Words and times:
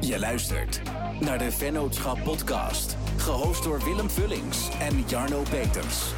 Je 0.00 0.18
luistert 0.18 0.82
naar 1.20 1.38
de 1.38 1.52
Vennootschap 1.52 2.22
Podcast, 2.22 2.96
gehost 3.16 3.64
door 3.64 3.84
Willem 3.84 4.10
Vullings 4.10 4.78
en 4.78 5.00
Jarno 5.00 5.42
Peters. 5.42 6.12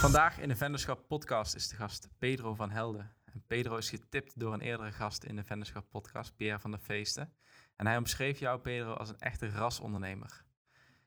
Vandaag 0.00 0.38
in 0.40 0.48
de 0.48 0.56
Vennootschap 0.56 1.08
Podcast 1.08 1.54
is 1.54 1.68
de 1.68 1.76
gast 1.76 2.08
Pedro 2.18 2.54
van 2.54 2.70
Helden. 2.70 3.14
En 3.24 3.44
Pedro 3.46 3.76
is 3.76 3.90
getipt 3.90 4.40
door 4.40 4.52
een 4.52 4.60
eerdere 4.60 4.92
gast 4.92 5.24
in 5.24 5.36
de 5.36 5.44
Vennootschap 5.44 5.90
Podcast, 5.90 6.36
Pierre 6.36 6.60
van 6.60 6.70
der 6.70 6.80
Feesten. 6.80 7.32
En 7.76 7.86
hij 7.86 7.96
omschreef 7.96 8.38
jou, 8.38 8.60
Pedro, 8.60 8.92
als 8.92 9.08
een 9.08 9.18
echte 9.18 9.48
rasondernemer. 9.48 10.44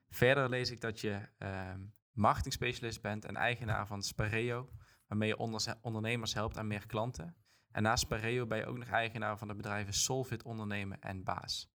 Verder 0.10 0.50
lees 0.50 0.72
ik 0.72 0.82
dat 0.82 1.00
je 1.00 1.20
uh, 1.40 1.74
marketingspecialist 2.12 3.02
bent 3.02 3.26
en 3.26 3.36
eigenaar 3.36 3.88
van 3.88 4.04
Spareo, 4.04 4.70
waarmee 5.08 5.28
je 5.30 5.76
ondernemers 5.82 6.34
helpt 6.34 6.58
aan 6.58 6.68
meer 6.68 6.88
klanten. 6.88 7.36
En 7.78 7.84
naast 7.84 8.04
Spareo 8.04 8.46
ben 8.46 8.58
je 8.58 8.66
ook 8.66 8.78
nog 8.78 8.90
eigenaar 8.90 9.38
van 9.38 9.48
de 9.48 9.56
bedrijven 9.56 9.94
Solvit 9.94 10.44
Ondernemen 10.44 11.02
en 11.02 11.24
Baas. 11.24 11.70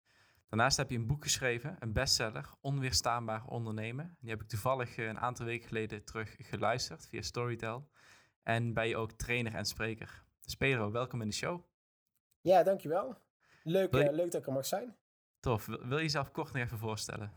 Daarnaast 0.49 0.77
heb 0.77 0.91
je 0.91 0.97
een 0.97 1.07
boek 1.07 1.23
geschreven, 1.23 1.77
een 1.79 1.93
bestseller, 1.93 2.51
Onweerstaanbaar 2.61 3.45
Ondernemen. 3.47 4.17
Die 4.21 4.31
heb 4.31 4.41
ik 4.41 4.49
toevallig 4.49 4.97
eh, 4.97 5.07
een 5.07 5.19
aantal 5.19 5.47
weken 5.47 5.69
geleden 5.69 6.05
terug 6.05 6.37
geluisterd 6.39 7.07
via 7.09 7.23
Storytel. 7.23 7.89
En 8.43 8.75
ben 8.75 8.89
je 8.89 8.97
ook 8.97 9.13
trainer 9.13 9.55
en 9.55 9.65
spreker. 9.65 10.25
Dus 10.41 10.55
Pedro, 10.55 10.91
welkom 10.91 11.21
in 11.21 11.29
de 11.29 11.35
show. 11.35 11.61
Ja, 12.41 12.63
dankjewel. 12.63 13.17
Leuk, 13.63 13.95
uh, 13.95 14.11
leuk 14.11 14.31
dat 14.31 14.41
ik 14.41 14.47
er 14.47 14.53
mag 14.53 14.67
zijn. 14.67 14.97
Tof. 15.41 15.67
Wil 15.67 15.97
je 15.97 16.03
jezelf 16.03 16.31
kort 16.31 16.53
nog 16.53 16.63
even 16.63 16.79
voorstellen? 16.79 17.33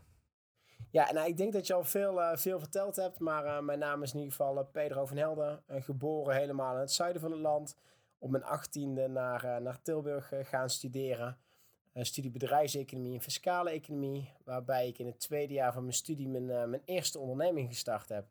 Ja, 0.90 1.12
nou, 1.12 1.28
ik 1.28 1.36
denk 1.36 1.52
dat 1.52 1.66
je 1.66 1.74
al 1.74 1.84
veel, 1.84 2.20
uh, 2.20 2.36
veel 2.36 2.58
verteld 2.58 2.96
hebt. 2.96 3.18
Maar 3.18 3.64
mijn 3.64 3.78
naam 3.78 4.02
is 4.02 4.12
in 4.12 4.18
ieder 4.18 4.34
geval 4.34 4.64
Pedro 4.64 5.06
van 5.06 5.16
Helden. 5.16 5.62
geboren 5.68 6.36
helemaal 6.36 6.74
in 6.74 6.80
het 6.80 6.92
zuiden 6.92 7.20
van 7.20 7.30
het 7.30 7.40
land 7.40 7.76
op 8.18 8.30
mijn 8.30 8.44
achttiende 8.44 9.08
naar, 9.08 9.44
uh, 9.44 9.56
naar 9.56 9.82
Tilburg 9.82 10.32
uh, 10.32 10.44
gaan 10.44 10.70
studeren. 10.70 11.38
Uh, 11.94 12.02
studie 12.02 12.30
bedrijfseconomie 12.30 13.14
en 13.14 13.20
fiscale 13.20 13.70
economie. 13.70 14.32
Waarbij 14.44 14.88
ik 14.88 14.98
in 14.98 15.06
het 15.06 15.20
tweede 15.20 15.54
jaar 15.54 15.72
van 15.72 15.82
mijn 15.82 15.94
studie 15.94 16.28
mijn, 16.28 16.70
mijn 16.70 16.82
eerste 16.84 17.18
onderneming 17.18 17.68
gestart 17.68 18.08
heb. 18.08 18.26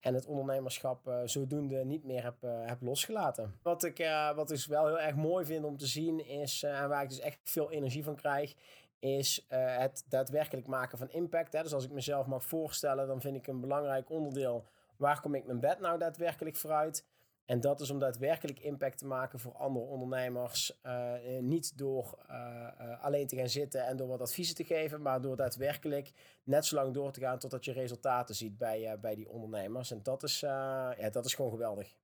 En 0.00 0.14
het 0.14 0.26
ondernemerschap 0.26 1.12
zodoende 1.24 1.84
niet 1.84 2.04
meer 2.04 2.22
heb, 2.22 2.36
heb 2.40 2.80
losgelaten. 2.80 3.58
Wat 3.62 3.84
ik, 3.84 4.08
wat 4.34 4.50
ik 4.50 4.64
wel 4.64 4.86
heel 4.86 5.00
erg 5.00 5.14
mooi 5.14 5.44
vind 5.44 5.64
om 5.64 5.76
te 5.76 5.86
zien 5.86 6.26
is, 6.26 6.62
en 6.62 6.88
waar 6.88 7.02
ik 7.02 7.08
dus 7.08 7.20
echt 7.20 7.38
veel 7.44 7.70
energie 7.70 8.04
van 8.04 8.16
krijg, 8.16 8.54
is 8.98 9.46
het 9.48 10.04
daadwerkelijk 10.08 10.66
maken 10.66 10.98
van 10.98 11.10
impact. 11.10 11.52
Hè. 11.52 11.62
Dus 11.62 11.74
als 11.74 11.84
ik 11.84 11.90
mezelf 11.90 12.26
mag 12.26 12.44
voorstellen, 12.44 13.06
dan 13.06 13.20
vind 13.20 13.36
ik 13.36 13.46
een 13.46 13.60
belangrijk 13.60 14.10
onderdeel. 14.10 14.64
Waar 14.96 15.20
kom 15.20 15.34
ik 15.34 15.46
mijn 15.46 15.60
bed 15.60 15.80
nou 15.80 15.98
daadwerkelijk 15.98 16.56
vooruit? 16.56 17.04
En 17.48 17.60
dat 17.60 17.80
is 17.80 17.90
om 17.90 17.98
daadwerkelijk 17.98 18.58
impact 18.58 18.98
te 18.98 19.06
maken 19.06 19.38
voor 19.38 19.52
andere 19.52 19.84
ondernemers. 19.84 20.78
Uh, 20.86 21.12
niet 21.40 21.78
door 21.78 22.18
uh, 22.30 23.02
alleen 23.04 23.26
te 23.26 23.36
gaan 23.36 23.48
zitten 23.48 23.86
en 23.86 23.96
door 23.96 24.08
wat 24.08 24.20
adviezen 24.20 24.54
te 24.54 24.64
geven, 24.64 25.02
maar 25.02 25.20
door 25.20 25.36
daadwerkelijk 25.36 26.12
net 26.44 26.66
zo 26.66 26.74
lang 26.74 26.94
door 26.94 27.12
te 27.12 27.20
gaan 27.20 27.38
totdat 27.38 27.64
je 27.64 27.72
resultaten 27.72 28.34
ziet 28.34 28.58
bij, 28.58 28.98
bij 29.00 29.14
die 29.14 29.28
ondernemers. 29.28 29.90
En 29.90 30.02
dat 30.02 30.22
is, 30.22 30.40
ja, 30.40 31.10
dat 31.10 31.24
is 31.24 31.34
gewoon 31.34 31.50
geweldig. 31.50 31.94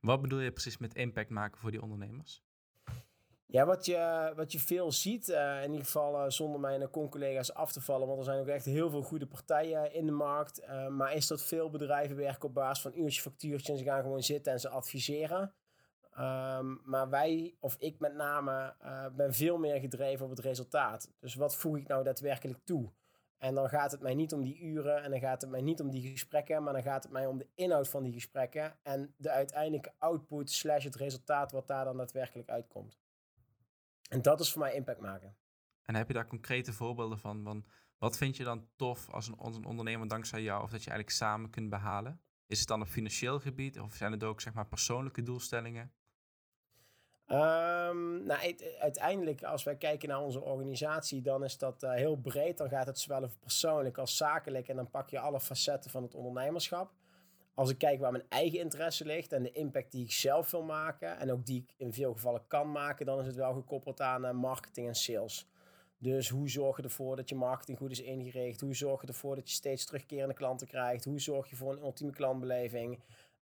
Wat 0.00 0.20
bedoel 0.20 0.40
je 0.40 0.52
precies 0.52 0.78
met 0.78 0.94
impact 0.94 1.30
maken 1.30 1.60
voor 1.60 1.70
die 1.70 1.82
ondernemers? 1.82 2.42
Ja, 3.52 3.66
wat 3.66 3.86
je, 3.86 4.32
wat 4.36 4.52
je 4.52 4.58
veel 4.58 4.92
ziet, 4.92 5.28
uh, 5.28 5.62
in 5.62 5.70
ieder 5.70 5.84
geval 5.84 6.24
uh, 6.24 6.30
zonder 6.30 6.60
mijn 6.60 6.90
con-collega's 6.90 7.54
af 7.54 7.72
te 7.72 7.80
vallen, 7.80 8.06
want 8.06 8.18
er 8.18 8.24
zijn 8.24 8.40
ook 8.40 8.46
echt 8.46 8.64
heel 8.64 8.90
veel 8.90 9.02
goede 9.02 9.26
partijen 9.26 9.94
in 9.94 10.06
de 10.06 10.12
markt. 10.12 10.66
Maar 10.90 11.14
is 11.14 11.26
dat 11.26 11.42
veel 11.42 11.70
bedrijven 11.70 12.16
werken 12.16 12.48
op 12.48 12.54
basis 12.54 12.82
van 12.82 12.98
uurtje 12.98 13.20
factuurtje 13.20 13.72
en 13.72 13.78
ze 13.78 13.84
gaan 13.84 14.02
gewoon 14.02 14.22
zitten 14.22 14.52
en 14.52 14.60
ze 14.60 14.68
adviseren. 14.68 15.52
Um, 16.18 16.80
maar 16.84 17.08
wij, 17.08 17.54
of 17.60 17.76
ik 17.78 17.98
met 17.98 18.14
name, 18.14 18.74
ben 19.16 19.34
veel 19.34 19.58
meer 19.58 19.80
gedreven 19.80 20.24
op 20.24 20.30
het 20.30 20.40
resultaat. 20.40 21.10
Dus 21.20 21.34
wat 21.34 21.56
voeg 21.56 21.76
ik 21.76 21.88
nou 21.88 22.04
daadwerkelijk 22.04 22.58
toe? 22.64 22.90
En 23.38 23.54
dan 23.54 23.68
gaat 23.68 23.90
het 23.90 24.00
mij 24.00 24.14
niet 24.14 24.32
om 24.32 24.42
die 24.42 24.58
uren 24.58 25.02
en 25.02 25.10
dan 25.10 25.20
gaat 25.20 25.40
het 25.40 25.50
mij 25.50 25.62
niet 25.62 25.80
om 25.80 25.90
die 25.90 26.10
gesprekken, 26.10 26.62
maar 26.62 26.72
dan 26.72 26.82
gaat 26.82 27.02
het 27.02 27.12
mij 27.12 27.26
om 27.26 27.38
de 27.38 27.46
inhoud 27.54 27.88
van 27.88 28.02
die 28.02 28.12
gesprekken 28.12 28.76
en 28.82 29.14
de 29.16 29.30
uiteindelijke 29.30 29.92
output 29.98 30.50
slash 30.50 30.84
het 30.84 30.96
resultaat 30.96 31.52
wat 31.52 31.66
daar 31.66 31.84
dan 31.84 31.96
daadwerkelijk 31.96 32.48
uitkomt. 32.48 32.99
En 34.10 34.22
dat 34.22 34.40
is 34.40 34.52
voor 34.52 34.60
mij 34.60 34.74
impact 34.74 35.00
maken. 35.00 35.36
En 35.82 35.94
heb 35.94 36.06
je 36.06 36.14
daar 36.14 36.26
concrete 36.26 36.72
voorbeelden 36.72 37.18
van? 37.18 37.42
van 37.42 37.64
wat 37.98 38.16
vind 38.16 38.36
je 38.36 38.44
dan 38.44 38.68
tof 38.76 39.10
als 39.10 39.28
een, 39.28 39.38
als 39.38 39.56
een 39.56 39.64
ondernemer 39.64 40.08
dankzij 40.08 40.42
jou 40.42 40.62
of 40.62 40.70
dat 40.70 40.84
je 40.84 40.90
eigenlijk 40.90 41.18
samen 41.18 41.50
kunt 41.50 41.70
behalen? 41.70 42.20
Is 42.46 42.58
het 42.58 42.68
dan 42.68 42.80
op 42.80 42.88
financieel 42.88 43.40
gebied 43.40 43.80
of 43.80 43.94
zijn 43.94 44.12
het 44.12 44.24
ook 44.24 44.40
zeg 44.40 44.52
maar 44.52 44.66
persoonlijke 44.66 45.22
doelstellingen? 45.22 45.92
Um, 47.26 48.24
nou, 48.26 48.56
uiteindelijk, 48.78 49.42
als 49.42 49.62
wij 49.62 49.76
kijken 49.76 50.08
naar 50.08 50.20
onze 50.20 50.40
organisatie, 50.40 51.22
dan 51.22 51.44
is 51.44 51.58
dat 51.58 51.82
uh, 51.82 51.92
heel 51.92 52.16
breed. 52.16 52.58
Dan 52.58 52.68
gaat 52.68 52.86
het 52.86 52.98
zowel 52.98 53.22
over 53.22 53.38
persoonlijk 53.38 53.98
als 53.98 54.16
zakelijk. 54.16 54.68
En 54.68 54.76
dan 54.76 54.90
pak 54.90 55.10
je 55.10 55.18
alle 55.18 55.40
facetten 55.40 55.90
van 55.90 56.02
het 56.02 56.14
ondernemerschap 56.14 56.92
als 57.60 57.70
ik 57.70 57.78
kijk 57.78 58.00
waar 58.00 58.12
mijn 58.12 58.28
eigen 58.28 58.58
interesse 58.58 59.04
ligt 59.04 59.32
en 59.32 59.42
de 59.42 59.52
impact 59.52 59.92
die 59.92 60.04
ik 60.04 60.12
zelf 60.12 60.50
wil 60.50 60.62
maken 60.62 61.18
en 61.18 61.32
ook 61.32 61.46
die 61.46 61.62
ik 61.62 61.74
in 61.76 61.92
veel 61.92 62.12
gevallen 62.12 62.46
kan 62.46 62.72
maken, 62.72 63.06
dan 63.06 63.20
is 63.20 63.26
het 63.26 63.36
wel 63.36 63.52
gekoppeld 63.52 64.00
aan 64.00 64.24
uh, 64.24 64.30
marketing 64.30 64.86
en 64.86 64.94
sales. 64.94 65.48
Dus 65.98 66.28
hoe 66.28 66.48
zorg 66.48 66.76
je 66.76 66.82
ervoor 66.82 67.16
dat 67.16 67.28
je 67.28 67.34
marketing 67.34 67.78
goed 67.78 67.90
is 67.90 68.00
ingericht? 68.00 68.60
Hoe 68.60 68.74
zorg 68.74 69.00
je 69.00 69.06
ervoor 69.06 69.34
dat 69.34 69.48
je 69.48 69.54
steeds 69.54 69.84
terugkerende 69.84 70.34
klanten 70.34 70.66
krijgt? 70.66 71.04
Hoe 71.04 71.20
zorg 71.20 71.50
je 71.50 71.56
voor 71.56 71.72
een 71.72 71.82
ultieme 71.82 72.12
klantbeleving? 72.12 72.92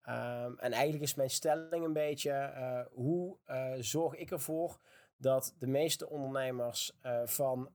Um, 0.08 0.58
en 0.58 0.72
eigenlijk 0.72 1.02
is 1.02 1.14
mijn 1.14 1.30
stelling 1.30 1.84
een 1.84 1.92
beetje: 1.92 2.30
uh, 2.30 2.80
hoe 2.92 3.36
uh, 3.46 3.72
zorg 3.78 4.14
ik 4.14 4.30
ervoor 4.30 4.78
dat 5.16 5.54
de 5.58 5.66
meeste 5.66 6.08
ondernemers 6.08 6.98
van 7.24 7.70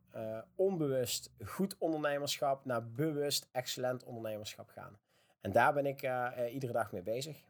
onbewust 0.56 1.31
goed 1.45 1.75
ondernemerschap 1.77 2.66
naar 2.66 2.91
bewust 2.91 3.47
excellent 3.51 4.03
ondernemerschap 4.03 4.69
gaan? 4.69 5.00
En 5.41 5.51
daar 5.51 5.73
ben 5.73 5.85
ik 5.85 6.03
uh, 6.03 6.31
iedere 6.53 6.73
dag 6.73 6.91
mee 6.91 7.03
bezig. 7.03 7.44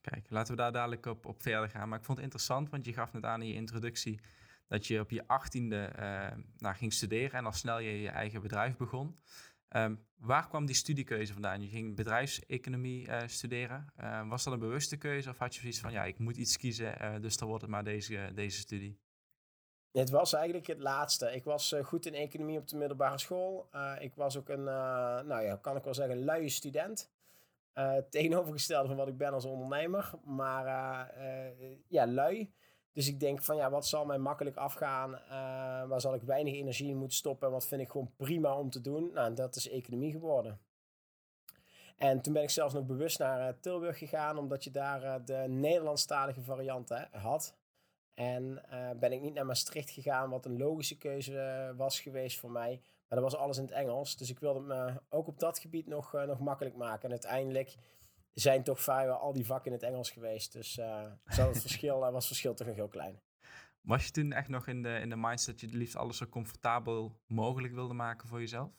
Kijk, 0.00 0.26
laten 0.30 0.54
we 0.54 0.60
daar 0.60 0.72
dadelijk 0.72 1.06
op, 1.06 1.26
op 1.26 1.42
verder 1.42 1.68
gaan. 1.68 1.88
Maar 1.88 1.98
ik 1.98 2.04
vond 2.04 2.16
het 2.16 2.26
interessant, 2.26 2.70
want 2.70 2.84
je 2.84 2.92
gaf 2.92 3.12
net 3.12 3.24
aan 3.24 3.42
in 3.42 3.48
je 3.48 3.54
introductie 3.54 4.20
dat 4.68 4.86
je 4.86 5.00
op 5.00 5.10
je 5.10 5.26
achttiende 5.26 5.92
uh, 5.98 6.26
nou, 6.58 6.74
ging 6.74 6.92
studeren 6.92 7.38
en 7.38 7.46
al 7.46 7.52
snel 7.52 7.78
je 7.78 8.00
je 8.00 8.08
eigen 8.08 8.42
bedrijf 8.42 8.76
begon. 8.76 9.18
Um, 9.68 10.06
waar 10.16 10.48
kwam 10.48 10.66
die 10.66 10.74
studiekeuze 10.74 11.32
vandaan? 11.32 11.62
Je 11.62 11.68
ging 11.68 11.96
bedrijfseconomie 11.96 13.08
uh, 13.08 13.18
studeren. 13.26 13.92
Uh, 14.00 14.28
was 14.28 14.44
dat 14.44 14.52
een 14.52 14.58
bewuste 14.58 14.96
keuze 14.96 15.30
of 15.30 15.38
had 15.38 15.54
je 15.54 15.60
zoiets 15.60 15.80
van, 15.80 15.92
ja, 15.92 16.04
ik 16.04 16.18
moet 16.18 16.36
iets 16.36 16.56
kiezen, 16.56 17.22
dus 17.22 17.36
dan 17.36 17.48
wordt 17.48 17.62
het 17.62 17.72
maar 17.72 17.84
deze, 17.84 18.30
deze 18.34 18.58
studie? 18.58 18.98
Het 19.92 20.10
was 20.10 20.32
eigenlijk 20.32 20.66
het 20.66 20.78
laatste. 20.78 21.34
Ik 21.34 21.44
was 21.44 21.74
goed 21.82 22.06
in 22.06 22.14
economie 22.14 22.58
op 22.58 22.68
de 22.68 22.76
middelbare 22.76 23.18
school. 23.18 23.68
ik 23.98 24.14
was 24.14 24.36
ook 24.36 24.48
een, 24.48 24.64
nou 24.64 25.42
ja, 25.42 25.56
kan 25.56 25.76
ik 25.76 25.84
wel 25.84 25.94
zeggen, 25.94 26.24
luie 26.24 26.48
student. 26.48 27.10
Uh, 27.78 27.96
tegenovergestelde 28.10 28.88
van 28.88 28.96
wat 28.96 29.08
ik 29.08 29.16
ben 29.16 29.32
als 29.32 29.44
ondernemer. 29.44 30.10
Maar 30.24 30.66
uh, 30.66 31.50
uh, 31.60 31.76
ja, 31.88 32.06
lui. 32.06 32.52
Dus 32.92 33.08
ik 33.08 33.20
denk 33.20 33.42
van 33.42 33.56
ja, 33.56 33.70
wat 33.70 33.86
zal 33.86 34.04
mij 34.04 34.18
makkelijk 34.18 34.56
afgaan? 34.56 35.10
waar 35.88 36.00
zal 36.00 36.14
ik 36.14 36.22
weinig 36.22 36.54
energie 36.54 36.88
in 36.88 36.96
moeten 36.96 37.16
stoppen? 37.16 37.46
En 37.46 37.52
wat 37.52 37.66
vind 37.66 37.80
ik 37.80 37.90
gewoon 37.90 38.12
prima 38.16 38.58
om 38.58 38.70
te 38.70 38.80
doen? 38.80 39.10
Nou, 39.12 39.34
dat 39.34 39.56
is 39.56 39.68
economie 39.68 40.12
geworden. 40.12 40.60
En 41.96 42.20
toen 42.20 42.32
ben 42.32 42.42
ik 42.42 42.50
zelfs 42.50 42.74
nog 42.74 42.86
bewust 42.86 43.18
naar 43.18 43.60
Tilburg 43.60 43.98
gegaan, 43.98 44.38
omdat 44.38 44.64
je 44.64 44.70
daar 44.70 45.24
de 45.24 45.44
Nederlandstalige 45.48 46.42
variant 46.42 46.88
hè, 46.88 47.18
had. 47.18 47.56
En 48.14 48.62
ben 48.98 49.12
ik 49.12 49.20
niet 49.20 49.34
naar 49.34 49.46
Maastricht 49.46 49.90
gegaan, 49.90 50.30
wat 50.30 50.44
een 50.44 50.58
logische 50.58 50.98
keuze 50.98 51.72
was 51.76 52.00
geweest 52.00 52.38
voor 52.38 52.50
mij. 52.50 52.80
Maar 53.08 53.20
dat 53.20 53.30
was 53.30 53.40
alles 53.40 53.56
in 53.56 53.62
het 53.62 53.72
Engels. 53.72 54.16
Dus 54.16 54.30
ik 54.30 54.38
wilde 54.38 54.60
me 54.60 55.00
ook 55.08 55.26
op 55.26 55.38
dat 55.38 55.58
gebied 55.58 55.86
nog, 55.86 56.14
uh, 56.14 56.22
nog 56.22 56.38
makkelijk 56.38 56.76
maken. 56.76 57.04
En 57.04 57.10
uiteindelijk 57.10 57.76
zijn 58.32 58.62
toch 58.62 58.80
vrijwel 58.80 59.16
al 59.16 59.32
die 59.32 59.46
vakken 59.46 59.66
in 59.66 59.78
het 59.78 59.86
Engels 59.86 60.10
geweest. 60.10 60.52
Dus 60.52 60.78
uh, 60.78 61.04
het 61.24 61.58
verschil, 61.68 61.96
uh, 61.96 62.02
was 62.02 62.14
het 62.14 62.26
verschil 62.26 62.54
toch 62.54 62.66
nog 62.66 62.76
heel 62.76 62.88
klein. 62.88 63.20
Was 63.80 64.04
je 64.04 64.10
toen 64.10 64.32
echt 64.32 64.48
nog 64.48 64.66
in 64.66 64.82
de, 64.82 64.98
in 64.98 65.08
de 65.08 65.16
mindset 65.16 65.46
dat 65.46 65.60
je 65.60 65.66
het 65.66 65.74
liefst 65.74 65.96
alles 65.96 66.16
zo 66.16 66.26
comfortabel 66.26 67.20
mogelijk 67.26 67.74
wilde 67.74 67.94
maken 67.94 68.28
voor 68.28 68.40
jezelf? 68.40 68.70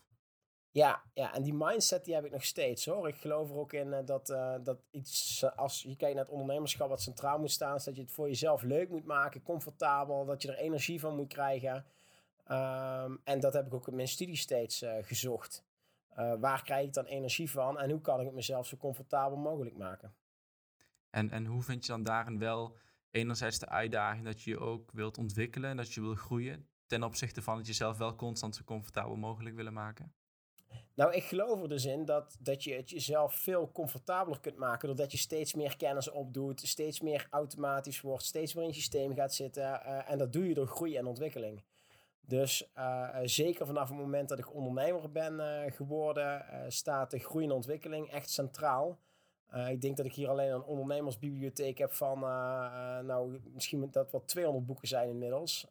Ja, 0.72 1.04
ja, 1.14 1.34
en 1.34 1.44
die 1.44 1.54
mindset 1.54 2.06
die 2.06 2.14
heb 2.14 2.26
ik 2.26 2.32
nog 2.32 2.44
steeds 2.44 2.86
hoor. 2.86 3.08
Ik 3.08 3.16
geloof 3.16 3.50
er 3.50 3.56
ook 3.56 3.74
in 3.74 4.06
dat, 4.06 4.28
dat 4.64 4.80
iets, 4.92 5.44
als 5.56 5.82
je 5.82 5.96
kijkt 5.96 6.16
naar 6.16 6.24
het 6.24 6.34
ondernemerschap 6.34 6.90
wat 6.90 7.02
centraal 7.02 7.40
moet 7.40 7.52
staan, 7.52 7.76
is 7.76 7.84
dat 7.84 7.96
je 7.96 8.02
het 8.02 8.12
voor 8.12 8.28
jezelf 8.28 8.62
leuk 8.62 8.90
moet 8.90 9.06
maken, 9.06 9.44
comfortabel, 9.44 10.26
dat 10.26 10.42
je 10.42 10.48
er 10.52 10.58
energie 10.58 11.00
van 11.00 11.16
moet 11.16 11.28
krijgen. 11.28 11.86
Um, 12.52 13.20
en 13.24 13.40
dat 13.40 13.54
heb 13.54 13.66
ik 13.66 13.74
ook 13.74 13.88
in 13.88 13.96
mijn 13.96 14.08
studie 14.08 14.36
steeds 14.36 14.84
uh, 14.84 14.94
gezocht. 15.02 15.64
Uh, 16.18 16.34
waar 16.40 16.64
krijg 16.64 16.88
ik 16.88 16.94
dan 16.94 17.06
energie 17.06 17.52
van 17.52 17.80
en 17.80 17.90
hoe 17.90 18.02
kan 18.02 18.20
ik 18.20 18.26
het 18.26 18.36
mezelf 18.36 18.68
zo 18.68 18.78
comfortabel 18.78 19.38
mogelijk 19.38 19.78
maken? 19.78 20.16
En, 21.10 21.30
en 21.30 21.46
hoe 21.46 21.64
vind 21.64 21.86
je 21.86 21.92
dan 21.92 22.04
daarin 22.04 22.40
wel 22.40 22.78
enerzijds 23.12 23.60
de 23.60 23.70
uitdaging 23.70 24.26
dat 24.26 24.42
je 24.42 24.50
je 24.50 24.60
ook 24.60 24.92
wilt 24.92 25.18
ontwikkelen 25.18 25.70
en 25.70 25.78
dat 25.78 25.94
je 25.94 26.02
wil 26.02 26.16
groeien, 26.16 26.68
ten 26.86 27.04
opzichte 27.04 27.42
van 27.42 27.58
het 27.58 27.68
jezelf 27.68 27.98
wel 27.98 28.16
constant 28.16 28.56
zo 28.56 28.64
comfortabel 28.64 29.16
mogelijk 29.16 29.56
willen 29.56 29.74
maken? 29.74 30.14
Nou, 30.96 31.14
ik 31.14 31.24
geloof 31.24 31.62
er 31.62 31.70
dus 31.70 31.86
in 31.86 32.06
dat, 32.06 32.38
dat 32.40 32.64
je 32.64 32.74
het 32.74 32.90
jezelf 32.90 33.36
veel 33.36 33.72
comfortabeler 33.72 34.40
kunt 34.40 34.58
maken. 34.58 34.88
Doordat 34.88 35.12
je 35.12 35.18
steeds 35.18 35.54
meer 35.54 35.78
kennis 35.78 36.10
opdoet, 36.10 36.62
steeds 36.62 37.02
meer 37.02 37.28
automatisch 37.30 38.02
wordt, 38.02 38.24
steeds 38.24 38.54
meer 38.54 38.64
in 38.64 38.70
het 38.70 38.78
systeem 38.78 39.14
gaat 39.14 39.34
zitten. 39.34 39.64
Uh, 39.64 40.12
en 40.12 40.18
dat 40.18 40.34
doe 40.34 40.48
je 40.48 40.54
door 40.54 40.68
groei 40.68 40.98
en 40.98 41.06
ontwikkeling. 41.06 41.64
Dus 42.28 42.70
uh, 42.78 43.18
zeker 43.24 43.66
vanaf 43.66 43.90
het 43.90 43.98
moment 43.98 44.30
dat 44.30 44.40
ik 44.40 44.54
ondernemer 44.54 45.12
ben 45.12 45.34
uh, 45.34 45.72
geworden, 45.72 46.46
staat 46.68 47.12
de 47.12 47.20
groei 47.20 47.46
en 47.46 47.52
ontwikkeling 47.52 48.12
echt 48.12 48.30
centraal. 48.30 48.98
ik 49.70 49.82
denk 49.82 49.98
dat 49.98 50.06
ik 50.06 50.14
hier 50.14 50.30
alleen 50.30 50.52
een 50.52 50.64
ondernemersbibliotheek 50.64 51.78
heb 51.78 51.94
van, 51.94 52.20
nou, 53.06 53.40
misschien 53.54 53.90
dat 53.92 54.12
wel 54.12 54.26
200 54.26 54.66
boeken 54.66 54.88
zijn 54.88 55.10
inmiddels. 55.10 55.68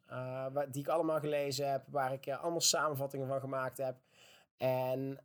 Die 0.70 0.82
ik 0.82 0.88
allemaal 0.88 1.20
gelezen 1.20 1.70
heb, 1.70 1.82
waar 1.88 2.12
ik 2.12 2.28
allemaal 2.28 2.60
samenvattingen 2.60 3.26
van 3.26 3.40
gemaakt 3.40 3.78
heb. 3.78 3.96
En 4.56 5.18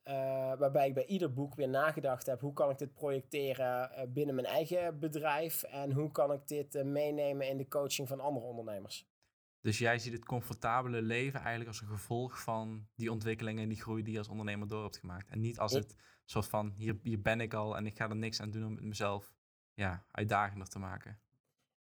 waarbij 0.57 0.87
ik 0.87 0.93
bij 0.93 1.05
ieder 1.05 1.33
boek 1.33 1.55
weer 1.55 1.69
nagedacht 1.69 2.25
heb: 2.25 2.41
hoe 2.41 2.53
kan 2.53 2.69
ik 2.69 2.77
dit 2.77 2.93
projecteren 2.93 3.89
binnen 4.13 4.35
mijn 4.35 4.47
eigen 4.47 4.99
bedrijf 4.99 5.63
en 5.63 5.91
hoe 5.91 6.11
kan 6.11 6.31
ik 6.31 6.47
dit 6.47 6.83
meenemen 6.83 7.47
in 7.47 7.57
de 7.57 7.67
coaching 7.67 8.07
van 8.07 8.19
andere 8.19 8.45
ondernemers. 8.45 9.10
Dus 9.61 9.77
jij 9.77 9.99
ziet 9.99 10.13
het 10.13 10.25
comfortabele 10.25 11.01
leven 11.01 11.39
eigenlijk 11.39 11.67
als 11.69 11.81
een 11.81 11.87
gevolg 11.87 12.41
van 12.41 12.87
die 12.95 13.11
ontwikkelingen 13.11 13.63
en 13.63 13.69
die 13.69 13.81
groei 13.81 14.03
die 14.03 14.11
je 14.11 14.17
als 14.17 14.27
ondernemer 14.27 14.67
door 14.67 14.83
hebt 14.83 14.97
gemaakt. 14.97 15.29
En 15.29 15.39
niet 15.39 15.59
als 15.59 15.73
het 15.73 15.95
soort 16.25 16.47
van: 16.47 16.73
hier, 16.75 16.99
hier 17.03 17.21
ben 17.21 17.41
ik 17.41 17.53
al 17.53 17.77
en 17.77 17.85
ik 17.85 17.97
ga 17.97 18.09
er 18.09 18.15
niks 18.15 18.41
aan 18.41 18.51
doen 18.51 18.65
om 18.65 18.75
het 18.75 18.83
mezelf 18.83 19.33
ja, 19.73 20.05
uitdagender 20.11 20.67
te 20.67 20.79
maken. 20.79 21.19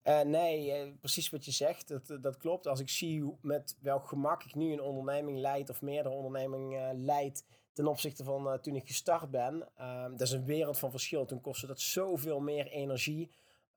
Uh, 0.04 0.20
nee, 0.20 0.86
uh, 0.86 0.92
precies 1.00 1.30
wat 1.30 1.44
je 1.44 1.50
zegt, 1.50 1.88
dat, 1.88 2.18
dat 2.20 2.36
klopt. 2.36 2.66
Als 2.66 2.80
ik 2.80 2.88
zie 2.88 3.22
hoe, 3.22 3.36
met 3.42 3.76
welk 3.80 4.08
gemak 4.08 4.44
ik 4.44 4.54
nu 4.54 4.72
een 4.72 4.80
onderneming 4.80 5.38
leid 5.38 5.70
of 5.70 5.82
meerdere 5.82 6.14
ondernemingen 6.14 6.96
uh, 6.96 7.04
leid 7.04 7.44
ten 7.72 7.86
opzichte 7.86 8.24
van 8.24 8.60
toen 8.60 8.76
ik 8.76 8.86
gestart 8.86 9.30
ben, 9.30 9.68
ehm, 9.76 10.10
dat 10.10 10.20
is 10.20 10.30
een 10.30 10.44
wereld 10.44 10.78
van 10.78 10.90
verschil. 10.90 11.24
Toen 11.24 11.40
kostte 11.40 11.66
dat 11.66 11.80
zoveel 11.80 12.40
meer 12.40 12.66
energie. 12.66 13.30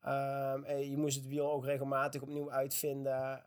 Ehm, 0.04 0.78
je 0.80 0.98
moest 0.98 1.16
het 1.16 1.28
wiel 1.28 1.52
ook 1.52 1.66
regelmatig 1.66 2.22
opnieuw 2.22 2.52
uitvinden. 2.52 3.44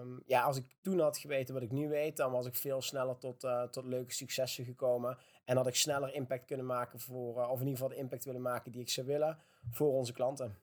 Um, 0.00 0.22
ja, 0.26 0.42
als 0.42 0.56
ik 0.56 0.64
toen 0.80 1.00
had 1.00 1.18
geweten 1.18 1.54
wat 1.54 1.62
ik 1.62 1.70
nu 1.70 1.88
weet, 1.88 2.16
dan 2.16 2.32
was 2.32 2.46
ik 2.46 2.54
veel 2.54 2.82
sneller 2.82 3.18
tot, 3.18 3.46
tot 3.70 3.84
leuke 3.84 4.12
successen 4.12 4.64
gekomen. 4.64 5.18
En 5.44 5.56
had 5.56 5.66
ik 5.66 5.74
sneller 5.74 6.14
impact 6.14 6.44
kunnen 6.44 6.66
maken 6.66 7.00
voor, 7.00 7.46
of 7.46 7.60
in 7.60 7.66
ieder 7.66 7.72
geval 7.72 7.88
de 7.88 8.02
impact 8.02 8.24
willen 8.24 8.42
maken 8.42 8.72
die 8.72 8.80
ik 8.80 8.90
zou 8.90 9.06
willen 9.06 9.38
voor 9.70 9.92
onze 9.92 10.12
klanten. 10.12 10.58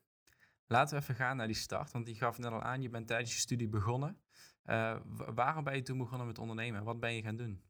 Laten 0.68 0.96
we 0.96 1.02
even 1.02 1.16
gaan 1.16 1.38
naar 1.38 1.48
die 1.48 1.56
start, 1.56 1.92
want 1.92 2.06
die 2.06 2.16
gaf 2.16 2.38
net 2.38 2.52
al 2.52 2.62
aan, 2.62 2.82
je 2.82 2.90
bent 2.90 3.08
tijdens 3.08 3.34
je 3.34 3.40
studie 3.40 3.70
begonnen. 3.70 4.22
Uh, 4.66 4.98
waarom 5.14 5.64
ben 5.64 5.76
je 5.76 5.82
toen 5.82 5.98
begonnen 5.98 6.28
met 6.28 6.40
ondernemen? 6.40 6.84
Wat 6.84 7.00
ben 7.00 7.14
je 7.14 7.22
gaan 7.22 7.36
doen? 7.36 7.62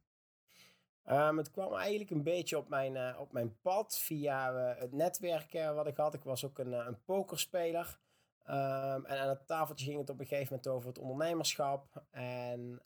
Um, 1.09 1.37
het 1.37 1.51
kwam 1.51 1.73
eigenlijk 1.73 2.09
een 2.09 2.23
beetje 2.23 2.57
op 2.57 2.69
mijn, 2.69 2.95
uh, 2.95 3.19
op 3.19 3.31
mijn 3.31 3.55
pad 3.61 3.97
via 3.99 4.53
uh, 4.53 4.79
het 4.79 4.91
netwerk 4.91 5.51
wat 5.73 5.87
ik 5.87 5.97
had. 5.97 6.13
Ik 6.13 6.23
was 6.23 6.45
ook 6.45 6.59
een, 6.59 6.71
een 6.71 7.03
pokerspeler. 7.05 7.99
Um, 8.47 9.05
en 9.05 9.19
aan 9.19 9.29
het 9.29 9.47
tafeltje 9.47 9.85
ging 9.85 9.99
het 9.99 10.09
op 10.09 10.19
een 10.19 10.25
gegeven 10.25 10.47
moment 10.49 10.67
over 10.67 10.87
het 10.87 10.99
ondernemerschap. 10.99 12.03
En 12.11 12.81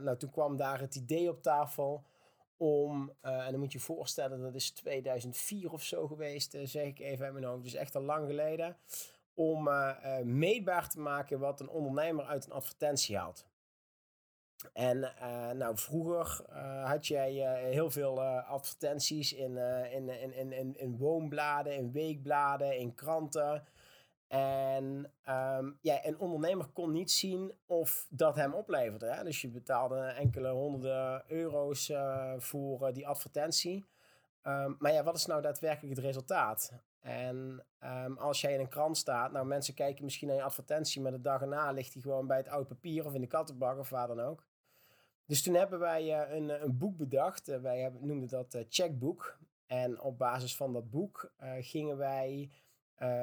nou, 0.00 0.16
toen 0.16 0.30
kwam 0.30 0.56
daar 0.56 0.80
het 0.80 0.94
idee 0.94 1.30
op 1.30 1.42
tafel 1.42 2.04
om, 2.56 3.12
en 3.20 3.50
dan 3.50 3.58
moet 3.58 3.72
je 3.72 3.78
je 3.78 3.84
voorstellen, 3.84 4.42
dat 4.42 4.54
is 4.54 4.70
2004 4.70 5.72
of 5.72 5.82
zo 5.82 6.06
geweest, 6.06 6.56
zeg 6.62 6.84
ik 6.84 6.98
even 6.98 7.24
uit 7.24 7.32
mijn 7.34 7.44
hoofd. 7.44 7.62
Dus 7.62 7.74
echt 7.74 7.96
al 7.96 8.02
lang 8.02 8.26
geleden 8.26 8.76
om 9.34 9.70
meetbaar 10.24 10.88
te 10.88 11.00
maken 11.00 11.38
wat 11.38 11.60
een 11.60 11.68
ondernemer 11.68 12.24
uit 12.24 12.46
een 12.46 12.52
advertentie 12.52 13.16
haalt. 13.16 13.46
En 14.72 14.98
uh, 14.98 15.50
nou, 15.50 15.78
vroeger 15.78 16.40
had 16.84 17.06
jij 17.06 17.32
heel 17.70 17.90
veel 17.90 18.22
advertenties 18.22 19.32
in, 19.32 19.56
in, 19.92 20.08
in, 20.08 20.52
in, 20.52 20.76
in, 20.76 20.96
woonbladen, 20.96 21.74
in 21.74 21.92
weekbladen, 21.92 22.78
in 22.78 22.94
kranten. 22.94 23.64
En 24.28 25.12
um, 25.28 25.78
ja, 25.80 26.06
een 26.06 26.18
ondernemer 26.18 26.66
kon 26.66 26.92
niet 26.92 27.10
zien 27.10 27.52
of 27.66 28.06
dat 28.10 28.36
hem 28.36 28.54
opleverde. 28.54 29.06
Hè? 29.06 29.24
Dus 29.24 29.40
je 29.40 29.48
betaalde 29.48 30.00
enkele 30.00 30.50
honderden 30.50 31.24
euro's 31.26 31.92
voor 32.38 32.92
die 32.92 33.06
advertentie. 33.06 33.84
Um, 34.42 34.76
maar 34.78 34.92
ja, 34.92 35.02
wat 35.02 35.16
is 35.16 35.26
nou 35.26 35.42
daadwerkelijk 35.42 35.96
het 35.96 36.04
resultaat? 36.04 36.72
En 37.00 37.64
um, 37.84 38.18
als 38.18 38.40
jij 38.40 38.52
in 38.52 38.60
een 38.60 38.68
krant 38.68 38.96
staat, 38.96 39.32
nou 39.32 39.46
mensen 39.46 39.74
kijken 39.74 40.04
misschien 40.04 40.28
naar 40.28 40.36
je 40.36 40.42
advertentie, 40.42 41.00
maar 41.00 41.12
de 41.12 41.20
dag 41.20 41.40
erna 41.40 41.70
ligt 41.70 41.92
hij 41.92 42.02
gewoon 42.02 42.26
bij 42.26 42.36
het 42.36 42.48
oud 42.48 42.68
papier 42.68 43.06
of 43.06 43.14
in 43.14 43.20
de 43.20 43.26
kattenbak 43.26 43.78
of 43.78 43.90
waar 43.90 44.06
dan 44.06 44.20
ook. 44.20 44.45
Dus 45.26 45.42
toen 45.42 45.54
hebben 45.54 45.78
wij 45.78 46.04
uh, 46.04 46.36
een, 46.36 46.62
een 46.62 46.78
boek 46.78 46.96
bedacht. 46.96 47.48
Uh, 47.48 47.60
wij 47.60 47.80
hebben, 47.80 48.06
noemden 48.06 48.28
dat 48.28 48.54
uh, 48.54 48.62
Checkbook. 48.68 49.38
En 49.66 50.00
op 50.00 50.18
basis 50.18 50.56
van 50.56 50.72
dat 50.72 50.90
boek 50.90 51.32
gingen 51.60 51.96
wij 51.96 52.50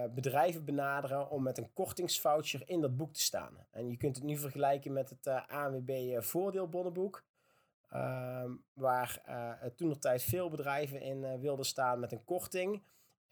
bedrijven 0.10 0.66
benaderen 0.66 1.30
om 1.30 1.44
met 1.44 1.58
een 1.58 1.74
kortingsvoucher 1.74 2.62
in 2.66 2.82
dat 2.82 2.98
boek 2.98 3.14
te 3.14 3.22
staan. 3.22 3.58
En 3.72 3.90
je 3.90 3.98
kunt 3.98 4.16
het 4.16 4.26
nu 4.26 4.38
vergelijken 4.38 4.94
met 4.94 5.10
het 5.10 5.28
ANWB 5.48 6.22
voordeelbonnenboek. 6.24 7.24
Ehm, 7.90 8.52
waar 8.74 9.22
toen 9.76 9.88
nog 9.88 9.98
tijd 9.98 10.24
veel 10.24 10.50
bedrijven 10.50 11.02
in 11.02 11.40
wilden 11.40 11.66
staan 11.66 12.00
met 12.00 12.12
een 12.12 12.24
korting. 12.24 12.84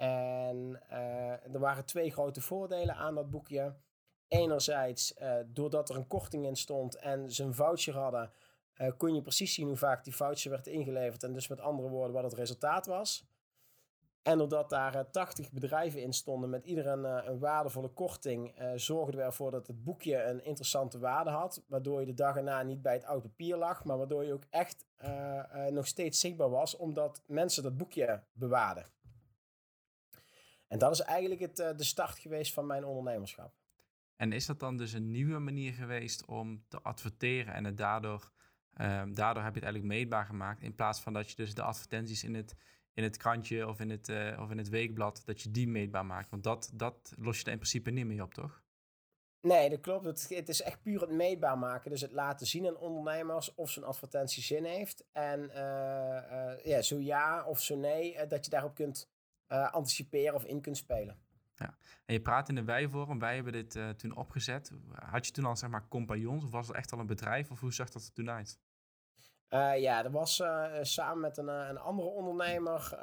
En 0.01 0.81
uh, 0.91 1.53
er 1.53 1.59
waren 1.59 1.85
twee 1.85 2.11
grote 2.11 2.41
voordelen 2.41 2.95
aan 2.95 3.15
dat 3.15 3.29
boekje. 3.29 3.73
Enerzijds, 4.27 5.17
uh, 5.21 5.35
doordat 5.47 5.89
er 5.89 5.95
een 5.95 6.07
korting 6.07 6.45
in 6.45 6.55
stond 6.55 6.95
en 6.95 7.31
ze 7.31 7.43
een 7.43 7.53
voucher 7.53 7.93
hadden, 7.93 8.31
uh, 8.81 8.91
kon 8.97 9.15
je 9.15 9.21
precies 9.21 9.53
zien 9.53 9.67
hoe 9.67 9.77
vaak 9.77 10.03
die 10.03 10.15
voucher 10.15 10.51
werd 10.51 10.67
ingeleverd. 10.67 11.23
En 11.23 11.33
dus 11.33 11.47
met 11.47 11.59
andere 11.59 11.89
woorden, 11.89 12.13
wat 12.13 12.23
het 12.23 12.33
resultaat 12.33 12.85
was. 12.85 13.29
En 14.21 14.37
doordat 14.37 14.69
daar 14.69 15.11
80 15.11 15.51
bedrijven 15.51 16.01
in 16.01 16.13
stonden 16.13 16.49
met 16.49 16.65
ieder 16.65 16.87
een, 16.87 17.03
een 17.03 17.39
waardevolle 17.39 17.89
korting, 17.89 18.53
zorgden 18.75 19.19
we 19.19 19.25
ervoor 19.25 19.51
dat 19.51 19.67
het 19.67 19.83
boekje 19.83 20.23
een 20.23 20.45
interessante 20.45 20.99
waarde 20.99 21.29
had. 21.29 21.63
Waardoor 21.67 21.99
je 21.99 22.05
de 22.05 22.13
dag 22.13 22.35
erna 22.35 22.63
niet 22.63 22.81
bij 22.81 22.93
het 22.93 23.03
oud 23.03 23.21
papier 23.21 23.57
lag, 23.57 23.83
maar 23.83 23.97
waardoor 23.97 24.23
je 24.23 24.33
ook 24.33 24.45
echt 24.49 24.85
nog 25.69 25.87
steeds 25.87 26.19
zichtbaar 26.19 26.49
was, 26.49 26.75
omdat 26.77 27.21
mensen 27.25 27.63
dat 27.63 27.77
boekje 27.77 28.23
bewaarden. 28.33 28.85
En 30.67 30.79
dat 30.79 30.91
is 30.91 31.01
eigenlijk 31.01 31.41
het, 31.41 31.55
de 31.55 31.83
start 31.83 32.19
geweest 32.19 32.53
van 32.53 32.65
mijn 32.65 32.85
ondernemerschap. 32.85 33.53
En 34.21 34.31
is 34.31 34.45
dat 34.45 34.59
dan 34.59 34.77
dus 34.77 34.93
een 34.93 35.11
nieuwe 35.11 35.39
manier 35.39 35.73
geweest 35.73 36.25
om 36.25 36.63
te 36.67 36.81
adverteren 36.81 37.53
en 37.53 37.65
het 37.65 37.77
daardoor, 37.77 38.31
um, 38.77 39.13
daardoor 39.13 39.43
heb 39.43 39.53
je 39.53 39.59
het 39.59 39.69
eigenlijk 39.69 39.83
meetbaar 39.93 40.25
gemaakt, 40.25 40.61
in 40.61 40.75
plaats 40.75 40.99
van 40.99 41.13
dat 41.13 41.29
je 41.29 41.35
dus 41.35 41.53
de 41.53 41.61
advertenties 41.61 42.23
in 42.23 42.35
het, 42.35 42.55
in 42.93 43.03
het 43.03 43.17
krantje 43.17 43.67
of 43.67 43.79
in 43.79 43.89
het, 43.89 44.09
uh, 44.09 44.39
of 44.41 44.51
in 44.51 44.57
het 44.57 44.69
weekblad, 44.69 45.21
dat 45.25 45.41
je 45.41 45.51
die 45.51 45.67
meetbaar 45.67 46.05
maakt? 46.05 46.29
Want 46.29 46.43
dat, 46.43 46.71
dat 46.73 47.13
los 47.17 47.37
je 47.37 47.45
er 47.45 47.51
in 47.51 47.57
principe 47.57 47.89
niet 47.89 48.05
mee 48.05 48.21
op, 48.21 48.33
toch? 48.33 48.63
Nee, 49.41 49.69
dat 49.69 49.79
klopt. 49.79 50.05
Het, 50.05 50.29
het, 50.29 50.49
is 50.49 50.61
echt 50.61 50.81
puur 50.81 51.01
het 51.01 51.11
meetbaar 51.11 51.57
maken. 51.57 51.91
Dus 51.91 52.01
het 52.01 52.11
laten 52.11 52.47
zien 52.47 52.67
aan 52.67 52.77
ondernemers 52.77 53.55
of 53.55 53.69
zo'n 53.69 53.83
advertentie 53.83 54.43
zin 54.43 54.63
heeft. 54.63 55.03
En 55.11 55.41
uh, 55.41 56.63
ja, 56.63 56.81
zo 56.81 56.99
ja 56.99 57.45
of 57.45 57.59
zo 57.59 57.75
nee, 57.75 58.27
dat 58.27 58.45
je 58.45 58.51
daarop 58.51 58.75
kunt 58.75 59.09
anticiperen 59.47 60.35
of 60.35 60.45
in 60.45 60.61
kunt 60.61 60.77
spelen. 60.77 61.19
Ja. 61.61 61.77
En 62.05 62.13
je 62.13 62.21
praat 62.21 62.49
in 62.49 62.55
de 62.55 62.63
wijvorm. 62.63 63.19
Wij 63.19 63.35
hebben 63.35 63.53
dit 63.53 63.75
uh, 63.75 63.89
toen 63.89 64.15
opgezet. 64.15 64.71
Had 64.93 65.25
je 65.25 65.31
toen 65.31 65.45
al 65.45 65.57
zeg 65.57 65.69
maar 65.69 65.87
compagnons 65.87 66.43
of 66.43 66.51
was 66.51 66.67
het 66.67 66.75
echt 66.75 66.91
al 66.91 66.99
een 66.99 67.05
bedrijf 67.05 67.51
of 67.51 67.59
hoe 67.59 67.73
zag 67.73 67.89
dat 67.89 68.05
er 68.05 68.13
toen 68.13 68.29
uit? 68.29 68.59
Uh, 69.49 69.79
ja, 69.79 70.03
er 70.03 70.11
was 70.11 70.43
samen 70.81 71.19
met 71.19 71.37
een, 71.37 71.47
een 71.47 71.77
andere 71.77 72.07
ondernemer 72.07 72.97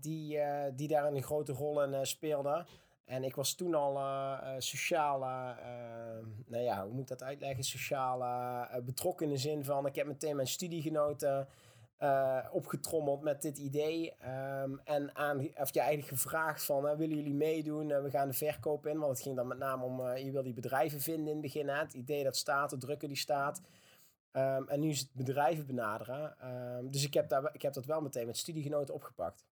die, 0.00 0.38
die 0.74 0.88
daar 0.88 1.04
een 1.04 1.22
grote 1.22 1.52
rol 1.52 1.82
in 1.82 2.06
speelde. 2.06 2.66
En 3.04 3.24
ik 3.24 3.34
was 3.34 3.54
toen 3.54 3.74
al 3.74 3.98
sociaal, 4.58 5.18
nou 6.46 6.62
ja, 6.62 6.82
hoe 6.82 6.92
moet 6.92 7.02
ik 7.02 7.08
dat 7.08 7.22
uitleggen? 7.22 7.64
Sociaal 7.64 8.18
betrokken 8.84 9.26
in 9.26 9.32
de 9.32 9.38
zin 9.38 9.64
van, 9.64 9.86
ik 9.86 9.94
heb 9.94 10.06
meteen 10.06 10.36
mijn 10.36 10.48
studiegenoten 10.48 11.48
uh, 12.02 12.46
opgetrommeld 12.50 13.22
met 13.22 13.42
dit 13.42 13.58
idee. 13.58 14.12
Um, 14.62 14.80
en 14.84 15.16
aan, 15.16 15.38
of 15.38 15.74
je 15.74 15.80
eigenlijk 15.80 16.08
gevraagd 16.08 16.64
van, 16.64 16.86
uh, 16.86 16.96
willen 16.96 17.16
jullie 17.16 17.34
meedoen? 17.34 17.88
Uh, 17.88 18.02
we 18.02 18.10
gaan 18.10 18.28
de 18.28 18.34
verkoop 18.34 18.86
in. 18.86 18.98
Want 18.98 19.12
het 19.12 19.22
ging 19.22 19.36
dan 19.36 19.46
met 19.46 19.58
name 19.58 19.84
om, 19.84 20.16
je 20.16 20.30
wil 20.30 20.42
die 20.42 20.54
bedrijven 20.54 21.00
vinden 21.00 21.26
in 21.26 21.32
het 21.32 21.40
begin. 21.40 21.68
Hè? 21.68 21.78
Het 21.78 21.94
idee 21.94 22.24
dat 22.24 22.36
staat, 22.36 22.70
de 22.70 22.76
drukker 22.76 23.08
die 23.08 23.16
staat. 23.16 23.60
Um, 24.32 24.68
en 24.68 24.80
nu 24.80 24.88
is 24.88 25.00
het 25.00 25.12
bedrijven 25.12 25.66
benaderen. 25.66 26.36
Um, 26.76 26.90
dus 26.90 27.04
ik 27.04 27.14
heb, 27.14 27.28
daar, 27.28 27.54
ik 27.54 27.62
heb 27.62 27.72
dat 27.72 27.84
wel 27.84 28.00
meteen 28.00 28.26
met 28.26 28.36
studiegenoten 28.36 28.94
opgepakt. 28.94 29.44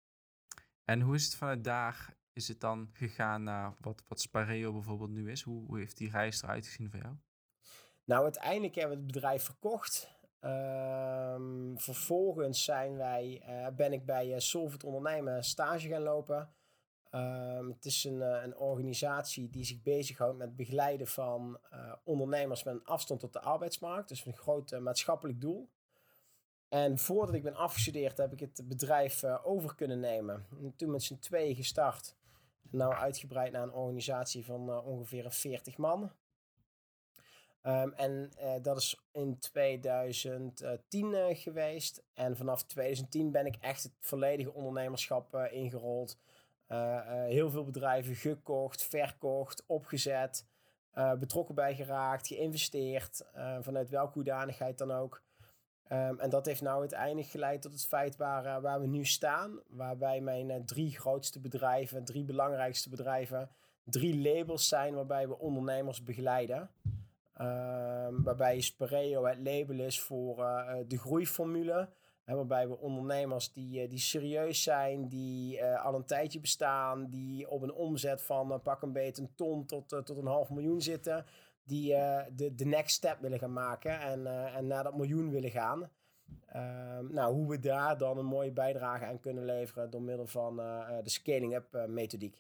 En 0.85 1.01
hoe 1.01 1.15
is 1.15 1.25
het 1.25 1.35
vanuit 1.35 1.65
daar? 1.65 2.17
Is 2.33 2.49
het 2.49 2.61
dan 2.61 2.91
gegaan 2.93 3.43
naar 3.43 3.75
wat, 3.81 4.05
wat 4.09 4.21
Spareo 4.21 4.73
bijvoorbeeld 4.73 5.11
nu 5.11 5.31
is? 5.31 5.43
Hoe, 5.43 5.67
hoe 5.67 5.79
heeft 5.79 5.97
die 5.97 6.11
reis 6.11 6.43
eruit 6.43 6.67
gezien 6.67 6.91
voor 6.91 7.01
jou? 7.01 7.15
Nou, 8.05 8.23
uiteindelijk 8.23 8.75
hebben 8.75 8.97
we 8.97 9.03
het 9.03 9.13
bedrijf 9.13 9.43
verkocht. 9.43 10.18
Um, 10.41 11.79
vervolgens 11.79 12.65
zijn 12.65 12.97
wij, 12.97 13.43
uh, 13.49 13.67
ben 13.77 13.93
ik 13.93 14.07
bij 14.07 14.35
uh, 14.55 14.65
Ondernemen 14.85 15.45
stage 15.45 15.89
gaan 15.89 16.03
lopen. 16.03 16.53
Um, 17.11 17.69
het 17.69 17.85
is 17.85 18.05
een, 18.05 18.21
uh, 18.21 18.43
een 18.43 18.57
organisatie 18.57 19.51
die 19.51 19.65
zich 19.65 19.83
bezighoudt 19.83 20.39
met 20.39 20.57
begeleiden 20.57 21.07
van 21.07 21.59
ondernemers 22.05 22.63
met 22.63 22.75
een 22.75 22.85
afstand 22.85 23.21
tot 23.21 23.33
de 23.33 23.41
arbeidsmarkt. 23.41 24.09
Dus 24.09 24.27
een 24.27 24.37
groot 24.37 24.81
maatschappelijk 24.81 25.41
doel. 25.41 25.69
En 26.69 26.99
voordat 26.99 27.35
ik 27.35 27.43
ben 27.43 27.57
afgestudeerd 27.57 28.17
heb 28.17 28.33
ik 28.33 28.41
het 28.41 28.63
bedrijf 28.65 29.25
over 29.25 29.75
kunnen 29.75 30.01
nemen. 30.01 30.47
En 30.51 30.75
toen 30.77 30.91
met 30.91 31.03
z'n 31.03 31.19
tweeën 31.19 31.57
gestart. 31.57 32.17
Nou 32.71 32.95
uitgebreid 32.95 33.53
naar 33.53 33.63
een 33.63 33.73
organisatie 33.73 34.45
van 34.45 34.85
ongeveer 34.85 35.33
40 35.33 35.77
man. 35.77 36.13
Ehm, 37.69 37.91
en 37.97 38.31
uh, 38.41 38.53
dat 38.63 38.77
is 38.77 39.01
in 39.13 39.39
2010 39.39 41.13
uh, 41.13 41.27
geweest. 41.31 42.03
En 42.15 42.37
vanaf 42.37 42.63
2010 42.63 43.31
ben 43.31 43.47
ik 43.47 43.57
echt 43.61 43.83
het 43.83 43.93
volledige 44.01 44.53
ondernemerschap 44.53 45.35
uh, 45.35 45.53
ingerold. 45.53 46.19
Eh, 46.67 47.01
heel 47.25 47.51
veel 47.51 47.65
bedrijven 47.65 48.15
gekocht, 48.15 48.83
verkocht, 48.83 49.65
opgezet, 49.67 50.47
betrokken 51.19 51.55
bij 51.55 51.75
geraakt, 51.75 52.27
geïnvesteerd. 52.27 53.25
vanuit 53.61 53.91
welke 53.91 54.13
hoedanigheid 54.13 54.79
dan 54.79 54.91
ook. 54.91 55.23
Um, 55.93 56.21
en 56.21 56.31
dat 56.31 56.47
heeft 56.47 56.61
nou 56.61 56.81
uiteindelijk 56.81 57.29
geleid 57.29 57.63
tot 57.63 57.73
het 57.73 57.87
feit 57.87 58.17
waar, 58.17 58.61
waar 58.61 58.81
we 58.81 58.87
nu 58.87 59.05
staan. 59.05 59.61
Waarbij 59.69 60.21
mijn 60.21 60.67
drie 60.67 60.99
grootste 60.99 61.41
bedrijven, 61.41 62.05
drie 62.05 62.25
belangrijkste 62.25 62.89
bedrijven, 62.89 63.51
drie 63.85 64.19
labels 64.19 64.69
zijn 64.69 64.95
waarbij 64.95 65.29
we 65.29 65.39
ondernemers 65.39 66.03
begeleiden. 66.03 66.71
Um, 67.41 68.23
waarbij 68.23 68.61
Spareo 68.61 69.25
het 69.25 69.39
label 69.39 69.79
is 69.79 70.01
voor 70.01 70.39
uh, 70.39 70.75
de 70.87 70.99
groeiformule. 70.99 71.89
Waarbij 72.25 72.69
we 72.69 72.79
ondernemers 72.79 73.53
die, 73.53 73.83
uh, 73.83 73.91
die 73.91 73.99
serieus 73.99 74.63
zijn, 74.63 75.09
die 75.09 75.65
al 75.65 75.95
een 75.95 76.05
tijdje 76.05 76.41
bestaan, 76.41 77.11
die 77.11 77.51
op 77.51 77.63
een 77.63 77.73
omzet 77.73 78.23
van 78.23 78.61
pak 78.63 78.83
een 78.83 78.93
beetje 78.93 79.23
een 79.23 79.35
ton 79.35 79.67
tot, 79.67 79.89
tot 79.89 80.17
een 80.17 80.27
half 80.27 80.51
miljoen 80.51 80.81
zitten, 80.81 81.25
die 81.65 81.89
de, 82.35 82.55
de 82.55 82.67
next 82.67 82.97
step 82.97 83.21
willen 83.21 83.39
gaan 83.39 83.53
maken 83.53 84.01
en, 84.01 84.27
en 84.55 84.67
naar 84.67 84.85
dat 84.85 84.97
miljoen 84.97 85.31
willen 85.31 85.51
gaan. 85.51 85.91
Um, 86.57 87.13
nou, 87.13 87.35
hoe 87.35 87.49
we 87.49 87.59
daar 87.59 87.99
dan 87.99 88.19
een 88.19 88.27
mooie 88.27 88.53
bijdrage 88.53 89.05
aan 89.05 89.21
kunnen 89.21 89.45
leveren 89.45 89.91
door 89.91 90.03
middel 90.03 90.27
van 90.27 90.57
de 91.03 91.11
scaling-up 91.11 91.87
methodiek. 91.89 92.37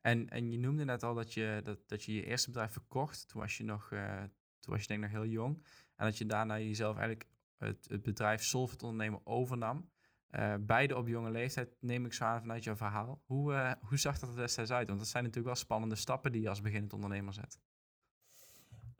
En, 0.00 0.28
en 0.28 0.50
je 0.50 0.58
noemde 0.58 0.84
net 0.84 1.02
al 1.02 1.14
dat 1.14 1.34
je, 1.34 1.60
dat, 1.64 1.78
dat 1.86 2.04
je 2.04 2.14
je 2.14 2.24
eerste 2.24 2.50
bedrijf 2.50 2.72
verkocht. 2.72 3.28
Toen 3.28 3.40
was 3.40 3.56
je 3.56 3.64
nog, 3.64 3.90
uh, 3.90 4.22
toen 4.60 4.72
was 4.72 4.80
je 4.80 4.86
denk 4.86 5.04
ik 5.04 5.10
nog 5.10 5.22
heel 5.22 5.30
jong. 5.30 5.64
En 5.96 6.06
dat 6.06 6.18
je 6.18 6.26
daarna 6.26 6.58
jezelf 6.58 6.96
eigenlijk 6.96 7.28
het, 7.56 7.86
het 7.88 8.02
bedrijf 8.02 8.42
Solvit 8.42 8.82
ondernemen 8.82 9.20
overnam. 9.24 9.90
Uh, 10.30 10.54
beide 10.60 10.96
op 10.96 11.08
jonge 11.08 11.30
leeftijd 11.30 11.76
neem 11.80 12.04
ik 12.04 12.12
zo 12.12 12.24
aan 12.24 12.40
vanuit 12.40 12.64
jouw 12.64 12.76
verhaal. 12.76 13.22
Hoe, 13.26 13.52
uh, 13.52 13.72
hoe 13.80 13.98
zag 13.98 14.18
dat 14.18 14.28
er 14.28 14.36
destijds 14.36 14.70
uit? 14.70 14.86
Want 14.86 14.98
dat 14.98 15.08
zijn 15.08 15.24
natuurlijk 15.24 15.54
wel 15.54 15.64
spannende 15.64 15.96
stappen 15.96 16.32
die 16.32 16.42
je 16.42 16.48
als 16.48 16.60
beginnend 16.60 16.92
ondernemer 16.92 17.32
zet. 17.32 17.60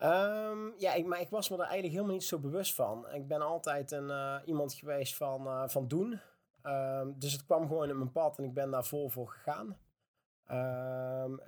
Um, 0.03 0.75
ja, 0.77 0.95
ik, 0.95 1.07
maar 1.07 1.21
ik 1.21 1.29
was 1.29 1.49
me 1.49 1.55
er 1.55 1.63
eigenlijk 1.63 1.93
helemaal 1.93 2.15
niet 2.15 2.25
zo 2.25 2.39
bewust 2.39 2.75
van. 2.75 3.11
Ik 3.13 3.29
ben 3.29 3.41
altijd 3.41 3.91
een, 3.91 4.43
iemand 4.45 4.75
geweest 4.75 5.17
van, 5.17 5.71
van 5.71 5.89
doen. 5.89 6.21
Um, 6.63 7.19
dus 7.19 7.33
het 7.33 7.45
kwam 7.45 7.67
gewoon 7.67 7.89
in 7.89 7.99
mijn 7.99 8.13
pad 8.13 8.39
en 8.39 8.45
ik 8.45 8.55
ben 8.55 8.71
daar 8.71 8.85
vol 8.85 9.09
voor 9.09 9.29
gegaan. 9.29 9.77
Um, 10.51 11.41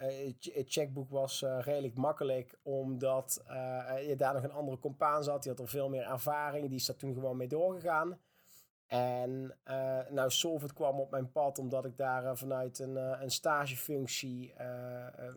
het 0.53 0.65
checkboek 0.69 1.11
was 1.11 1.43
uh, 1.43 1.59
redelijk 1.61 1.95
makkelijk, 1.95 2.59
omdat 2.63 3.43
uh, 3.49 4.09
je 4.09 4.17
daar 4.17 4.35
nog 4.35 4.43
een 4.43 4.53
andere 4.53 4.79
compaan 4.79 5.25
zat. 5.25 5.43
Die 5.43 5.51
had 5.51 5.61
er 5.61 5.69
veel 5.69 5.89
meer 5.89 6.07
ervaring. 6.07 6.67
Die 6.67 6.79
is 6.79 6.87
daar 6.87 6.97
toen 6.97 7.15
gewoon 7.15 7.37
mee 7.37 7.49
doorgegaan. 7.49 8.19
En 8.87 9.57
uh, 9.69 9.99
nou, 10.11 10.31
Solvit 10.31 10.73
kwam 10.73 11.01
op 11.01 11.11
mijn 11.11 11.33
pad 11.33 11.59
omdat 11.59 11.85
ik 11.85 11.97
daar 11.97 12.37
vanuit 12.37 12.79
een, 12.79 12.97
een 12.97 13.31
stagefunctie 13.31 14.55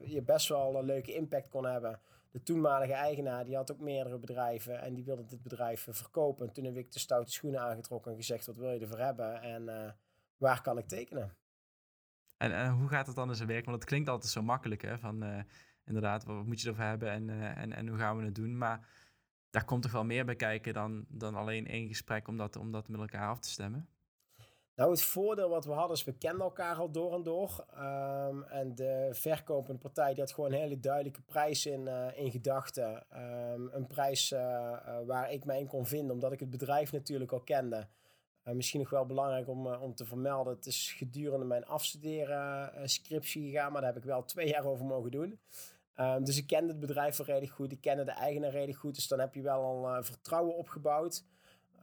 je 0.02 0.22
best 0.26 0.48
wel 0.48 0.76
een 0.76 0.86
leuke 0.86 1.14
impact 1.14 1.50
kon 1.50 1.66
hebben. 1.66 2.00
De 2.32 2.44
toenmalige 2.44 2.94
eigenaar 2.94 3.46
die 3.46 3.56
had 3.56 3.72
ook 3.72 3.80
meerdere 3.80 4.18
bedrijven 4.18 4.82
en 4.82 4.94
die 4.94 5.04
wilde 5.04 5.26
dit 5.26 5.44
bedrijf 5.44 5.88
verkopen. 5.90 6.48
En 6.48 6.54
toen 6.54 6.66
heb 6.66 6.78
ik 6.78 6.92
de 6.92 7.00
stoute 7.00 7.32
schoenen 7.32 7.62
aangetrokken 7.62 8.12
en 8.12 8.18
gezegd: 8.18 8.46
wat 8.46 8.58
wil 8.58 8.72
je 8.72 8.80
ervoor 8.80 9.00
hebben 9.00 9.42
en 9.42 9.96
waar 10.38 10.62
kan 10.62 10.78
ik 10.78 10.88
tekenen? 10.88 11.43
En, 12.52 12.70
hoe 12.70 12.88
gaat 12.88 13.08
het 13.08 13.16
dan 13.16 13.30
in 13.30 13.36
zijn 13.36 13.48
werk? 13.48 13.66
Want 13.66 13.78
het 13.78 13.86
klinkt 13.86 14.10
altijd 14.10 14.32
zo 14.32 14.42
makkelijk, 14.42 14.82
hè? 14.82 14.98
Van 15.00 15.24
uh, 15.24 15.40
inderdaad, 15.86 16.24
wat 16.26 16.46
moet 16.46 16.62
je 16.62 16.70
ervoor 16.70 16.84
hebben 16.84 17.12
en, 17.12 17.28
uh, 17.28 17.58
en, 17.58 17.74
en 17.74 17.88
hoe 17.88 17.98
gaan 17.98 18.18
we 18.18 18.24
het 18.24 18.36
doen? 18.36 18.58
Maar 18.58 18.88
daar 19.50 19.66
komt 19.66 19.82
toch 19.82 19.92
wel 19.92 20.04
meer 20.04 20.26
bij 20.26 20.36
kijken 20.36 20.74
dan, 20.74 21.06
dan 21.08 21.36
alleen 21.36 21.68
één 21.68 21.88
gesprek 21.88 22.28
om 22.28 22.38
dat, 22.38 22.56
om 22.56 22.72
dat 22.72 22.88
met 22.88 23.00
elkaar 23.00 23.30
af 23.30 23.40
te 23.40 23.50
stemmen? 23.50 23.88
Nou, 24.76 24.92
het 24.92 25.04
voordeel 25.04 25.50
wat 25.50 25.66
we 25.66 25.72
hadden 25.72 25.98
is, 25.98 26.04
we 26.04 26.18
kenden 26.18 26.42
elkaar 26.42 26.76
al 26.76 26.92
door 26.92 27.14
en 27.14 27.24
door. 27.24 27.66
Um, 27.78 28.44
en 28.44 28.76
de 28.76 29.10
verkopende 29.12 29.80
partij 29.80 30.14
die 30.14 30.24
had 30.24 30.34
gewoon 30.34 30.52
een 30.52 30.60
hele 30.60 30.80
duidelijke 30.80 31.22
prijs 31.22 31.66
in, 31.66 31.82
uh, 31.82 32.18
in 32.18 32.32
gedachten. 32.32 33.06
Um, 33.54 33.70
een 33.72 33.88
prijs 33.88 34.30
waar 35.06 35.32
ik 35.32 35.46
mij 35.46 35.60
in 35.60 35.68
kon 35.68 35.86
vinden, 35.86 36.12
omdat 36.12 36.32
ik 36.32 36.40
het 36.40 36.50
bedrijf 36.50 36.92
natuurlijk 36.92 37.32
al 37.32 37.42
kende. 37.42 37.88
Uh, 38.48 38.54
misschien 38.54 38.80
nog 38.80 38.90
wel 38.90 39.06
belangrijk 39.06 39.48
om, 39.48 39.68
uh, 39.68 39.82
om 39.82 39.96
te 39.96 40.06
vermelden. 40.06 40.56
Het 40.56 40.66
is 40.66 40.94
gedurende 40.98 41.46
mijn 41.46 41.66
afstuderen 41.66 42.72
uh, 42.76 42.82
scriptie 42.86 43.50
gegaan, 43.50 43.72
maar 43.72 43.82
daar 43.82 43.94
heb 43.94 44.04
ik 44.04 44.10
wel 44.10 44.26
twee 44.26 44.48
jaar 44.48 44.66
over 44.66 44.86
mogen 44.86 45.12
doen. 45.12 45.40
Um, 46.00 46.24
dus 46.24 46.38
ik 46.38 46.48
kende 46.48 46.72
het 46.72 46.80
bedrijf 46.80 47.18
wel 47.18 47.28
redelijk 47.28 47.54
goed. 47.54 47.72
Ik 47.72 47.82
kende 47.82 48.04
de 48.04 48.12
eigenaar 48.12 48.50
redelijk 48.50 48.78
goed. 48.78 48.96
Dus 48.96 49.08
dan 49.08 49.20
heb 49.20 49.34
je 49.34 49.42
wel 49.42 49.62
al 49.62 50.04
vertrouwen 50.04 50.56
opgebouwd. 50.56 51.24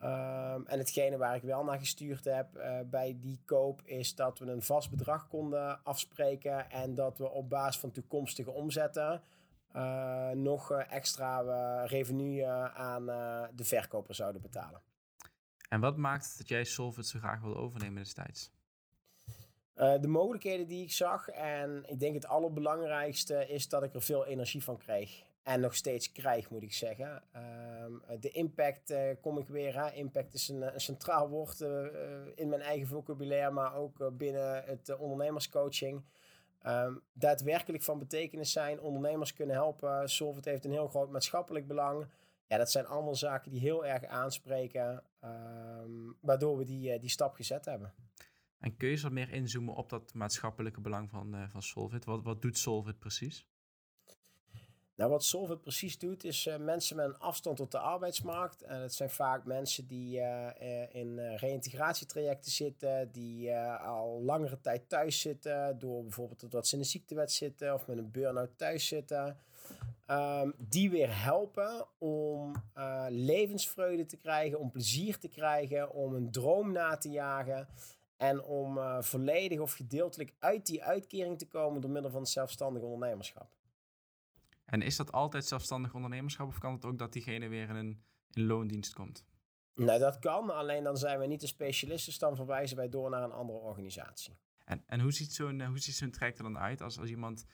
Um, 0.03 0.67
en 0.67 0.79
hetgene 0.79 1.17
waar 1.17 1.35
ik 1.35 1.43
wel 1.43 1.65
naar 1.65 1.79
gestuurd 1.79 2.25
heb 2.25 2.49
bij 2.87 3.17
die 3.21 3.41
koop 3.45 3.83
is 3.85 4.15
dat 4.15 4.39
we 4.39 4.47
een 4.47 4.63
vast 4.63 4.91
bedrag 4.91 5.29
konden 5.29 5.85
afspreken. 5.85 6.71
En 6.71 6.95
dat 6.95 7.19
we 7.19 7.31
op 7.31 7.51
basis 7.51 7.81
van 7.81 7.91
toekomstige 7.91 8.51
omzetten 8.51 9.23
nog 10.35 10.73
extra 10.73 11.85
revenue 11.85 12.47
aan 12.75 13.07
de 13.55 13.65
verkoper 13.65 14.15
zouden 14.15 14.43
betalen. 14.43 14.90
En 15.71 15.81
wat 15.81 15.97
maakt 15.97 16.39
dat 16.39 16.49
jij 16.49 16.65
Solvit 16.65 17.07
zo 17.07 17.19
graag 17.19 17.41
wil 17.41 17.57
overnemen 17.57 18.03
destijds? 18.03 18.51
Uh, 19.77 20.01
de 20.01 20.09
mogelijkheden 20.09 20.67
die 20.67 20.83
ik 20.83 20.93
zag. 20.93 21.29
En 21.29 21.85
ik 21.87 22.01
denk 22.01 22.15
het 22.15 22.27
allerbelangrijkste 22.27 23.49
is 23.49 23.69
dat 23.69 23.83
ik 23.83 23.95
er 23.95 24.03
veel 24.03 24.27
energie 24.27 24.65
van 24.65 24.79
kreeg. 24.79 25.23
En 25.43 25.61
nog 25.61 25.75
steeds 25.75 26.13
krijg, 26.13 26.51
moet 26.51 26.63
ik 26.63 26.73
zeggen. 26.73 27.23
Uh, 27.37 28.21
de 28.21 28.31
impact 28.31 28.91
uh, 28.91 29.11
kom 29.21 29.39
ik 29.39 29.49
weer. 29.49 29.83
Hè. 29.83 29.93
Impact 29.93 30.35
is 30.35 30.49
een, 30.49 30.75
een 30.75 30.81
centraal 30.81 31.29
woord 31.29 31.61
in 32.35 32.49
mijn 32.49 32.61
eigen 32.61 32.87
vocabulaire, 32.87 33.51
maar 33.51 33.75
ook 33.75 34.17
binnen 34.17 34.65
het 34.65 34.97
ondernemerscoaching. 34.97 36.03
Um, 36.67 37.03
daadwerkelijk 37.13 37.83
van 37.83 37.99
betekenis 37.99 38.53
zijn, 38.53 38.81
ondernemers 38.81 39.33
kunnen 39.33 39.55
helpen. 39.55 40.09
Solvit 40.09 40.45
heeft 40.45 40.65
een 40.65 40.73
heel 40.73 40.89
groot 40.89 41.11
maatschappelijk 41.11 41.67
belang 41.67 42.07
ja, 42.51 42.57
dat 42.57 42.71
zijn 42.71 42.87
allemaal 42.87 43.15
zaken 43.15 43.51
die 43.51 43.61
heel 43.61 43.87
erg 43.87 44.05
aanspreken, 44.05 45.03
um, 45.25 46.17
waardoor 46.21 46.57
we 46.57 46.65
die, 46.65 46.95
uh, 46.95 47.01
die 47.01 47.11
stap 47.11 47.35
gezet 47.35 47.65
hebben. 47.65 47.95
En 48.59 48.77
kun 48.77 48.87
je 48.87 48.95
eens 48.95 49.03
wat 49.03 49.13
meer 49.13 49.31
inzoomen 49.31 49.75
op 49.75 49.89
dat 49.89 50.15
maatschappelijke 50.15 50.81
belang 50.81 51.11
van, 51.11 51.35
uh, 51.35 51.49
van 51.49 51.63
Solvit? 51.63 52.05
Wat, 52.05 52.23
wat 52.23 52.43
doet 52.43 52.59
Solvit 52.59 52.99
precies? 52.99 53.47
Nou, 54.95 55.11
wat 55.11 55.25
Solvit 55.25 55.61
precies 55.61 55.99
doet, 55.99 56.25
is 56.25 56.47
uh, 56.47 56.57
mensen 56.57 56.97
met 56.97 57.07
een 57.07 57.19
afstand 57.19 57.57
tot 57.57 57.71
de 57.71 57.79
arbeidsmarkt. 57.79 58.63
En 58.63 58.81
dat 58.81 58.95
zijn 58.95 59.11
vaak 59.11 59.45
mensen 59.45 59.87
die 59.87 60.19
uh, 60.19 60.95
in 60.95 61.19
reïntegratietrajecten 61.37 62.51
zitten, 62.51 63.13
die 63.13 63.57
al 63.57 64.23
langere 64.23 64.61
tijd 64.61 64.89
thuis 64.89 65.21
zitten, 65.21 65.79
door 65.79 66.03
bijvoorbeeld 66.03 66.51
dat 66.51 66.67
ze 66.67 66.75
in 66.75 66.81
een 66.81 66.87
ziektewet 66.87 67.33
zitten 67.33 67.75
of 67.75 67.87
met 67.87 67.99
een 67.99 68.11
burn-out 68.11 68.59
thuis 68.59 68.87
zitten. 68.87 69.39
Um, 70.07 70.55
die 70.59 70.91
weer 70.91 71.23
helpen 71.23 71.87
om 71.99 72.53
uh, 72.77 73.07
levensvreugde 73.09 74.07
te 74.07 74.17
krijgen, 74.17 74.59
om 74.59 74.71
plezier 74.71 75.19
te 75.19 75.29
krijgen, 75.29 75.93
om 75.93 76.15
een 76.15 76.31
droom 76.31 76.73
na 76.73 76.97
te 76.97 77.11
jagen. 77.11 77.69
En 78.17 78.43
om 78.43 78.77
uh, 78.77 79.03
volledig 79.03 79.59
of 79.59 79.73
gedeeltelijk 79.73 80.35
uit 80.39 80.67
die 80.67 80.85
uitkering 80.85 81.39
te 81.39 81.49
komen 81.49 81.81
door 81.81 81.91
middel 81.91 82.11
van 82.11 82.27
zelfstandig 82.27 82.83
ondernemerschap. 82.83 83.51
En 84.65 84.83
is 84.83 84.97
dat 84.97 85.13
altijd 85.13 85.45
zelfstandig 85.45 85.95
ondernemerschap 85.95 86.47
of 86.47 86.59
kan 86.59 86.73
het 86.73 86.85
ook 86.85 86.99
dat 86.99 87.13
diegene 87.13 87.49
weer 87.49 87.69
in 87.69 87.77
een 87.77 88.03
in 88.33 88.47
loondienst 88.47 88.95
komt? 88.95 89.25
Nou, 89.75 89.99
dat 89.99 90.19
kan, 90.19 90.51
alleen 90.51 90.85
dan 90.85 90.97
zijn 90.97 91.19
we 91.19 91.27
niet 91.27 91.41
de 91.41 91.47
specialisten, 91.47 92.11
dus 92.11 92.19
dan 92.19 92.37
verwijzen 92.37 92.77
wij 92.77 92.89
door 92.89 93.11
naar 93.11 93.23
een 93.23 93.33
andere 93.33 93.59
organisatie. 93.59 94.39
En, 94.65 94.83
en 94.87 95.01
hoe 95.01 95.13
ziet 95.13 95.33
zo'n 95.33 95.65
hoe 95.65 95.79
ziet 95.79 95.95
zo'n 95.95 96.11
traject 96.11 96.39
er 96.39 96.45
dan 96.45 96.59
uit 96.59 96.81
als, 96.81 96.99
als 96.99 97.11
iemand 97.11 97.45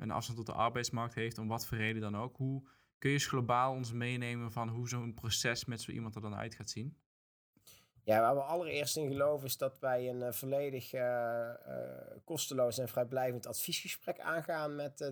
een 0.00 0.10
afstand 0.10 0.38
tot 0.38 0.46
de 0.46 0.52
arbeidsmarkt 0.52 1.14
heeft, 1.14 1.38
om 1.38 1.48
wat 1.48 1.66
voor 1.66 1.78
reden 1.78 2.02
dan 2.02 2.16
ook. 2.16 2.36
Hoe 2.36 2.62
kun 2.98 3.10
je 3.10 3.16
eens 3.16 3.26
globaal 3.26 3.72
ons 3.72 3.92
meenemen 3.92 4.52
van 4.52 4.68
hoe 4.68 4.88
zo'n 4.88 5.14
proces 5.14 5.64
met 5.64 5.80
zo 5.80 5.90
iemand 5.90 6.14
er 6.14 6.20
dan 6.20 6.34
uit 6.34 6.54
gaat 6.54 6.70
zien? 6.70 6.96
Ja, 8.04 8.20
waar 8.20 8.34
we 8.34 8.40
allereerst 8.40 8.96
in 8.96 9.08
geloven 9.08 9.46
is 9.46 9.56
dat 9.56 9.78
wij 9.78 10.08
een 10.08 10.20
uh, 10.20 10.32
volledig 10.32 10.92
uh, 10.94 11.50
kosteloos 12.24 12.78
en 12.78 12.88
vrijblijvend 12.88 13.46
adviesgesprek 13.46 14.20
aangaan 14.20 14.76
met 14.76 14.98
de, 14.98 15.10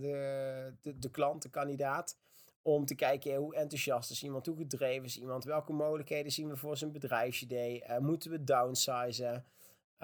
de, 0.81 0.99
de 0.99 1.11
klant, 1.11 1.43
de 1.43 1.51
kandidaat. 1.51 2.19
Om 2.63 2.85
te 2.85 2.95
kijken 2.95 3.37
hoe 3.37 3.55
enthousiast 3.55 4.11
is 4.11 4.23
iemand, 4.23 4.47
hoe 4.47 4.57
gedreven 4.57 5.05
is 5.05 5.19
iemand, 5.19 5.45
welke 5.45 5.73
mogelijkheden 5.73 6.33
zien 6.33 6.49
we 6.49 6.57
voor 6.57 6.77
zijn 6.77 6.93
bedrijfsidee, 6.93 7.85
moeten 7.99 8.31
we 8.31 8.45
downsizen, 8.45 9.45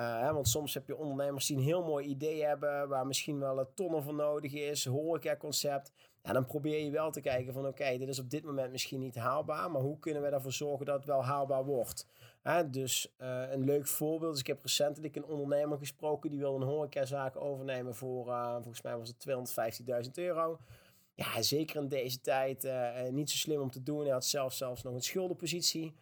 hè, 0.04 0.32
want 0.32 0.48
soms 0.48 0.74
heb 0.74 0.86
je 0.86 0.96
ondernemers 0.96 1.46
die 1.46 1.56
een 1.56 1.62
heel 1.62 1.82
mooi 1.82 2.06
idee 2.06 2.44
hebben, 2.44 2.88
waar 2.88 3.06
misschien 3.06 3.38
wel 3.38 3.58
een 3.58 3.74
tonnen 3.74 4.02
voor 4.02 4.14
nodig 4.14 4.52
is, 4.52 4.84
horeca-concept. 4.84 5.92
En 6.22 6.34
dan 6.34 6.46
probeer 6.46 6.84
je 6.84 6.90
wel 6.90 7.10
te 7.10 7.20
kijken 7.20 7.52
van 7.52 7.66
oké, 7.66 7.98
dit 7.98 8.08
is 8.08 8.18
op 8.18 8.30
dit 8.30 8.44
moment 8.44 8.72
misschien 8.72 9.00
niet 9.00 9.14
haalbaar, 9.14 9.70
maar 9.70 9.82
hoe 9.82 9.98
kunnen 9.98 10.22
we 10.22 10.28
ervoor 10.28 10.52
zorgen 10.52 10.86
dat 10.86 10.96
het 10.96 11.04
wel 11.04 11.24
haalbaar 11.24 11.64
wordt? 11.64 12.06
dus 12.70 13.14
uh, 13.18 13.50
een 13.50 13.64
leuk 13.64 13.86
voorbeeld 13.86 14.34
is, 14.34 14.40
ik 14.40 14.46
heb 14.46 14.62
recentelijk 14.62 15.16
een 15.16 15.24
ondernemer 15.24 15.78
gesproken 15.78 16.30
die 16.30 16.38
wil 16.38 16.54
een 16.54 16.62
horecazaak 16.62 17.36
overnemen 17.36 17.94
voor, 17.94 18.28
uh, 18.28 18.52
volgens 18.54 18.82
mij 18.82 18.96
was 18.96 19.08
het 19.08 20.06
215.000 20.06 20.10
euro. 20.14 20.58
Ja, 21.14 21.42
zeker 21.42 21.82
in 21.82 21.88
deze 21.88 22.20
tijd 22.20 22.68
niet 23.10 23.30
zo 23.30 23.36
slim 23.36 23.60
om 23.60 23.70
te 23.70 23.82
doen. 23.82 24.00
Hij 24.00 24.12
had 24.12 24.24
zelf 24.24 24.52
zelfs 24.52 24.82
nog 24.82 24.94
een 24.94 25.02
schuldenpositie. 25.02 25.94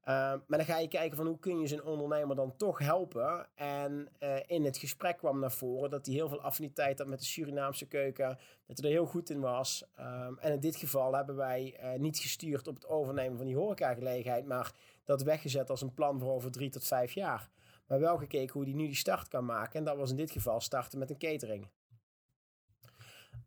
Ehm, 0.00 0.38
maar 0.46 0.58
dan 0.58 0.64
ga 0.64 0.78
je 0.78 0.88
kijken 0.88 1.16
van 1.16 1.26
hoe 1.26 1.38
kun 1.38 1.60
je 1.60 1.66
zo'n 1.66 1.84
ondernemer 1.84 2.36
dan 2.36 2.56
toch 2.56 2.78
helpen. 2.78 3.48
En 3.54 4.08
uh, 4.20 4.36
in 4.46 4.64
het 4.64 4.78
gesprek 4.78 5.16
kwam 5.16 5.38
naar 5.38 5.52
voren 5.52 5.90
dat 5.90 6.06
hij 6.06 6.14
heel 6.14 6.28
veel 6.28 6.40
affiniteit 6.40 6.98
had 6.98 7.08
met 7.08 7.18
de 7.18 7.24
Surinaamse 7.24 7.86
keuken. 7.86 8.38
Dat 8.66 8.78
hij 8.78 8.86
er 8.86 8.96
heel 8.96 9.06
goed 9.06 9.30
in 9.30 9.40
was. 9.40 9.84
Um, 9.98 10.38
en 10.38 10.52
in 10.52 10.60
dit 10.60 10.76
geval 10.76 11.14
hebben 11.14 11.36
wij 11.36 11.80
uh, 11.82 12.00
niet 12.00 12.18
gestuurd 12.18 12.68
op 12.68 12.74
het 12.74 12.88
overnemen 12.88 13.36
van 13.36 13.46
die 13.46 13.56
horecagelegenheid. 13.56 14.46
Maar 14.46 14.72
dat 15.04 15.22
weggezet 15.22 15.70
als 15.70 15.82
een 15.82 15.94
plan 15.94 16.20
voor 16.20 16.32
over 16.32 16.50
drie 16.50 16.70
tot 16.70 16.86
vijf 16.86 17.12
jaar. 17.12 17.50
Maar 17.86 18.00
wel 18.00 18.18
gekeken 18.18 18.52
hoe 18.52 18.64
hij 18.64 18.72
nu 18.72 18.86
die 18.86 18.94
start 18.94 19.28
kan 19.28 19.44
maken. 19.44 19.78
En 19.78 19.84
dat 19.84 19.96
was 19.96 20.10
in 20.10 20.16
dit 20.16 20.30
geval 20.30 20.60
starten 20.60 20.98
met 20.98 21.10
een 21.10 21.18
catering. 21.18 21.68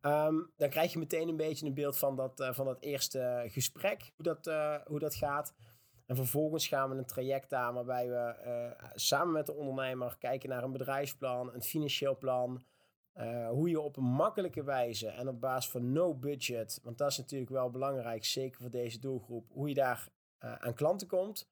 Um, 0.02 0.52
dan 0.58 0.70
krijg 0.70 0.94
je 0.94 1.00
meteen 1.00 1.28
een 1.28 1.36
beetje 1.36 1.66
een 1.66 1.74
beeld 1.74 1.98
van 1.98 2.16
dat, 2.16 2.40
uh, 2.40 2.54
van 2.54 2.66
dat 2.66 2.82
eerste 2.82 3.46
gesprek. 3.48 4.12
Hoe 4.16 4.26
dat, 4.26 4.46
hoe 4.88 5.00
dat 5.00 5.16
gaat. 5.16 5.54
En 6.06 6.16
vervolgens 6.16 6.68
gaan 6.68 6.90
we 6.90 6.96
een 6.96 7.06
traject 7.06 7.54
aan 7.54 7.74
waarbij 7.74 8.10
we 8.10 8.36
uh, 8.46 8.90
samen 8.94 9.34
met 9.34 9.46
de 9.46 9.54
ondernemer 9.54 10.16
kijken 10.20 10.50
naar 10.50 10.64
een 10.64 10.72
bedrijfsplan, 10.72 11.54
een 11.54 11.62
financieel 11.62 12.18
plan. 12.18 12.64
Uh, 13.16 13.50
hoe 13.50 13.70
je 13.70 13.80
op 13.80 13.98
een 13.98 14.04
makkelijke 14.04 14.64
wijze 14.64 15.08
en 15.08 15.28
op 15.28 15.40
basis 15.40 15.72
van 15.72 15.92
no 15.92 16.16
budget, 16.16 16.80
want 16.84 16.98
dat 16.98 17.12
is 17.12 17.18
natuurlijk 17.18 17.52
wel 17.52 17.70
belangrijk, 17.70 18.26
zeker 18.26 18.62
voor 18.62 18.70
deze 18.70 19.00
doelgroep, 19.00 19.50
hoe 19.52 19.68
je 19.68 19.74
daar 19.74 20.10
uh, 20.40 20.56
aan 20.56 20.74
klanten 20.74 21.08
komt. 21.08 21.50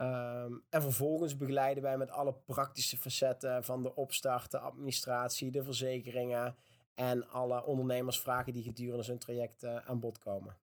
Um, 0.00 0.64
en 0.70 0.82
vervolgens 0.82 1.36
begeleiden 1.36 1.82
wij 1.82 1.96
met 1.96 2.10
alle 2.10 2.34
praktische 2.34 2.96
facetten 2.96 3.64
van 3.64 3.82
de 3.82 3.94
opstart, 3.94 4.50
de 4.50 4.58
administratie, 4.58 5.50
de 5.50 5.62
verzekeringen 5.62 6.56
en 6.94 7.28
alle 7.28 7.64
ondernemersvragen 7.64 8.52
die 8.52 8.62
gedurende 8.62 9.02
zo'n 9.02 9.18
traject 9.18 9.64
aan 9.64 10.00
bod 10.00 10.18
komen. 10.18 10.56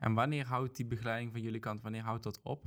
En 0.00 0.14
wanneer 0.14 0.46
houdt 0.46 0.76
die 0.76 0.86
begeleiding 0.86 1.32
van 1.32 1.40
jullie 1.40 1.60
kant, 1.60 1.82
wanneer 1.82 2.02
houdt 2.02 2.22
dat 2.22 2.40
op? 2.42 2.64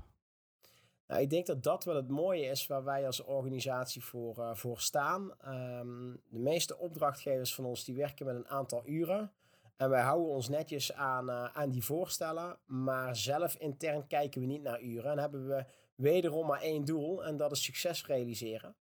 Nou, 1.08 1.22
ik 1.22 1.30
denk 1.30 1.46
dat 1.46 1.64
dat 1.64 1.84
wel 1.84 1.96
het 1.96 2.10
mooie 2.10 2.46
is 2.46 2.68
waar 2.68 2.84
wij 2.84 3.06
als 3.06 3.24
organisatie 3.24 4.04
voor, 4.04 4.38
uh, 4.38 4.56
voor 4.56 4.80
staan. 4.80 5.22
Um, 5.48 6.22
de 6.30 6.40
meeste 6.40 6.78
opdrachtgevers 6.78 7.56
van 7.56 7.66
ons 7.66 7.84
die 7.84 7.96
werken 7.96 8.26
met 8.26 8.36
een 8.36 8.48
aantal 8.48 8.88
uren. 8.88 9.32
En 9.76 9.90
wij 9.90 10.02
houden 10.02 10.30
ons 10.30 10.50
netjes 10.50 10.94
aan, 10.94 11.30
uh, 11.30 11.44
aan 11.44 11.70
die 11.70 11.84
voorstellen. 11.84 12.58
Maar 12.66 13.16
zelf 13.16 13.56
intern 13.56 14.08
kijken 14.08 14.42
we 14.42 14.48
niet 14.48 14.62
naar 14.62 14.82
uren. 14.82 15.12
En 15.12 15.20
hebben 15.20 15.48
we 15.48 15.66
wederom 15.96 16.48
maar 16.48 16.62
één 16.62 16.86
doel. 16.86 17.26
En 17.26 17.38
dat 17.38 17.52
is 17.52 17.64
succes 17.64 18.06
realiseren. 18.06 18.76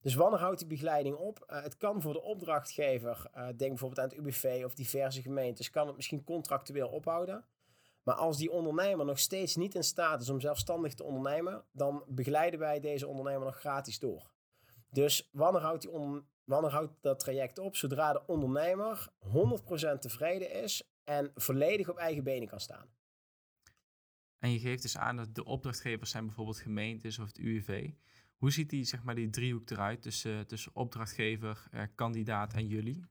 Dus 0.00 0.14
wanneer 0.14 0.40
houdt 0.40 0.58
die 0.58 0.68
begeleiding 0.68 1.16
op? 1.16 1.46
Uh, 1.50 1.62
het 1.62 1.76
kan 1.76 2.02
voor 2.02 2.12
de 2.12 2.22
opdrachtgever, 2.22 3.30
denk 3.34 3.58
bijvoorbeeld 3.58 4.00
aan 4.00 4.08
het 4.08 4.18
UBV 4.18 4.62
of 4.64 4.74
diverse 4.74 5.22
gemeentes, 5.22 5.70
kan 5.70 5.86
het 5.86 5.96
misschien 5.96 6.24
contractueel 6.24 6.88
ophouden. 6.88 7.44
Maar 8.02 8.14
als 8.14 8.36
die 8.36 8.50
ondernemer 8.50 9.06
nog 9.06 9.18
steeds 9.18 9.56
niet 9.56 9.74
in 9.74 9.84
staat 9.84 10.20
is 10.22 10.28
om 10.28 10.40
zelfstandig 10.40 10.94
te 10.94 11.04
ondernemen, 11.04 11.64
dan 11.72 12.04
begeleiden 12.08 12.60
wij 12.60 12.80
deze 12.80 13.06
ondernemer 13.06 13.44
nog 13.44 13.58
gratis 13.58 13.98
door. 13.98 14.30
Dus 14.90 15.28
wanneer 15.32 15.60
houdt, 15.62 15.82
die 15.82 16.22
wanneer 16.44 16.70
houdt 16.70 16.92
dat 17.00 17.18
traject 17.18 17.58
op? 17.58 17.76
Zodra 17.76 18.12
de 18.12 18.26
ondernemer 18.26 19.08
100% 19.18 19.98
tevreden 19.98 20.50
is 20.62 20.82
en 21.04 21.30
volledig 21.34 21.88
op 21.88 21.96
eigen 21.96 22.24
benen 22.24 22.48
kan 22.48 22.60
staan. 22.60 22.88
En 24.38 24.52
je 24.52 24.58
geeft 24.58 24.82
dus 24.82 24.96
aan 24.96 25.16
dat 25.16 25.34
de 25.34 25.44
opdrachtgevers 25.44 26.10
zijn 26.10 26.26
bijvoorbeeld 26.26 26.58
gemeentes 26.58 27.18
of 27.18 27.26
het 27.26 27.38
UWV. 27.38 27.90
Hoe 28.36 28.52
ziet 28.52 28.70
die, 28.70 28.84
zeg 28.84 29.02
maar, 29.02 29.14
die 29.14 29.30
driehoek 29.30 29.70
eruit 29.70 30.02
tussen, 30.02 30.46
tussen 30.46 30.74
opdrachtgever, 30.74 31.66
eh, 31.70 31.82
kandidaat 31.94 32.54
en 32.54 32.66
jullie? 32.66 33.04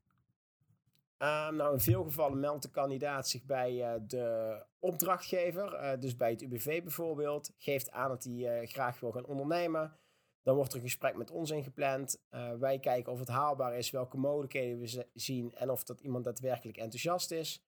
Um, 1.23 1.55
nou, 1.55 1.73
in 1.73 1.79
veel 1.79 2.03
gevallen 2.03 2.39
meldt 2.39 2.63
de 2.63 2.69
kandidaat 2.69 3.29
zich 3.29 3.43
bij 3.43 3.73
uh, 3.73 3.93
de 4.07 4.57
opdrachtgever, 4.79 5.73
uh, 5.73 5.99
dus 5.99 6.15
bij 6.15 6.29
het 6.29 6.41
UBV 6.41 6.81
bijvoorbeeld, 6.83 7.51
geeft 7.57 7.91
aan 7.91 8.10
dat 8.10 8.23
hij 8.23 8.62
uh, 8.62 8.67
graag 8.67 8.99
wil 8.99 9.12
gaan 9.12 9.25
ondernemen. 9.25 9.97
Dan 10.43 10.55
wordt 10.55 10.71
er 10.71 10.77
een 10.77 10.84
gesprek 10.84 11.15
met 11.15 11.31
ons 11.31 11.51
ingepland. 11.51 12.21
wij 12.60 12.79
kijken 12.79 13.12
of 13.12 13.19
het 13.19 13.27
haalbaar 13.27 13.77
is, 13.77 13.89
welke 13.89 14.17
mogelijkheden 14.17 14.79
we 14.79 15.07
zien 15.13 15.53
en 15.55 15.69
of 15.69 15.84
dat 15.84 15.99
iemand 15.99 16.23
daadwerkelijk 16.23 16.77
enthousiast 16.77 17.31
is 17.31 17.63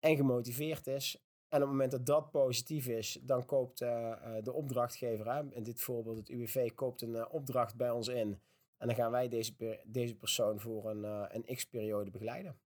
en 0.00 0.16
gemotiveerd 0.16 0.86
is. 0.86 1.16
En 1.48 1.56
op 1.56 1.68
het 1.68 1.70
moment 1.70 1.90
dat 1.90 2.06
dat 2.06 2.30
positief 2.30 2.86
is, 2.86 3.18
dan 3.22 3.44
koopt 3.44 3.78
de 3.78 4.52
opdrachtgever, 4.52 5.32
hè, 5.32 5.42
in 5.50 5.62
dit 5.62 5.80
voorbeeld 5.80 6.16
het 6.16 6.28
UWV, 6.28 6.74
koopt 6.74 7.02
een 7.02 7.28
opdracht 7.28 7.76
bij 7.76 7.90
ons 7.90 8.08
in. 8.08 8.40
En 8.76 8.86
dan 8.86 8.94
gaan 8.94 9.10
wij 9.10 9.28
deze, 9.28 9.80
deze 9.84 10.16
persoon 10.16 10.60
voor 10.60 10.90
een, 10.90 11.04
een 11.34 11.54
x-periode 11.56 12.10
begeleiden. 12.10 12.58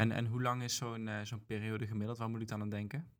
En, 0.00 0.12
en 0.12 0.26
hoe 0.26 0.42
lang 0.42 0.62
is 0.62 0.76
zo'n 0.76 1.06
uh, 1.06 1.20
zo'n 1.22 1.44
periode 1.44 1.86
gemiddeld? 1.86 2.18
Waar 2.18 2.30
moet 2.30 2.40
ik 2.40 2.48
dan 2.48 2.60
aan 2.60 2.68
denken? 2.68 3.10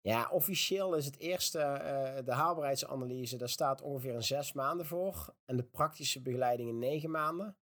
Ja, 0.00 0.28
officieel 0.30 0.94
is 0.94 1.04
het 1.04 1.18
eerste, 1.18 1.58
uh, 1.58 2.24
de 2.24 2.32
haalbaarheidsanalyse, 2.32 3.36
daar 3.36 3.48
staat 3.48 3.82
ongeveer 3.82 4.14
een 4.14 4.22
zes 4.22 4.52
maanden 4.52 4.86
voor. 4.86 5.34
En 5.44 5.56
de 5.56 5.62
praktische 5.62 6.22
begeleiding 6.22 6.68
in 6.68 6.78
negen 6.78 7.10
maanden. 7.10 7.56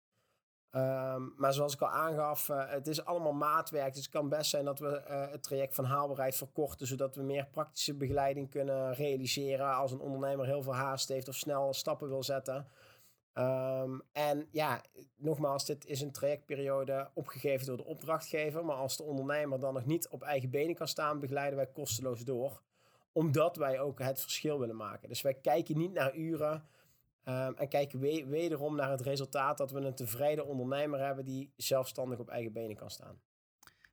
Um, 0.70 1.34
maar 1.36 1.52
zoals 1.52 1.74
ik 1.74 1.80
al 1.80 1.88
aangaf, 1.88 2.48
uh, 2.48 2.70
het 2.70 2.86
is 2.86 3.04
allemaal 3.04 3.32
maatwerk. 3.32 3.94
Dus 3.94 4.02
het 4.02 4.12
kan 4.12 4.28
best 4.28 4.50
zijn 4.50 4.64
dat 4.64 4.78
we 4.78 5.02
het 5.30 5.42
traject 5.42 5.74
van 5.74 5.84
haalbaarheid 5.84 6.36
verkorten, 6.36 6.86
zodat 6.86 7.16
we 7.16 7.22
meer 7.22 7.46
praktische 7.46 7.94
begeleiding 7.94 8.50
kunnen 8.50 8.94
realiseren 8.94 9.74
als 9.74 9.92
een 9.92 10.00
ondernemer 10.00 10.46
heel 10.46 10.62
veel 10.62 10.74
haast 10.74 11.08
heeft 11.08 11.28
of 11.28 11.34
snel 11.34 11.74
stappen 11.74 12.08
wil 12.08 12.22
zetten. 12.22 12.66
Um, 13.34 14.02
en 14.12 14.48
ja, 14.50 14.84
nogmaals, 15.16 15.66
dit 15.66 15.86
is 15.86 16.00
een 16.00 16.12
trajectperiode 16.12 17.10
opgegeven 17.14 17.66
door 17.66 17.76
de 17.76 17.84
opdrachtgever. 17.84 18.64
Maar 18.64 18.76
als 18.76 18.96
de 18.96 19.02
ondernemer 19.02 19.60
dan 19.60 19.74
nog 19.74 19.84
niet 19.86 20.08
op 20.08 20.22
eigen 20.22 20.50
benen 20.50 20.74
kan 20.74 20.88
staan, 20.88 21.20
begeleiden 21.20 21.56
wij 21.56 21.66
kosteloos 21.66 22.24
door. 22.24 22.62
Omdat 23.12 23.56
wij 23.56 23.80
ook 23.80 23.98
het 23.98 24.20
verschil 24.20 24.58
willen 24.58 24.76
maken. 24.76 25.08
Dus 25.08 25.22
wij 25.22 25.34
kijken 25.34 25.78
niet 25.78 25.92
naar 25.92 26.16
uren. 26.16 26.68
Um, 27.24 27.54
en 27.54 27.68
kijken 27.68 28.00
we 28.00 28.26
wederom 28.26 28.76
naar 28.76 28.90
het 28.90 29.00
resultaat 29.00 29.58
dat 29.58 29.70
we 29.70 29.80
een 29.80 29.94
tevreden 29.94 30.46
ondernemer 30.46 31.00
hebben 31.00 31.24
die 31.24 31.52
zelfstandig 31.56 32.18
op 32.18 32.28
eigen 32.28 32.52
benen 32.52 32.76
kan 32.76 32.90
staan. 32.90 33.20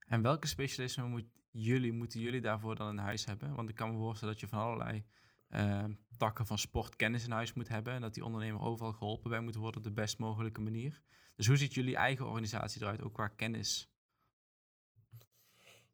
En 0.08 0.21
welke 0.21 0.48
specialismen 0.48 1.10
moet 1.10 1.26
jullie, 1.52 1.93
moeten 1.93 2.19
jullie 2.19 2.41
daarvoor 2.41 2.76
dan 2.76 2.89
in 2.89 2.98
huis 2.98 3.26
hebben? 3.26 3.56
Want 3.56 3.69
ik 3.69 3.76
kan 3.76 3.91
me 3.91 3.98
voorstellen 3.98 4.34
dat 4.34 4.43
je 4.43 4.48
van 4.48 4.60
allerlei 4.60 5.06
uh, 5.50 5.84
takken 6.17 6.45
van 6.45 6.58
sportkennis 6.58 7.23
in 7.23 7.32
huis 7.32 7.54
moet 7.54 7.67
hebben. 7.67 7.93
En 7.93 8.01
dat 8.01 8.13
die 8.13 8.25
ondernemer 8.25 8.62
overal 8.62 8.93
geholpen 8.93 9.30
bij 9.30 9.39
moet 9.39 9.56
worden 9.56 9.78
op 9.78 9.84
de 9.84 10.01
best 10.01 10.17
mogelijke 10.17 10.62
manier. 10.62 11.01
Dus 11.36 11.47
hoe 11.47 11.58
ziet 11.58 11.73
jullie 11.73 11.95
eigen 11.95 12.25
organisatie 12.25 12.82
eruit, 12.82 13.01
ook 13.04 13.13
qua 13.13 13.28
kennis? 13.28 13.89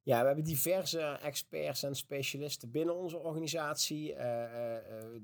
Ja, 0.04 0.20
we 0.20 0.26
hebben 0.26 0.44
diverse 0.44 1.02
experts 1.02 1.84
en 1.84 1.96
specialisten 1.96 2.72
binnen 2.72 2.96
onze 2.96 3.18
organisatie. 3.18 4.14
Uh, 4.14 4.44
uh, 4.44 4.78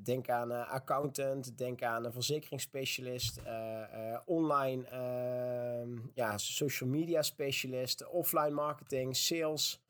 denk 0.04 0.30
aan 0.30 0.52
een 0.52 0.66
accountant, 0.66 1.58
denk 1.58 1.84
aan 1.84 2.06
een 2.06 2.12
verzekeringsspecialist, 2.12 3.40
online 4.26 4.88
ehm, 4.88 5.98
ja, 6.14 6.38
social 6.38 6.90
media 6.90 7.22
specialist, 7.22 8.08
offline 8.08 8.50
marketing, 8.50 9.16
sales. 9.16 9.82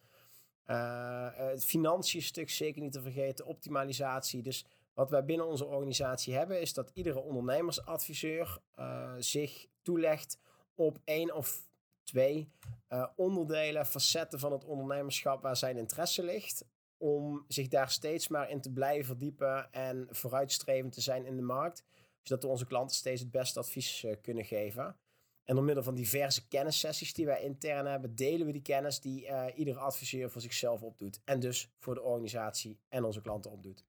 Het 1.36 1.66
financiën 1.66 2.22
stuk 2.22 2.50
zeker 2.50 2.82
niet 2.82 2.92
te 2.92 3.02
vergeten, 3.02 3.46
optimalisatie. 3.46 4.42
Dus 4.42 4.66
wat 4.98 5.10
wij 5.10 5.26
binnen 5.26 5.48
onze 5.48 5.66
organisatie 5.66 6.34
hebben, 6.34 6.62
is 6.62 6.74
dat 6.74 6.92
iedere 6.94 7.20
ondernemersadviseur 7.20 8.58
uh, 8.80 9.14
zich 9.18 9.68
toelegt 9.82 10.40
op 10.76 11.00
één 11.04 11.36
of 11.36 11.68
twee 12.04 12.52
uh, 12.90 13.08
onderdelen, 13.16 13.86
facetten 13.86 14.40
van 14.40 14.52
het 14.52 14.66
ondernemerschap 14.66 15.42
waar 15.42 15.58
zijn 15.58 15.78
interesse 15.78 16.24
ligt. 16.24 16.66
Om 16.98 17.46
zich 17.48 17.68
daar 17.68 17.90
steeds 17.92 18.28
maar 18.28 18.50
in 18.50 18.62
te 18.62 18.72
blijven 18.72 19.06
verdiepen 19.06 19.72
en 19.72 20.08
vooruitstrevend 20.10 20.94
te 20.94 21.02
zijn 21.02 21.26
in 21.26 21.36
de 21.36 21.42
markt. 21.42 21.84
Zodat 22.22 22.44
we 22.44 22.50
onze 22.50 22.66
klanten 22.66 22.96
steeds 22.96 23.22
het 23.22 23.32
beste 23.32 23.60
advies 23.60 24.06
kunnen 24.22 24.46
geven. 24.46 24.98
En 25.44 25.56
door 25.56 25.64
middel 25.64 25.84
van 25.84 25.96
diverse 25.96 26.48
kennissessies 26.48 27.14
die 27.14 27.26
wij 27.26 27.42
intern 27.42 27.86
hebben, 27.86 28.16
delen 28.16 28.46
we 28.46 28.52
die 28.52 28.62
kennis 28.62 29.00
die 29.00 29.54
iedere 29.56 29.80
adviseur 29.80 30.30
voor 30.30 30.42
zichzelf 30.42 30.82
opdoet. 30.82 31.22
En 31.24 31.40
dus 31.40 31.72
voor 31.78 31.94
de 31.94 32.02
organisatie 32.02 32.80
en 32.90 33.04
onze 33.04 33.22
klanten 33.22 33.52
opdoet. 33.52 33.87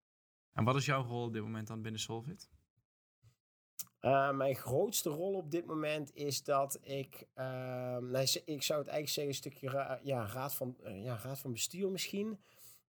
En 0.58 0.64
wat 0.64 0.76
is 0.76 0.86
jouw 0.86 1.02
rol 1.02 1.24
op 1.24 1.32
dit 1.32 1.42
moment 1.42 1.66
dan 1.66 1.82
binnen 1.82 2.00
Solvit? 2.00 2.48
Uh, 4.00 4.30
mijn 4.30 4.54
grootste 4.54 5.10
rol 5.10 5.34
op 5.34 5.50
dit 5.50 5.66
moment 5.66 6.14
is 6.14 6.44
dat 6.44 6.78
ik, 6.82 7.26
uh, 7.34 7.44
nou, 7.96 8.26
ik 8.44 8.62
zou 8.62 8.78
het 8.78 8.88
eigenlijk 8.88 9.08
zeggen, 9.08 9.26
een 9.26 9.34
stukje 9.34 9.98
ja, 10.02 10.26
raad, 10.26 10.54
van, 10.54 10.76
uh, 10.84 11.04
ja, 11.04 11.18
raad 11.22 11.38
van 11.38 11.52
bestuur 11.52 11.90
misschien. 11.90 12.40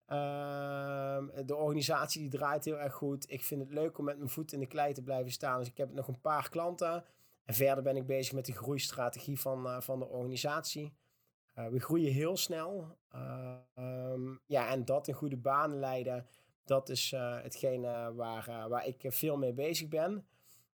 Ehm, 0.07 1.47
de 1.47 1.55
organisatie 1.55 2.21
die 2.21 2.31
draait 2.31 2.65
heel 2.65 2.79
erg 2.79 2.95
goed. 2.95 3.31
Ik 3.31 3.43
vind 3.43 3.61
het 3.61 3.73
leuk 3.73 3.99
om 3.99 4.05
met 4.05 4.17
mijn 4.17 4.31
voet 4.31 4.53
in 4.53 4.61
de 4.61 4.67
klei 4.67 4.93
te 4.93 5.03
blijven 5.03 5.33
staan. 5.33 5.59
Dus 5.59 5.69
ik 5.69 5.77
heb 5.77 5.93
nog 5.93 6.09
een 6.09 6.21
paar 6.21 6.49
klanten. 6.49 7.05
En 7.45 7.55
verder 7.55 7.85
ben 7.85 7.97
ik 7.97 8.07
bezig 8.07 8.33
met 8.33 8.47
de 8.47 8.53
groeistrategie 8.53 9.41
van, 9.41 9.67
uh, 9.67 9.81
van 9.81 9.99
de 9.99 10.09
organisatie. 10.09 10.93
we 11.55 11.81
groeien 11.81 12.13
heel 12.13 12.37
snel. 12.37 12.99
Ehm, 13.09 14.37
ja, 14.47 14.69
en 14.69 14.85
dat 14.85 15.09
in 15.09 15.15
goede 15.15 15.37
banen 15.37 15.79
leiden, 15.79 16.27
dat 16.65 16.89
is 16.89 17.11
hetgene 17.17 18.13
waar, 18.15 18.69
waar 18.69 18.87
ik 18.87 19.05
veel 19.07 19.37
mee 19.37 19.53
bezig 19.53 19.89
ben. 19.89 20.27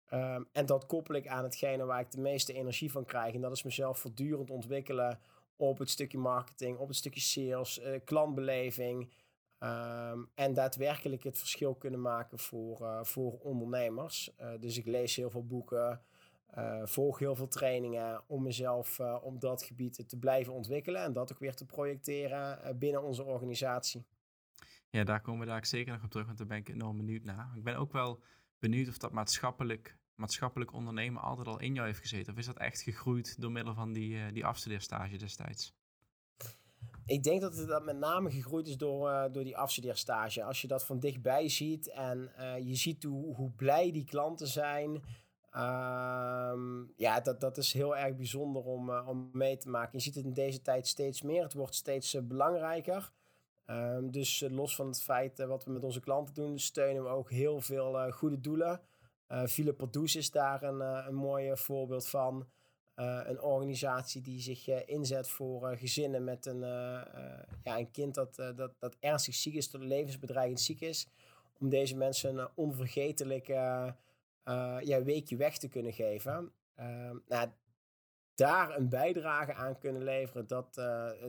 Ehm, 0.09 0.43
en 0.53 0.67
dat 0.67 0.87
koppel 0.87 1.15
ik 1.15 1.27
aan 1.27 1.45
hetgene 1.45 1.85
waar 1.85 2.01
ik 2.01 2.11
de 2.11 2.21
meeste 2.21 2.53
energie 2.53 2.91
van 2.91 3.05
krijg. 3.05 3.35
En 3.35 3.41
dat 3.41 3.53
is 3.53 3.63
mezelf 3.63 3.99
voortdurend 3.99 4.51
ontwikkelen 4.51 5.21
op 5.57 5.79
het 5.79 5.91
stukje 5.91 6.19
marketing, 6.19 6.79
op 6.79 6.89
het 6.89 6.97
stukje 6.97 7.21
sales, 7.21 7.81
klantbeleving. 8.05 9.13
Ehm, 9.59 10.19
en 10.35 10.55
daadwerkelijk 10.55 11.25
het 11.25 11.39
verschil 11.39 11.75
kunnen 11.75 12.01
maken 12.01 12.39
voor, 12.39 13.01
voor 13.03 13.39
ondernemers. 13.39 14.31
Dus 14.61 14.79
ik 14.79 14.87
lees 14.87 15.17
heel 15.17 15.31
veel 15.31 15.47
boeken, 15.47 16.03
volg 16.85 17.19
heel 17.19 17.35
veel 17.35 17.49
trainingen 17.49 18.23
om 18.27 18.43
mezelf 18.43 19.01
op 19.01 19.41
dat 19.41 19.63
gebied 19.63 20.09
te 20.09 20.19
blijven 20.19 20.53
ontwikkelen. 20.53 21.03
En 21.03 21.13
dat 21.13 21.33
ook 21.33 21.39
weer 21.39 21.55
te 21.55 21.67
projecteren 21.67 22.79
binnen 22.79 23.03
onze 23.03 23.25
organisatie. 23.25 24.05
Ja, 24.91 25.05
daar 25.05 25.21
komen 25.21 25.41
we 25.41 25.47
daar 25.47 25.67
zeker 25.67 25.93
nog 25.93 26.05
op 26.05 26.11
terug, 26.11 26.27
want 26.27 26.39
daar 26.39 26.47
ben 26.47 26.57
ik 26.57 26.69
enorm 26.69 26.97
benieuwd 26.97 27.25
naar. 27.25 27.51
Ik 27.55 27.65
ben 27.65 27.77
ook 27.77 27.93
wel 27.93 28.23
benieuwd 28.59 28.89
of 28.89 28.99
dat 28.99 29.13
maatschappelijk, 29.13 29.99
maatschappelijk 30.15 30.73
ondernemen 30.73 31.23
altijd 31.23 31.47
al 31.47 31.61
in 31.61 31.75
jou 31.75 31.87
heeft 31.87 32.01
gezeten. 32.01 32.33
Of 32.33 32.39
is 32.39 32.47
dat 32.47 32.59
echt 32.59 32.81
gegroeid 32.81 33.41
door 33.41 33.53
middel 33.53 33.75
van 33.75 33.93
die, 33.93 34.15
uh, 34.15 34.23
die 34.33 34.47
afstudeerstage 34.47 35.17
destijds? 35.17 35.75
Ik 37.07 37.23
denk 37.23 37.41
dat 37.41 37.57
het 37.57 37.69
dat 37.69 37.85
met 37.85 37.97
name 37.97 38.31
gegroeid 38.31 38.67
is 38.67 38.77
door, 38.77 39.11
uh, 39.11 39.25
door 39.33 39.45
die 39.45 39.57
afstudeerstage. 39.57 40.45
Als 40.45 40.61
je 40.61 40.69
dat 40.69 40.85
van 40.85 40.99
dichtbij 40.99 41.49
ziet 41.49 41.91
en 41.91 42.33
uh, 42.39 42.59
je 42.59 42.75
ziet 42.75 43.03
hoe, 43.03 43.35
hoe 43.35 43.51
blij 43.51 43.93
die 43.93 44.05
klanten 44.05 44.47
zijn. 44.47 44.91
Um, 45.57 46.93
ja, 46.97 47.21
dat, 47.23 47.41
dat 47.41 47.57
is 47.57 47.73
heel 47.73 47.97
erg 47.97 48.17
bijzonder 48.17 48.63
om, 48.63 48.91
om 48.91 49.29
mee 49.33 49.57
te 49.57 49.69
maken. 49.69 49.99
Je 49.99 50.05
ziet 50.05 50.15
het 50.15 50.25
in 50.25 50.33
deze 50.33 50.63
tijd 50.63 50.87
steeds 50.87 51.23
meer. 51.23 51.43
Het 51.43 51.53
wordt 51.53 51.75
steeds 51.75 52.17
belangrijker. 52.23 53.13
Um, 53.71 54.11
dus 54.11 54.41
uh, 54.41 54.51
los 54.51 54.77
van 54.77 54.87
het 54.87 55.03
feit 55.03 55.39
uh, 55.39 55.47
wat 55.47 55.65
we 55.65 55.71
met 55.71 55.85
onze 55.85 56.01
klanten 56.01 56.35
doen, 56.35 56.59
steunen 56.59 57.03
we 57.03 57.09
ook 57.09 57.31
heel 57.31 57.61
veel 57.61 58.07
uh, 58.07 58.13
goede 58.13 58.41
doelen. 58.41 58.81
Uh, 59.29 59.73
Pardoes 59.77 60.17
is 60.17 60.31
daar 60.31 60.63
een, 60.63 60.81
een 60.81 61.15
mooi 61.15 61.57
voorbeeld 61.57 62.09
van. 62.09 62.49
een 62.95 63.41
organisatie 63.41 64.21
die 64.23 64.41
zich 64.41 64.69
inzet 64.87 65.29
voor 65.29 65.77
gezinnen 65.77 66.25
met 66.25 66.47
een, 66.47 66.61
ja, 67.63 67.79
een 67.79 67.91
kind 67.91 68.15
dat, 68.15 68.35
dat, 68.35 68.73
dat 68.79 68.97
ernstig 69.01 69.35
ziek 69.35 69.55
is, 69.55 69.69
tot 69.69 69.83
levensbedreigend 69.83 70.61
ziek 70.61 70.81
is. 70.81 71.09
Om 71.59 71.69
deze 71.69 71.97
mensen 71.97 72.39
een 72.39 72.49
onvergetelijk 72.55 73.47
ja, 73.47 75.03
weekje 75.05 75.37
weg 75.37 75.59
te 75.59 75.69
kunnen 75.69 75.93
geven. 75.93 76.53
Ehm, 76.75 77.17
nou, 77.29 77.49
daar 78.35 78.77
een 78.77 78.89
bijdrage 78.89 79.55
aan 79.55 79.79
kunnen 79.79 80.03
leveren, 80.03 80.47
dat, 80.47 80.81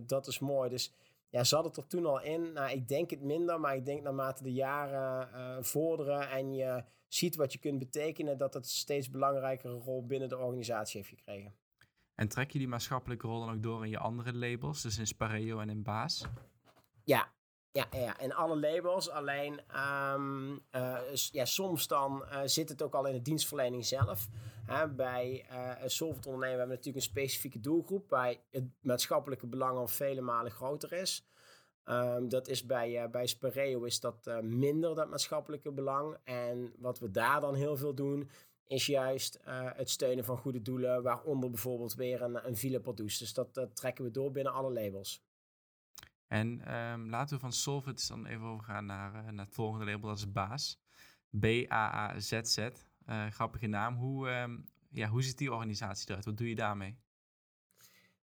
dat 0.06 0.28
is 0.28 0.40
mooi. 0.40 0.70
Dus 0.70 0.94
ja, 1.30 1.44
zat 1.44 1.66
het 1.66 1.78
er 1.78 1.88
toen 1.88 2.06
al 2.06 2.22
in? 2.22 2.54
Nou, 2.54 2.72
ik 2.72 2.88
denk 2.88 3.10
het 3.10 3.22
minder, 3.22 3.60
maar 3.60 3.76
ik 3.76 3.86
denk 3.86 4.04
naarmate 4.04 4.44
de 4.44 4.54
jaren 4.54 5.30
uh, 5.34 5.64
vorderen 5.64 6.30
en 6.30 6.54
je 6.54 6.84
ziet 7.08 7.36
wat 7.36 7.54
je 7.54 7.60
kunt 7.60 7.80
betekenen, 7.80 8.38
dat 8.38 8.54
het 8.54 8.68
steeds 8.68 9.10
belangrijkere 9.10 9.74
rol 9.74 10.06
binnen 10.06 10.30
de 10.30 10.38
organisatie 10.38 10.98
heeft 10.98 11.14
gekregen. 11.14 11.56
En 12.16 12.28
trek 12.28 12.52
je 12.52 12.58
die 12.58 12.68
maatschappelijke 12.68 13.28
rol 13.28 13.40
dan 13.40 13.56
ook 13.56 13.64
door 13.64 13.84
in 13.84 13.90
je 13.90 13.98
andere 13.98 14.34
labels, 14.34 14.82
dus 14.82 14.98
in 14.98 15.08
Spareo 15.08 15.60
en 15.60 15.70
in 15.70 15.84
Baas? 15.84 16.26
Ja, 17.04 17.34
ja, 17.78 17.88
ja, 18.00 18.20
in 18.20 18.34
alle 18.34 18.60
labels. 18.60 19.10
Alleen 19.10 19.62
um, 20.14 20.62
uh, 20.76 21.00
ja, 21.32 21.46
soms 21.46 21.88
dan 21.88 22.26
uh, 22.32 22.40
zit 22.46 22.70
het 22.70 22.82
ook 22.82 22.94
al 22.94 23.06
in 23.06 23.14
de 23.14 23.22
dienstverlening 23.22 23.86
zelf. 23.86 24.28
Hè, 24.66 24.88
bij 24.88 25.46
uh, 25.52 25.72
een 25.80 25.90
software 25.90 26.28
ondernemer 26.28 26.58
hebben 26.58 26.68
we 26.68 26.76
natuurlijk 26.76 27.06
een 27.06 27.12
specifieke 27.12 27.60
doelgroep. 27.60 28.10
Waar 28.10 28.36
het 28.50 28.64
maatschappelijke 28.82 29.48
belang 29.48 29.78
al 29.78 29.88
vele 29.88 30.22
malen 30.22 30.52
groter 30.52 30.94
is. 30.94 31.28
Um, 31.86 32.30
dat 32.30 32.48
is 32.48 32.66
bij, 32.66 33.10
bij 33.10 33.28
Spareo 33.28 33.84
is 33.84 34.00
dat 34.00 34.42
minder, 34.42 34.96
dat 34.96 35.10
maatschappelijke 35.10 35.72
belang. 35.72 36.18
En 36.24 36.74
wat 36.78 37.00
we 37.00 37.12
daar 37.12 37.42
dan 37.42 37.56
heel 37.56 37.78
veel 37.78 37.94
doen, 37.94 38.30
is 38.66 38.86
juist 38.86 39.40
het 39.76 39.90
steunen 39.90 40.26
van 40.26 40.38
goede 40.38 40.62
doelen. 40.62 41.04
Waaronder 41.04 41.50
bijvoorbeeld 41.50 41.96
weer 41.96 42.22
een, 42.22 42.48
een 42.48 42.56
Villa 42.56 42.80
Dus 42.96 43.34
dat, 43.34 43.54
dat 43.54 43.76
trekken 43.76 44.04
we 44.04 44.12
door 44.12 44.32
binnen 44.32 44.54
alle 44.54 44.72
labels. 44.72 45.26
En 46.28 46.76
um, 46.76 47.10
laten 47.10 47.36
we 47.36 47.42
van 47.42 47.54
Solvit 47.54 48.08
dan 48.08 48.26
even 48.26 48.46
overgaan 48.46 48.86
naar, 48.86 49.14
uh, 49.16 49.30
naar 49.30 49.46
het 49.46 49.54
volgende 49.54 49.86
label, 49.86 50.10
dat 50.10 50.18
is 50.18 50.32
Baas. 50.32 50.80
B-A-A-Z-Z. 51.40 52.58
Uh, 52.58 53.28
grappige 53.28 53.68
naam. 53.68 53.96
Hoe, 53.96 54.30
um, 54.30 54.66
ja, 54.90 55.08
hoe 55.08 55.24
ziet 55.24 55.38
die 55.38 55.52
organisatie 55.52 56.10
eruit? 56.10 56.26
Wat 56.26 56.38
doe 56.38 56.50
je 56.50 56.56
daarmee? 56.56 56.98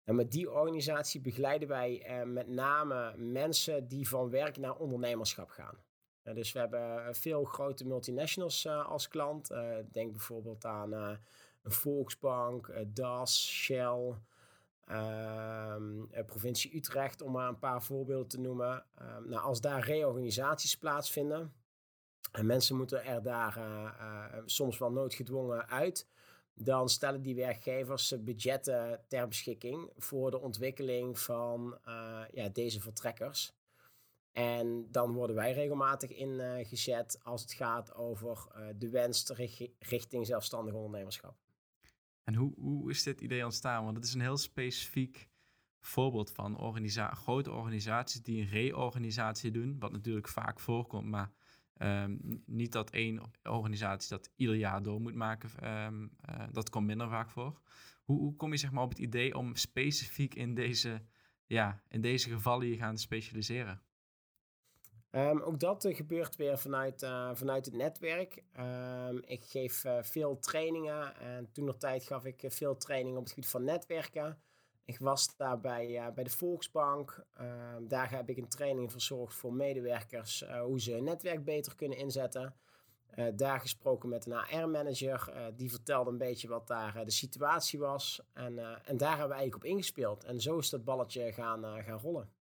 En 0.05 0.15
met 0.15 0.31
die 0.31 0.51
organisatie 0.51 1.21
begeleiden 1.21 1.69
wij 1.69 2.21
uh, 2.21 2.27
met 2.27 2.49
name 2.49 3.17
mensen 3.17 3.89
die 3.89 4.09
van 4.09 4.31
werk 4.31 4.57
naar 4.57 4.75
ondernemerschap 4.75 5.51
gaan. 5.51 5.79
dus 6.23 6.53
we 6.53 6.59
hebben 6.59 7.15
veel 7.15 7.45
grote 7.45 7.87
multinationals 7.87 8.67
als 8.67 9.09
klant. 9.09 9.49
denk 9.93 10.13
bijvoorbeeld 10.13 10.65
aan 10.65 10.93
een 10.93 11.19
Volksbank, 11.63 12.73
DAS, 12.87 13.49
Shell, 13.49 14.15
provincie 16.27 16.77
Utrecht, 16.77 17.23
om 17.23 17.33
maar 17.33 17.49
een 17.49 17.59
paar 17.59 17.83
voorbeelden 17.83 18.29
te 18.29 18.41
noemen. 18.41 18.85
Um, 19.03 19.29
nou, 19.29 19.43
als 19.43 19.61
daar 19.61 19.85
reorganisaties 19.85 20.77
plaatsvinden 20.77 21.53
en 22.33 22.47
mensen 22.47 22.77
moeten 22.77 23.05
er 23.05 23.23
daar 23.23 23.57
uh, 23.59 23.65
uh, 23.65 24.43
soms 24.45 24.79
wel 24.79 24.93
noodgedwongen 24.93 25.69
uit, 25.69 26.07
dan 26.55 26.89
stellen 26.89 27.23
die 27.23 27.35
werkgevers 27.35 28.15
budgetten 28.21 29.05
ter 29.09 29.29
beschikking 29.29 29.91
voor 29.97 30.31
de 30.31 30.41
ontwikkeling 30.41 31.19
van 31.19 31.79
ja, 32.31 32.49
deze 32.49 32.81
vertrekkers. 32.81 33.55
En 34.33 34.89
dan 34.91 35.13
worden 35.13 35.37
wij 35.37 35.53
regelmatig 35.53 36.11
ingezet 36.11 37.21
als 37.23 37.43
het 37.43 37.53
gaat 37.53 37.95
over 37.95 38.47
de 38.77 38.91
wens 38.91 39.31
richting 39.79 40.27
zelfstandig 40.27 40.75
ondernemerschap. 40.75 41.35
En 42.25 42.35
hoe, 42.35 42.53
hoe 42.57 42.91
is 42.91 43.03
dit 43.03 43.21
idee 43.21 43.45
ontstaan? 43.45 43.85
Want 43.85 43.97
het 43.97 44.05
is 44.05 44.15
een 44.15 44.21
heel 44.21 44.37
specifiek 44.37 45.29
voorbeeld 45.81 46.31
van 46.31 46.77
grote 47.17 47.53
organisaties 47.53 48.23
die 48.23 48.41
een 48.41 48.49
reorganisatie 48.49 49.51
doen, 49.51 49.79
wat 49.79 49.93
natuurlijk 49.93 50.29
vaak 50.29 50.61
voorkomt, 50.61 51.09
maar 51.09 51.33
um, 51.79 52.43
niet 52.47 52.73
dat 52.73 52.91
één 52.91 53.21
organisatie 53.43 54.09
dat 54.11 54.31
ieder 54.37 54.55
jaar 54.55 54.83
door 54.83 55.01
moet 55.01 55.15
maken. 55.15 55.85
Um, 55.85 56.11
uh, 56.31 56.45
dat 56.53 56.71
komt 56.71 56.87
minder 56.87 57.09
vaak 57.09 57.31
voor. 57.31 57.61
Hoe, 58.05 58.19
hoe 58.19 58.37
kom 58.37 58.51
je 58.51 58.57
zeg 58.57 58.71
maar, 58.71 58.83
op 58.83 58.91
het 58.91 58.99
idee 58.99 59.37
om 59.37 59.57
specifiek 59.57 60.35
in 60.35 60.55
deze, 60.55 61.03
ja, 61.47 61.83
in 61.89 62.01
deze 62.01 62.31
gevallen 62.31 62.67
je 62.67 62.77
gaan 62.77 62.99
specialiseren? 62.99 63.83
Um, 65.13 65.41
ook 65.41 65.61
dat 65.61 65.85
uh, 65.85 65.97
gebeurt 65.97 66.37
weer 66.37 66.59
vanuit, 66.59 67.03
uh, 67.03 67.31
vanuit 67.33 67.65
het 67.65 67.75
netwerk. 67.75 68.43
Um, 69.09 69.23
ik 69.25 69.43
geef 69.45 69.85
uh, 69.85 69.99
veel 70.01 70.39
trainingen 70.39 71.17
en 71.17 71.53
toen 71.53 71.65
nog 71.65 71.77
tijd 71.77 72.05
gaf 72.05 72.25
ik 72.25 72.45
veel 72.49 72.77
trainingen 72.77 73.19
op 73.19 73.25
het 73.25 73.33
gebied 73.33 73.51
van 73.51 73.65
netwerken. 73.65 74.41
Ik 74.85 74.99
was 74.99 75.37
daar 75.37 75.61
bij, 75.61 76.13
bij 76.15 76.25
de 76.25 76.31
Volksbank. 76.31 77.25
Um, 77.41 77.89
daar 77.89 78.11
heb 78.11 78.29
ik 78.29 78.37
een 78.37 78.49
training 78.49 78.91
verzorgd 78.91 79.35
voor 79.35 79.53
medewerkers 79.53 80.45
hoe 80.63 80.81
ze 80.81 80.93
hun 80.93 81.05
netwerk 81.05 81.45
beter 81.45 81.75
kunnen 81.75 81.99
inzetten. 81.99 82.55
daar 83.35 83.61
gesproken 83.61 84.09
met 84.09 84.27
een 84.27 84.39
HR-manager. 84.39 85.33
die 85.57 85.71
vertelde 85.71 86.11
een 86.11 86.19
beetje 86.19 86.49
wat 86.49 86.67
daar 86.67 87.05
de 87.05 87.11
situatie 87.11 87.79
was. 87.79 88.23
En, 88.33 88.59
en 88.85 88.97
daar 88.97 89.11
hebben 89.11 89.29
we 89.29 89.35
eigenlijk 89.35 89.65
op 89.65 89.65
ingespeeld. 89.65 90.25
En 90.25 90.41
zo 90.41 90.59
is 90.59 90.71
dat 90.71 90.85
balletje 90.85 91.33
gaan, 91.33 91.83
gaan 91.83 91.99
rollen. 91.99 92.40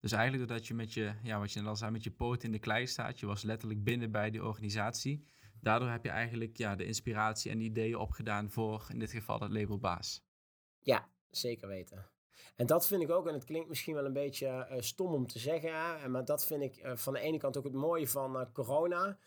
Dus 0.00 0.12
eigenlijk 0.12 0.48
doordat 0.48 0.66
je 0.66 0.74
met 0.74 0.92
je, 0.92 1.12
ja, 1.22 1.38
wat 1.38 1.52
je 1.52 1.58
net 1.58 1.68
al 1.68 1.76
zei, 1.76 1.90
met 1.90 2.04
je 2.04 2.10
poot 2.10 2.42
in 2.42 2.52
de 2.52 2.58
klei 2.58 2.86
staat, 2.86 3.20
je 3.20 3.26
was 3.26 3.42
letterlijk 3.42 3.84
binnen 3.84 4.10
bij 4.10 4.30
die 4.30 4.44
organisatie. 4.44 5.24
Daardoor 5.60 5.88
heb 5.88 6.04
je 6.04 6.10
eigenlijk 6.10 6.56
ja, 6.56 6.76
de 6.76 6.84
inspiratie 6.84 7.50
en 7.50 7.60
ideeën 7.60 7.96
opgedaan 7.96 8.50
voor 8.50 8.86
in 8.88 8.98
dit 8.98 9.10
geval 9.10 9.40
het 9.40 9.52
label 9.52 9.78
baas. 9.78 10.24
Ja, 10.78 11.08
zeker 11.30 11.68
weten. 11.68 12.06
En 12.56 12.66
dat 12.66 12.86
vind 12.86 13.02
ik 13.02 13.10
ook, 13.10 13.26
en 13.26 13.34
het 13.34 13.44
klinkt 13.44 13.68
misschien 13.68 13.94
wel 13.94 14.04
een 14.04 14.12
beetje 14.12 14.46
uh, 14.46 14.80
stom 14.80 15.12
om 15.12 15.26
te 15.26 15.38
zeggen, 15.38 16.10
maar 16.10 16.24
dat 16.24 16.46
vind 16.46 16.62
ik 16.62 16.84
uh, 16.84 16.96
van 16.96 17.12
de 17.12 17.20
ene 17.20 17.38
kant 17.38 17.56
ook 17.56 17.64
het 17.64 17.72
mooie 17.72 18.08
van 18.08 18.36
uh, 18.36 18.46
corona. 18.52 19.18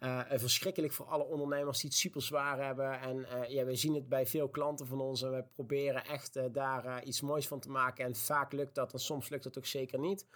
Uh, 0.00 0.20
verschrikkelijk 0.28 0.92
voor 0.92 1.06
alle 1.06 1.24
ondernemers 1.24 1.80
die 1.80 1.90
het 1.90 1.98
super 1.98 2.22
zwaar 2.22 2.64
hebben. 2.64 3.00
En 3.00 3.16
uh, 3.16 3.48
ja, 3.48 3.64
we 3.64 3.76
zien 3.76 3.94
het 3.94 4.08
bij 4.08 4.26
veel 4.26 4.48
klanten 4.48 4.86
van 4.86 5.00
ons. 5.00 5.22
En 5.22 5.30
we 5.30 5.44
proberen 5.54 6.04
echt 6.04 6.36
uh, 6.36 6.44
daar 6.52 7.04
iets 7.04 7.20
moois 7.20 7.48
van 7.48 7.60
te 7.60 7.70
maken. 7.70 8.04
En 8.04 8.16
vaak 8.16 8.52
lukt 8.52 8.74
dat 8.74 8.92
en 8.92 8.98
soms 8.98 9.28
lukt 9.28 9.44
het 9.44 9.58
ook 9.58 9.66
zeker 9.66 9.98
niet. 9.98 10.26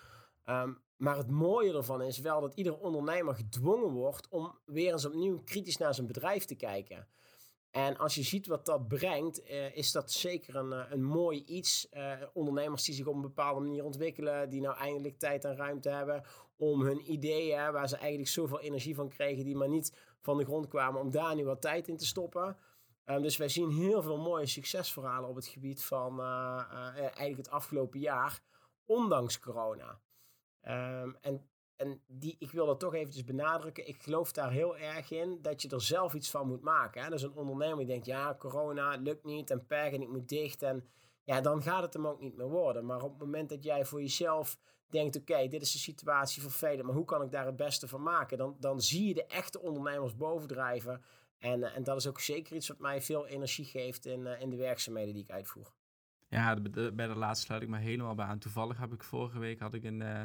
Um, 0.48 0.82
maar 0.96 1.16
het 1.16 1.30
mooie 1.30 1.74
ervan 1.74 2.02
is 2.02 2.18
wel 2.18 2.40
dat 2.40 2.54
ieder 2.54 2.78
ondernemer 2.78 3.34
gedwongen 3.34 3.92
wordt 3.92 4.28
om 4.28 4.58
weer 4.64 4.92
eens 4.92 5.04
opnieuw 5.04 5.42
kritisch 5.44 5.76
naar 5.76 5.94
zijn 5.94 6.06
bedrijf 6.06 6.44
te 6.44 6.54
kijken. 6.54 7.08
En 7.70 7.96
als 7.96 8.14
je 8.14 8.22
ziet 8.22 8.46
wat 8.46 8.66
dat 8.66 8.88
brengt, 8.88 9.42
is 9.74 9.92
dat 9.92 10.12
zeker 10.12 10.56
een, 10.56 10.92
een 10.92 11.04
mooi 11.04 11.42
iets. 11.44 11.88
Uh, 11.92 12.12
ondernemers 12.32 12.84
die 12.84 12.94
zich 12.94 13.06
op 13.06 13.14
een 13.14 13.20
bepaalde 13.20 13.60
manier 13.60 13.84
ontwikkelen, 13.84 14.48
die 14.48 14.60
nou 14.60 14.76
eindelijk 14.76 15.18
tijd 15.18 15.44
en 15.44 15.56
ruimte 15.56 15.88
hebben 15.88 16.24
om 16.56 16.82
hun 16.82 17.12
ideeën, 17.12 17.72
waar 17.72 17.88
ze 17.88 17.96
eigenlijk 17.96 18.28
zoveel 18.28 18.60
energie 18.60 18.94
van 18.94 19.08
kregen, 19.08 19.44
die 19.44 19.56
maar 19.56 19.68
niet 19.68 20.16
van 20.20 20.38
de 20.38 20.44
grond 20.44 20.68
kwamen, 20.68 21.00
om 21.00 21.10
daar 21.10 21.34
nu 21.34 21.44
wat 21.44 21.60
tijd 21.60 21.88
in 21.88 21.96
te 21.96 22.06
stoppen. 22.06 22.56
Ehm, 23.04 23.22
dus 23.22 23.36
wij 23.36 23.48
zien 23.48 23.70
heel 23.70 24.02
veel 24.02 24.18
mooie 24.18 24.46
succesverhalen 24.46 25.28
op 25.28 25.36
het 25.36 25.46
gebied 25.46 25.84
van 25.84 26.20
eh, 26.20 26.64
eh, 26.70 26.98
eigenlijk 26.98 27.36
het 27.36 27.50
afgelopen 27.50 28.00
jaar, 28.00 28.40
ondanks 28.84 29.40
corona. 29.40 30.00
Ehm, 30.60 31.12
en 31.20 31.48
en 31.76 32.02
die, 32.06 32.36
ik 32.38 32.50
wil 32.50 32.66
dat 32.66 32.80
toch 32.80 32.94
eventjes 32.94 33.24
benadrukken. 33.24 33.88
Ik 33.88 34.02
geloof 34.02 34.32
daar 34.32 34.50
heel 34.50 34.76
erg 34.76 35.10
in 35.10 35.38
dat 35.42 35.62
je 35.62 35.68
er 35.68 35.80
zelf 35.80 36.14
iets 36.14 36.30
van 36.30 36.48
moet 36.48 36.62
maken. 36.62 37.02
Hè? 37.02 37.10
Dus 37.10 37.22
een 37.22 37.36
ondernemer 37.36 37.78
die 37.78 37.86
denkt, 37.86 38.06
ja, 38.06 38.34
corona 38.38 38.96
lukt 38.96 39.24
niet 39.24 39.50
en 39.50 39.66
perk 39.66 39.92
en 39.92 40.02
ik 40.02 40.08
moet 40.08 40.28
dicht. 40.28 40.62
En 40.62 40.88
ja, 41.24 41.40
dan 41.40 41.62
gaat 41.62 41.82
het 41.82 41.94
hem 41.94 42.06
ook 42.06 42.20
niet 42.20 42.36
meer 42.36 42.48
worden. 42.48 42.86
Maar 42.86 43.02
op 43.02 43.10
het 43.10 43.18
moment 43.18 43.48
dat 43.48 43.64
jij 43.64 43.84
voor 43.84 44.00
jezelf 44.00 44.58
denkt, 44.94 45.16
oké, 45.16 45.48
dit 45.48 45.62
is 45.62 45.72
de 45.72 45.78
situatie 45.78 46.42
voor 46.42 46.50
velen, 46.50 46.86
maar 46.86 46.94
hoe 46.94 47.04
kan 47.04 47.22
ik 47.22 47.30
daar 47.30 47.46
het 47.46 47.56
beste 47.56 47.88
van 47.88 48.02
maken? 48.02 48.38
Dan, 48.38 48.56
dan 48.60 48.80
zie 48.80 49.08
je 49.08 49.14
de 49.14 49.26
echte 49.26 49.60
ondernemers 49.60 50.16
bovendrijven. 50.16 51.02
En, 51.38 51.62
eh, 51.62 51.76
en 51.76 51.84
dat 51.84 51.96
is 51.96 52.06
ook 52.06 52.20
zeker 52.20 52.56
iets 52.56 52.68
wat 52.68 52.78
mij 52.78 53.02
veel 53.02 53.26
energie 53.26 53.64
geeft 53.64 54.06
in, 54.06 54.26
eh, 54.26 54.40
in 54.40 54.50
de 54.50 54.56
werkzaamheden 54.56 55.14
die 55.14 55.22
ik 55.22 55.30
uitvoer. 55.30 55.72
Ja, 56.28 56.60
bij 56.94 57.06
de 57.06 57.14
laatste 57.14 57.46
sluit 57.46 57.62
ik 57.62 57.68
me 57.68 57.78
helemaal 57.78 58.14
bij 58.14 58.26
aan. 58.26 58.38
Toevallig 58.38 58.78
heb 58.78 58.92
ik 58.92 59.02
vorige 59.02 59.38
week 59.38 59.58
had 59.58 59.74
ik 59.74 59.84
een, 59.84 60.00
uh, 60.00 60.24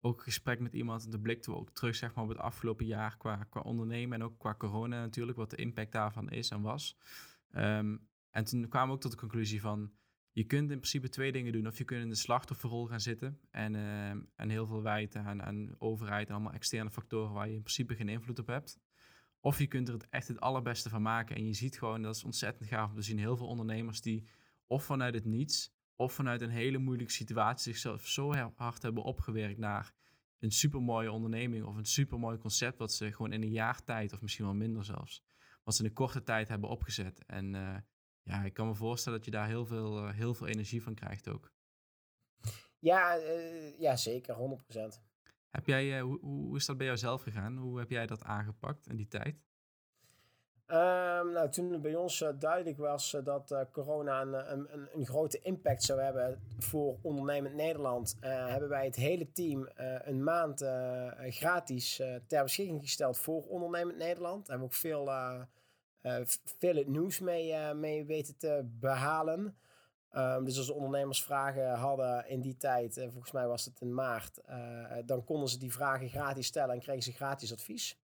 ook 0.00 0.16
een 0.16 0.22
gesprek 0.22 0.60
met 0.60 0.72
iemand. 0.72 1.12
De 1.12 1.20
we 1.20 1.54
ook 1.54 1.70
terug 1.70 1.94
zeg 1.94 2.14
maar, 2.14 2.24
op 2.24 2.30
het 2.30 2.38
afgelopen 2.38 2.86
jaar 2.86 3.16
qua, 3.16 3.46
qua 3.50 3.60
ondernemen 3.60 4.20
en 4.20 4.24
ook 4.26 4.38
qua 4.38 4.54
corona 4.54 5.00
natuurlijk, 5.00 5.38
wat 5.38 5.50
de 5.50 5.56
impact 5.56 5.92
daarvan 5.92 6.30
is 6.30 6.50
en 6.50 6.62
was. 6.62 6.96
Ehm, 7.50 7.96
en 8.30 8.44
toen 8.44 8.68
kwamen 8.68 8.88
we 8.88 8.94
ook 8.94 9.00
tot 9.00 9.10
de 9.10 9.16
conclusie 9.16 9.60
van, 9.60 9.92
je 10.38 10.44
kunt 10.44 10.70
in 10.70 10.78
principe 10.78 11.08
twee 11.08 11.32
dingen 11.32 11.52
doen. 11.52 11.66
Of 11.66 11.78
je 11.78 11.84
kunt 11.84 12.02
in 12.02 12.08
de 12.08 12.14
slachtofferrol 12.14 12.86
gaan 12.86 13.00
zitten 13.00 13.40
en, 13.50 13.74
ehm, 13.74 14.20
en 14.36 14.48
heel 14.48 14.66
veel 14.66 14.82
wijten 14.82 15.24
aan, 15.24 15.42
aan 15.42 15.74
overheid 15.78 16.28
en 16.28 16.34
allemaal 16.34 16.52
externe 16.52 16.90
factoren 16.90 17.32
waar 17.32 17.48
je 17.48 17.54
in 17.54 17.62
principe 17.62 17.94
geen 17.94 18.08
invloed 18.08 18.38
op 18.38 18.46
hebt. 18.46 18.78
Of 19.40 19.58
je 19.58 19.66
kunt 19.66 19.88
er 19.88 19.94
het 19.94 20.08
echt 20.08 20.28
het 20.28 20.40
allerbeste 20.40 20.88
van 20.88 21.02
maken. 21.02 21.36
En 21.36 21.46
je 21.46 21.54
ziet 21.54 21.78
gewoon, 21.78 22.02
dat 22.02 22.16
is 22.16 22.24
ontzettend 22.24 22.68
gaaf 22.68 22.90
om 22.90 22.96
te 22.96 23.02
zien, 23.02 23.18
heel 23.18 23.36
veel 23.36 23.46
ondernemers 23.46 24.00
die 24.00 24.28
of 24.66 24.84
vanuit 24.84 25.14
het 25.14 25.24
niets 25.24 25.76
of 25.96 26.12
vanuit 26.12 26.40
een 26.40 26.50
hele 26.50 26.78
moeilijke 26.78 27.12
situatie 27.12 27.72
zichzelf 27.72 28.06
zo 28.06 28.32
hard 28.54 28.82
hebben 28.82 29.02
opgewerkt 29.02 29.58
naar 29.58 29.94
een 30.38 30.52
supermooie 30.52 31.12
onderneming 31.12 31.64
of 31.64 31.76
een 31.76 31.84
supermooi 31.84 32.38
concept 32.38 32.78
wat 32.78 32.92
ze 32.92 33.12
gewoon 33.12 33.32
in 33.32 33.42
een 33.42 33.52
jaar 33.52 33.84
tijd 33.84 34.12
of 34.12 34.20
misschien 34.20 34.44
wel 34.44 34.54
minder 34.54 34.84
zelfs, 34.84 35.24
wat 35.64 35.74
ze 35.74 35.82
in 35.82 35.88
een 35.88 35.94
korte 35.94 36.22
tijd 36.22 36.48
hebben 36.48 36.70
opgezet. 36.70 37.24
En 37.26 37.54
uh, 37.54 37.76
ja, 38.28 38.42
ik 38.42 38.54
kan 38.54 38.66
me 38.66 38.74
voorstellen 38.74 39.18
dat 39.18 39.26
je 39.26 39.32
daar 39.34 39.46
heel 39.46 39.66
veel, 39.66 40.04
uh, 40.04 40.12
heel 40.12 40.34
veel 40.34 40.46
energie 40.46 40.82
van 40.82 40.94
krijgt 40.94 41.28
ook. 41.28 41.52
Ja, 42.78 43.18
uh, 43.18 43.78
ja 43.78 43.96
zeker, 43.96 44.34
100%. 44.34 44.78
Heb 45.50 45.66
jij, 45.66 46.00
hoe, 46.00 46.18
hoe 46.20 46.56
is 46.56 46.66
dat 46.66 46.76
bij 46.76 46.86
jou 46.86 46.98
zelf 46.98 47.22
gegaan? 47.22 47.56
Hoe 47.56 47.78
heb 47.78 47.90
jij 47.90 48.06
dat 48.06 48.22
aangepakt 48.22 48.86
in 48.86 48.96
die 48.96 49.08
tijd? 49.08 49.36
Um, 50.70 51.32
nou, 51.32 51.50
toen 51.50 51.72
het 51.72 51.82
bij 51.82 51.94
ons 51.94 52.20
uh, 52.20 52.28
duidelijk 52.38 52.78
was 52.78 53.14
uh, 53.14 53.24
dat 53.24 53.50
uh, 53.50 53.60
corona 53.72 54.20
een, 54.20 54.52
een, 54.52 54.88
een, 54.92 55.06
grote 55.06 55.40
impact 55.42 55.82
zou 55.82 56.00
hebben 56.00 56.40
voor 56.58 56.98
ondernemend 57.02 57.54
Nederland, 57.54 58.16
hebben 58.20 58.68
wij 58.68 58.84
het 58.84 58.96
hele 58.96 59.32
team 59.32 59.68
een 60.04 60.22
maand 60.24 60.64
gratis 61.18 62.02
ter 62.26 62.42
beschikking 62.42 62.80
gesteld 62.80 63.18
voor 63.18 63.42
ondernemend 63.42 63.98
Nederland. 63.98 64.46
Daar 64.46 64.58
hebben 64.58 64.68
we 64.68 64.74
ook 64.74 64.80
veel, 64.80 65.10
veel 66.58 66.76
het 66.76 66.88
nieuws 66.88 67.18
mee, 67.18 67.74
mee 67.74 68.04
weten 68.04 68.36
te 68.36 68.68
behalen. 68.80 69.58
Um, 70.12 70.44
dus 70.44 70.58
als 70.58 70.70
ondernemers 70.70 71.22
vragen 71.22 71.70
hadden 71.70 72.28
in 72.28 72.40
die 72.40 72.56
tijd, 72.56 72.94
volgens 72.94 73.32
mij 73.32 73.46
was 73.46 73.64
het 73.64 73.80
in 73.80 73.94
maart, 73.94 74.40
dan 75.04 75.24
konden 75.24 75.48
ze 75.48 75.58
die 75.58 75.72
vragen 75.72 76.08
gratis 76.08 76.46
stellen 76.46 76.74
en 76.74 76.80
kregen 76.80 77.02
ze 77.02 77.12
gratis 77.12 77.52
advies. 77.52 77.98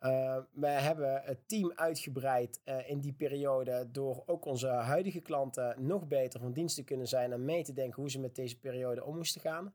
Uh, 0.00 0.38
we 0.52 0.66
hebben 0.66 1.22
het 1.24 1.48
team 1.48 1.72
uitgebreid 1.74 2.60
in 2.86 3.00
die 3.00 3.12
periode 3.12 3.88
door 3.90 4.22
ook 4.26 4.44
onze 4.44 4.68
huidige 4.68 5.20
klanten 5.20 5.86
nog 5.86 6.06
beter 6.06 6.40
van 6.40 6.52
dienst 6.52 6.76
te 6.76 6.84
kunnen 6.84 7.08
zijn 7.08 7.32
en 7.32 7.44
mee 7.44 7.64
te 7.64 7.72
denken 7.72 8.00
hoe 8.00 8.10
ze 8.10 8.20
met 8.20 8.34
deze 8.34 8.58
periode 8.58 9.04
om 9.04 9.16
moesten 9.16 9.40
gaan. 9.40 9.74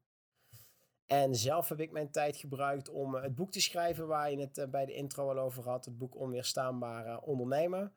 En 1.12 1.36
zelf 1.36 1.70
heb 1.70 1.80
ik 1.80 1.92
mijn 1.92 2.12
tijd 2.12 2.38
gebruikt 2.38 2.90
om 2.90 3.16
het 3.16 3.36
boek 3.36 3.52
te 3.52 3.62
schrijven 3.62 4.08
waar 4.08 4.32
je 4.32 4.40
het 4.40 4.58
uh, 4.58 4.66
bij 4.66 4.86
de 4.86 4.94
intro 4.94 5.30
al 5.30 5.40
over 5.40 5.64
had, 5.70 5.86
het 5.86 5.98
boek 5.98 6.16
Onweerstaanbare 6.16 7.22
Ondernemen. 7.22 7.94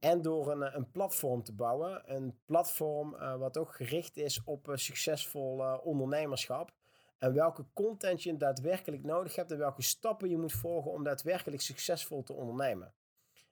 En 0.00 0.22
door 0.22 0.50
een, 0.50 0.76
een 0.76 0.90
platform 0.90 1.42
te 1.42 1.52
bouwen, 1.52 2.02
een 2.14 2.38
platform 2.44 3.16
wat 3.38 3.58
ook 3.58 3.74
gericht 3.74 4.16
is 4.16 4.44
op 4.44 4.70
succesvol 4.74 5.78
ondernemerschap. 5.82 6.72
En 7.18 7.34
welke 7.34 7.64
content 7.72 8.22
je 8.22 8.36
daadwerkelijk 8.36 9.04
nodig 9.04 9.36
hebt 9.36 9.50
en 9.50 9.58
welke 9.58 9.82
stappen 9.82 10.28
je 10.28 10.38
moet 10.38 10.52
volgen 10.52 10.90
om 10.90 11.04
daadwerkelijk 11.04 11.62
succesvol 11.62 12.22
te 12.22 12.32
ondernemen. 12.32 12.92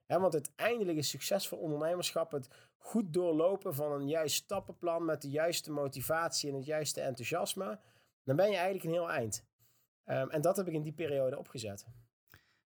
want 0.06 0.32
uiteindelijk 0.32 0.98
is 0.98 1.08
succesvol 1.08 1.58
ondernemerschap 1.58 2.32
het 2.32 2.48
goed 2.78 3.12
doorlopen 3.12 3.74
van 3.74 3.92
een 3.92 4.08
juist 4.08 4.36
stappenplan 4.36 5.04
met 5.04 5.22
de 5.22 5.30
juiste 5.30 5.70
motivatie 5.70 6.50
en 6.50 6.56
het 6.56 6.64
juiste 6.64 7.00
enthousiasme. 7.00 7.78
Dan 8.24 8.37
ben 8.37 8.50
je 8.50 8.56
eigenlijk 8.56 8.84
een 8.84 8.92
heel 8.92 9.10
eind. 9.10 9.46
Um, 10.04 10.30
en 10.30 10.40
dat 10.40 10.56
heb 10.56 10.66
ik 10.66 10.74
in 10.74 10.82
die 10.82 10.92
periode 10.92 11.38
opgezet. 11.38 11.87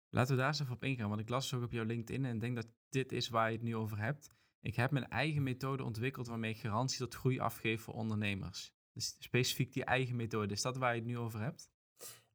Laten 0.08 0.34
we 0.34 0.40
daar 0.40 0.48
eens 0.48 0.60
even 0.60 0.74
op 0.74 0.84
ingaan, 0.84 1.08
want 1.08 1.20
ik 1.20 1.28
las 1.28 1.54
ook 1.54 1.62
op 1.62 1.72
jouw 1.72 1.84
LinkedIn 1.84 2.24
en 2.24 2.38
denk 2.38 2.56
dat 2.56 2.66
dit 2.88 3.12
is 3.12 3.28
waar 3.28 3.50
je 3.50 3.56
het 3.56 3.64
nu 3.64 3.76
over 3.76 3.98
hebt. 3.98 4.30
Ik 4.60 4.76
heb 4.76 4.90
mijn 4.90 5.08
eigen 5.08 5.42
methode 5.42 5.84
ontwikkeld 5.84 6.26
waarmee 6.26 6.50
ik 6.50 6.60
garantie 6.60 6.98
tot 6.98 7.14
groei 7.14 7.38
afgeef 7.38 7.82
voor 7.82 7.94
ondernemers. 7.94 8.74
Dus 8.92 9.16
specifiek 9.18 9.72
die 9.72 9.84
eigen 9.84 10.16
methode, 10.16 10.52
is 10.52 10.62
dat 10.62 10.76
waar 10.76 10.94
je 10.94 11.00
het 11.00 11.08
nu 11.08 11.18
over 11.18 11.40
hebt? 11.40 11.70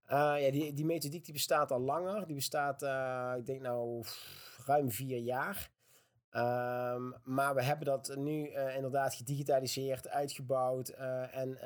Uh, 0.05 0.35
ja, 0.45 0.51
die, 0.51 0.73
die 0.73 0.85
methodiek 0.85 1.23
die 1.23 1.33
bestaat 1.33 1.71
al 1.71 1.79
langer. 1.79 2.25
Die 2.25 2.35
bestaat, 2.35 2.83
uh, 2.83 3.33
ik 3.37 3.45
denk 3.45 3.61
nou, 3.61 4.03
ruim 4.65 4.91
vier 4.91 5.17
jaar. 5.17 5.71
Um, 6.35 7.15
maar 7.23 7.55
we 7.55 7.63
hebben 7.63 7.85
dat 7.85 8.15
nu 8.15 8.49
uh, 8.49 8.75
inderdaad 8.75 9.15
gedigitaliseerd, 9.15 10.09
uitgebouwd 10.09 10.89
en 10.89 11.57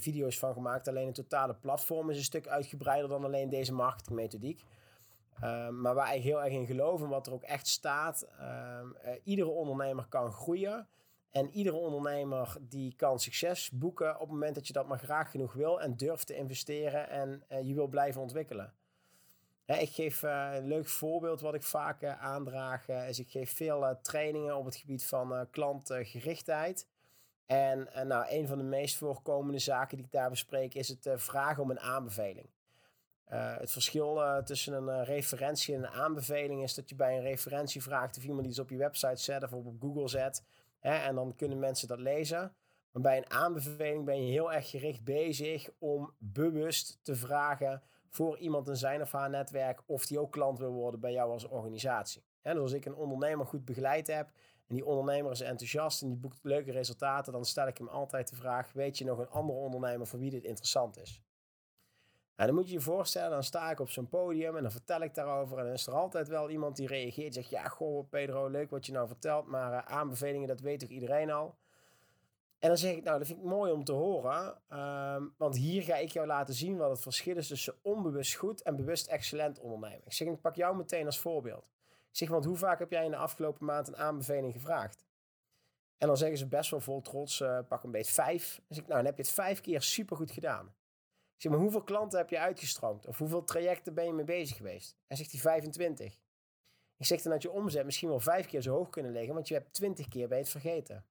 video's 0.00 0.38
van 0.38 0.52
gemaakt. 0.52 0.88
Alleen 0.88 1.06
het 1.06 1.14
totale 1.14 1.54
platform 1.54 2.10
is 2.10 2.16
een 2.16 2.24
stuk 2.24 2.48
uitgebreider 2.48 3.08
dan 3.08 3.24
alleen 3.24 3.48
deze 3.48 3.72
marketingmethodiek. 3.72 4.62
Um, 5.44 5.80
maar 5.80 5.94
waar 5.94 6.16
ik 6.16 6.22
heel 6.22 6.42
erg 6.42 6.52
in 6.52 6.66
geloof 6.66 7.02
en 7.02 7.08
wat 7.08 7.26
er 7.26 7.32
ook 7.32 7.42
echt 7.42 7.66
staat, 7.66 8.26
um, 8.80 8.96
iedere 9.24 9.48
ondernemer 9.48 10.06
kan 10.08 10.32
groeien. 10.32 10.88
En 11.30 11.50
iedere 11.50 11.76
ondernemer 11.76 12.56
die 12.60 12.94
kan 12.96 13.18
succes 13.18 13.70
boeken 13.70 14.14
op 14.14 14.20
het 14.20 14.30
moment 14.30 14.54
dat 14.54 14.66
je 14.66 14.72
dat 14.72 14.86
maar 14.86 14.98
graag 14.98 15.30
genoeg 15.30 15.52
wil 15.52 15.80
en 15.80 15.96
durft 15.96 16.26
te 16.26 16.36
investeren 16.36 17.08
en 17.08 17.42
je 17.66 17.74
wil 17.74 17.86
blijven 17.86 18.20
ontwikkelen. 18.20 18.72
Ik 19.66 19.90
geef 19.90 20.22
uh, 20.22 20.50
een 20.54 20.66
leuk 20.66 20.88
voorbeeld 20.88 21.40
wat 21.40 21.54
ik 21.54 21.62
vaak 21.62 22.02
uh, 22.02 22.22
aandraag. 22.22 22.88
is 22.88 23.18
ik 23.18 23.28
geef 23.28 23.52
veel 23.52 23.98
trainingen 24.02 24.56
op 24.56 24.64
het 24.64 24.76
gebied 24.76 25.04
van 25.04 25.46
klantgerichtheid. 25.50 26.86
En 27.46 27.88
nou, 28.04 28.26
een 28.28 28.46
van 28.46 28.58
de 28.58 28.64
meest 28.64 28.96
voorkomende 28.96 29.58
zaken 29.58 29.96
die 29.96 30.06
ik 30.06 30.12
daar 30.12 30.30
bespreek 30.30 30.74
is 30.74 30.88
het 30.88 31.08
vragen 31.14 31.62
om 31.62 31.70
een 31.70 31.80
aanbeveling. 31.80 32.50
het 33.24 33.70
verschil 33.70 34.42
tussen 34.44 34.72
een 34.72 35.04
referentie 35.04 35.74
en 35.74 35.82
een 35.82 35.90
aanbeveling 35.90 36.62
is 36.62 36.74
dat 36.74 36.88
je 36.88 36.94
bij 36.94 37.16
een 37.16 37.22
referentie 37.22 37.82
vraagt 37.82 38.16
of 38.16 38.24
iemand 38.24 38.46
iets 38.46 38.58
op 38.58 38.70
je 38.70 38.76
website 38.76 39.22
zet 39.22 39.42
of 39.42 39.52
op 39.52 39.80
Google 39.80 40.08
zet. 40.08 40.42
Hè, 40.78 40.94
en 40.96 41.14
dan 41.14 41.34
kunnen 41.36 41.58
mensen 41.58 41.88
dat 41.88 41.98
lezen. 41.98 42.54
Maar 42.90 43.02
bij 43.02 43.16
een 43.16 43.30
aanbeveling 43.30 44.04
ben 44.04 44.26
je 44.26 44.32
heel 44.32 44.52
erg 44.52 44.70
gericht 44.70 45.04
bezig 45.04 45.68
om 45.78 46.14
bewust 46.18 46.98
te 47.02 47.14
vragen 47.14 47.82
voor 48.16 48.38
iemand 48.38 48.68
in 48.68 48.76
zijn 48.76 49.02
of 49.02 49.12
haar 49.12 49.30
netwerk 49.30 49.82
of 49.86 50.06
die 50.06 50.18
ook 50.18 50.32
klant 50.32 50.58
wil 50.58 50.72
worden 50.72 51.00
bij 51.00 51.12
jou 51.12 51.30
als 51.30 51.48
organisatie. 51.48 52.22
En 52.42 52.52
dus 52.52 52.62
als 52.62 52.72
ik 52.72 52.84
een 52.84 52.94
ondernemer 52.94 53.46
goed 53.46 53.64
begeleid 53.64 54.06
heb 54.06 54.26
en 54.66 54.74
die 54.74 54.84
ondernemer 54.84 55.30
is 55.32 55.40
enthousiast 55.40 56.02
en 56.02 56.08
die 56.08 56.16
boekt 56.16 56.38
leuke 56.42 56.72
resultaten, 56.72 57.32
dan 57.32 57.44
stel 57.44 57.66
ik 57.66 57.78
hem 57.78 57.88
altijd 57.88 58.28
de 58.28 58.36
vraag: 58.36 58.72
weet 58.72 58.98
je 58.98 59.04
nog 59.04 59.18
een 59.18 59.30
andere 59.30 59.58
ondernemer 59.58 60.06
voor 60.06 60.18
wie 60.18 60.30
dit 60.30 60.44
interessant 60.44 60.98
is? 60.98 61.22
En 62.36 62.46
dan 62.46 62.54
moet 62.54 62.66
je 62.68 62.72
je 62.72 62.80
voorstellen, 62.80 63.30
dan 63.30 63.42
sta 63.42 63.70
ik 63.70 63.80
op 63.80 63.90
zo'n 63.90 64.08
podium 64.08 64.56
en 64.56 64.62
dan 64.62 64.70
vertel 64.70 65.00
ik 65.00 65.14
daarover. 65.14 65.58
En 65.58 65.64
dan 65.64 65.72
is 65.72 65.86
er 65.86 65.94
altijd 65.94 66.28
wel 66.28 66.50
iemand 66.50 66.76
die 66.76 66.86
reageert. 66.86 67.34
Zegt, 67.34 67.50
ja, 67.50 67.64
goh, 67.68 68.08
Pedro, 68.08 68.48
leuk 68.48 68.70
wat 68.70 68.86
je 68.86 68.92
nou 68.92 69.06
vertelt. 69.06 69.46
Maar 69.46 69.72
uh, 69.72 69.78
aanbevelingen, 69.78 70.48
dat 70.48 70.60
weet 70.60 70.80
toch 70.80 70.88
iedereen 70.88 71.30
al? 71.30 71.54
En 72.58 72.68
dan 72.68 72.78
zeg 72.78 72.96
ik, 72.96 73.02
nou, 73.02 73.18
dat 73.18 73.26
vind 73.26 73.38
ik 73.38 73.44
mooi 73.44 73.72
om 73.72 73.84
te 73.84 73.92
horen. 73.92 74.60
Um, 74.68 75.34
want 75.36 75.56
hier 75.56 75.82
ga 75.82 75.96
ik 75.96 76.10
jou 76.10 76.26
laten 76.26 76.54
zien 76.54 76.76
wat 76.76 76.90
het 76.90 77.00
verschil 77.00 77.36
is 77.36 77.48
tussen 77.48 77.74
onbewust 77.82 78.34
goed 78.34 78.62
en 78.62 78.76
bewust 78.76 79.06
excellent 79.06 79.58
ondernemen. 79.58 80.06
Ik 80.06 80.12
zeg, 80.12 80.28
ik 80.28 80.40
pak 80.40 80.54
jou 80.54 80.76
meteen 80.76 81.06
als 81.06 81.18
voorbeeld. 81.18 81.70
Ik 81.86 82.22
zeg, 82.22 82.28
want 82.28 82.44
hoe 82.44 82.56
vaak 82.56 82.78
heb 82.78 82.90
jij 82.90 83.04
in 83.04 83.10
de 83.10 83.16
afgelopen 83.16 83.66
maand 83.66 83.88
een 83.88 83.96
aanbeveling 83.96 84.52
gevraagd? 84.52 85.04
En 85.98 86.06
dan 86.06 86.16
zeggen 86.16 86.38
ze 86.38 86.46
best 86.46 86.70
wel 86.70 86.80
vol 86.80 87.00
trots, 87.00 87.40
uh, 87.40 87.58
pak 87.68 87.82
een 87.82 87.90
beetje 87.90 88.12
vijf. 88.12 88.54
Dan 88.54 88.64
zeg 88.68 88.78
ik, 88.78 88.86
nou, 88.90 88.96
dan 88.96 89.06
heb 89.06 89.16
je 89.16 89.22
het 89.22 89.32
vijf 89.32 89.60
keer 89.60 89.82
supergoed 89.82 90.30
gedaan. 90.30 90.66
Ik 91.34 91.42
zeg 91.42 91.52
maar, 91.52 91.60
hoeveel 91.60 91.82
klanten 91.82 92.18
heb 92.18 92.30
je 92.30 92.38
uitgestroomd? 92.38 93.06
Of 93.06 93.18
hoeveel 93.18 93.44
trajecten 93.44 93.94
ben 93.94 94.04
je 94.04 94.12
mee 94.12 94.24
bezig 94.24 94.56
geweest? 94.56 94.96
Hij 95.06 95.16
zegt 95.16 95.30
hij 95.30 95.40
25. 95.40 96.20
Ik 96.96 97.06
zeg 97.06 97.22
dan 97.22 97.32
dat 97.32 97.42
je 97.42 97.50
omzet 97.50 97.84
misschien 97.84 98.08
wel 98.08 98.20
vijf 98.20 98.46
keer 98.46 98.60
zo 98.60 98.72
hoog 98.72 98.90
kunnen 98.90 99.12
liggen, 99.12 99.34
want 99.34 99.48
je 99.48 99.54
hebt 99.54 99.72
20 99.72 100.08
keer 100.08 100.28
bij 100.28 100.38
het 100.38 100.48
vergeten. 100.48 101.04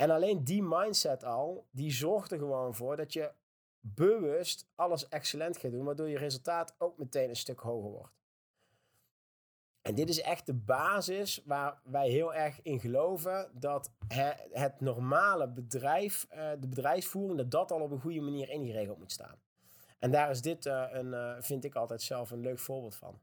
En 0.00 0.10
alleen 0.10 0.44
die 0.44 0.62
mindset 0.62 1.24
al, 1.24 1.66
die 1.70 1.90
zorgt 1.92 2.32
er 2.32 2.38
gewoon 2.38 2.74
voor 2.74 2.96
dat 2.96 3.12
je 3.12 3.32
bewust 3.80 4.68
alles 4.74 5.08
excellent 5.08 5.56
gaat 5.56 5.70
doen, 5.70 5.84
waardoor 5.84 6.08
je 6.08 6.18
resultaat 6.18 6.74
ook 6.78 6.98
meteen 6.98 7.28
een 7.28 7.36
stuk 7.36 7.60
hoger 7.60 7.90
wordt. 7.90 8.14
En 9.82 9.94
dit 9.94 10.08
is 10.08 10.20
echt 10.20 10.46
de 10.46 10.54
basis 10.54 11.42
waar 11.44 11.80
wij 11.84 12.08
heel 12.08 12.34
erg 12.34 12.62
in 12.62 12.80
geloven 12.80 13.50
dat 13.54 13.92
het 14.48 14.80
normale 14.80 15.48
bedrijf, 15.48 16.26
uh, 16.30 16.50
de 16.58 16.68
bedrijfsvoering, 16.68 17.38
dat 17.38 17.50
dat 17.50 17.70
al 17.70 17.80
op 17.80 17.90
een 17.90 18.00
goede 18.00 18.20
manier 18.20 18.48
ingeregeld 18.48 18.98
moet 18.98 19.12
staan. 19.12 19.40
En 19.98 20.10
daar 20.10 20.30
is 20.30 20.42
dit, 20.42 20.66
uh, 20.66 20.86
een, 20.90 21.12
uh, 21.12 21.36
vind 21.40 21.64
ik 21.64 21.74
altijd 21.74 22.02
zelf 22.02 22.30
een 22.30 22.40
leuk 22.40 22.58
voorbeeld 22.58 22.96
van. 22.96 23.20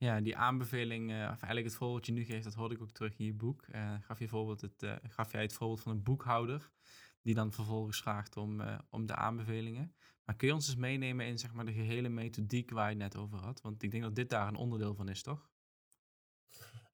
Ja, 0.00 0.20
die 0.20 0.36
aanbeveling, 0.36 1.10
of 1.10 1.16
eigenlijk 1.16 1.64
het 1.64 1.74
voorbeeld 1.74 2.06
je 2.06 2.12
nu 2.12 2.24
geeft, 2.24 2.44
dat 2.44 2.54
hoorde 2.54 2.74
ik 2.74 2.82
ook 2.82 2.90
terug 2.90 3.18
in 3.18 3.24
je 3.24 3.34
boek. 3.34 3.64
gaf, 4.00 4.18
je 4.18 4.28
voorbeeld 4.28 4.60
het, 4.60 4.86
gaf 5.02 5.32
jij 5.32 5.42
het 5.42 5.52
voorbeeld 5.52 5.80
van 5.80 5.92
een 5.92 6.02
boekhouder, 6.02 6.70
die 7.22 7.34
dan 7.34 7.52
vervolgens 7.52 8.00
vraagt 8.00 8.36
om, 8.36 8.62
om 8.90 9.06
de 9.06 9.14
aanbevelingen. 9.14 9.94
Maar 10.24 10.36
kun 10.36 10.48
je 10.48 10.54
ons 10.54 10.66
eens 10.66 10.76
meenemen 10.76 11.26
in 11.26 11.38
zeg 11.38 11.52
maar, 11.52 11.64
de 11.64 11.72
gehele 11.72 12.08
methodiek 12.08 12.70
waar 12.70 12.90
je 12.90 13.02
het 13.02 13.12
net 13.12 13.22
over 13.22 13.38
had? 13.38 13.60
Want 13.60 13.82
ik 13.82 13.90
denk 13.90 14.02
dat 14.02 14.14
dit 14.14 14.30
daar 14.30 14.48
een 14.48 14.56
onderdeel 14.56 14.94
van 14.94 15.08
is, 15.08 15.22
toch? 15.22 15.50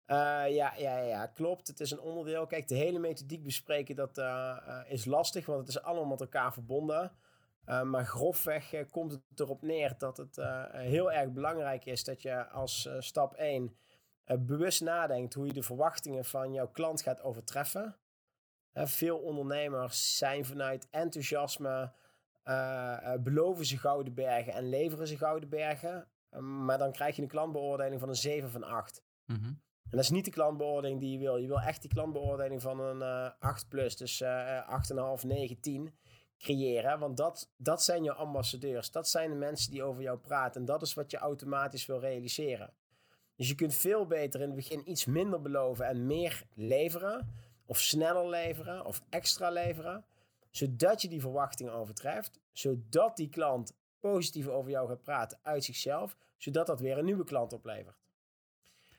Ja, 0.06 0.46
ja, 0.76 0.98
ja, 0.98 1.26
klopt. 1.26 1.66
Het 1.66 1.80
is 1.80 1.90
een 1.90 2.00
onderdeel. 2.00 2.46
Kijk, 2.46 2.68
de 2.68 2.74
hele 2.74 2.98
methodiek 2.98 3.42
bespreken, 3.42 3.96
dat 3.96 4.18
is 4.88 5.04
lastig, 5.04 5.46
want 5.46 5.58
het 5.58 5.68
is 5.68 5.82
allemaal 5.82 6.06
met 6.10 6.20
elkaar 6.20 6.52
verbonden. 6.52 7.12
Maar 7.66 8.04
grofweg 8.04 8.74
komt 8.90 9.12
het 9.12 9.40
erop 9.40 9.62
neer 9.62 9.94
dat 9.98 10.16
het 10.16 10.36
heel 10.72 11.12
erg 11.12 11.32
belangrijk 11.32 11.84
is 11.84 12.04
dat 12.04 12.22
je 12.22 12.48
als 12.48 12.88
stap 12.98 13.34
1 13.34 13.76
bewust 14.38 14.80
nadenkt 14.80 15.34
hoe 15.34 15.46
je 15.46 15.52
de 15.52 15.62
verwachtingen 15.62 16.24
van 16.24 16.52
jouw 16.52 16.68
klant 16.68 17.02
gaat 17.02 17.22
overtreffen. 17.22 17.96
veel 18.72 19.18
ondernemers 19.18 20.16
zijn 20.16 20.44
vanuit 20.44 20.88
enthousiasme, 20.90 21.92
beloven 23.20 23.64
ze 23.64 23.78
gouden 23.78 24.14
bergen 24.14 24.52
en 24.52 24.68
leveren 24.68 25.06
ze 25.06 25.16
gouden 25.16 25.48
bergen. 25.48 26.08
maar 26.40 26.78
dan 26.78 26.92
krijg 26.92 27.16
je 27.16 27.22
een 27.22 27.28
klantbeoordeling 27.28 28.00
van 28.00 28.08
een 28.08 28.14
7 28.14 28.50
van 28.50 28.62
8. 28.62 29.02
Mm 29.24 29.64
en 29.90 29.96
dat 29.96 30.00
is 30.00 30.10
niet 30.10 30.24
de 30.24 30.30
klantbeoordeling 30.30 31.00
die 31.00 31.12
je 31.12 31.18
wil. 31.18 31.36
Je 31.36 31.46
wil 31.46 31.60
echt 31.60 31.80
die 31.80 31.90
klantbeoordeling 31.90 32.62
van 32.62 32.80
een 32.80 33.00
uh, 33.00 33.30
8 33.38 33.68
plus, 33.68 33.96
dus 33.96 34.20
uh, 34.20 35.18
8,5, 35.20 35.26
9, 35.26 35.60
10 35.60 35.94
creëren. 36.38 36.98
Want 36.98 37.16
dat, 37.16 37.50
dat 37.56 37.82
zijn 37.82 38.02
je 38.02 38.12
ambassadeurs. 38.12 38.90
Dat 38.90 39.08
zijn 39.08 39.30
de 39.30 39.36
mensen 39.36 39.70
die 39.70 39.82
over 39.82 40.02
jou 40.02 40.18
praten. 40.18 40.60
En 40.60 40.66
dat 40.66 40.82
is 40.82 40.94
wat 40.94 41.10
je 41.10 41.16
automatisch 41.16 41.86
wil 41.86 42.00
realiseren. 42.00 42.72
Dus 43.36 43.48
je 43.48 43.54
kunt 43.54 43.74
veel 43.74 44.06
beter 44.06 44.40
in 44.40 44.46
het 44.46 44.56
begin 44.56 44.90
iets 44.90 45.04
minder 45.04 45.42
beloven 45.42 45.86
en 45.86 46.06
meer 46.06 46.42
leveren. 46.54 47.34
Of 47.66 47.80
sneller 47.80 48.28
leveren 48.28 48.84
of 48.84 49.02
extra 49.08 49.50
leveren. 49.50 50.04
Zodat 50.50 51.02
je 51.02 51.08
die 51.08 51.20
verwachtingen 51.20 51.72
overtreft. 51.72 52.40
Zodat 52.52 53.16
die 53.16 53.28
klant 53.28 53.76
positief 54.00 54.46
over 54.46 54.70
jou 54.70 54.88
gaat 54.88 55.02
praten 55.02 55.38
uit 55.42 55.64
zichzelf. 55.64 56.16
Zodat 56.36 56.66
dat 56.66 56.80
weer 56.80 56.98
een 56.98 57.04
nieuwe 57.04 57.24
klant 57.24 57.52
oplevert. 57.52 58.04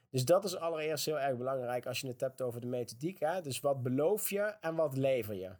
Dus 0.09 0.25
dat 0.25 0.43
is 0.43 0.55
allereerst 0.55 1.05
heel 1.05 1.19
erg 1.19 1.37
belangrijk 1.37 1.85
als 1.85 2.01
je 2.01 2.07
het 2.07 2.21
hebt 2.21 2.41
over 2.41 2.61
de 2.61 2.67
methodiek. 2.67 3.19
Hè? 3.19 3.41
Dus 3.41 3.59
wat 3.59 3.83
beloof 3.83 4.29
je 4.29 4.41
en 4.41 4.75
wat 4.75 4.97
lever 4.97 5.35
je? 5.35 5.51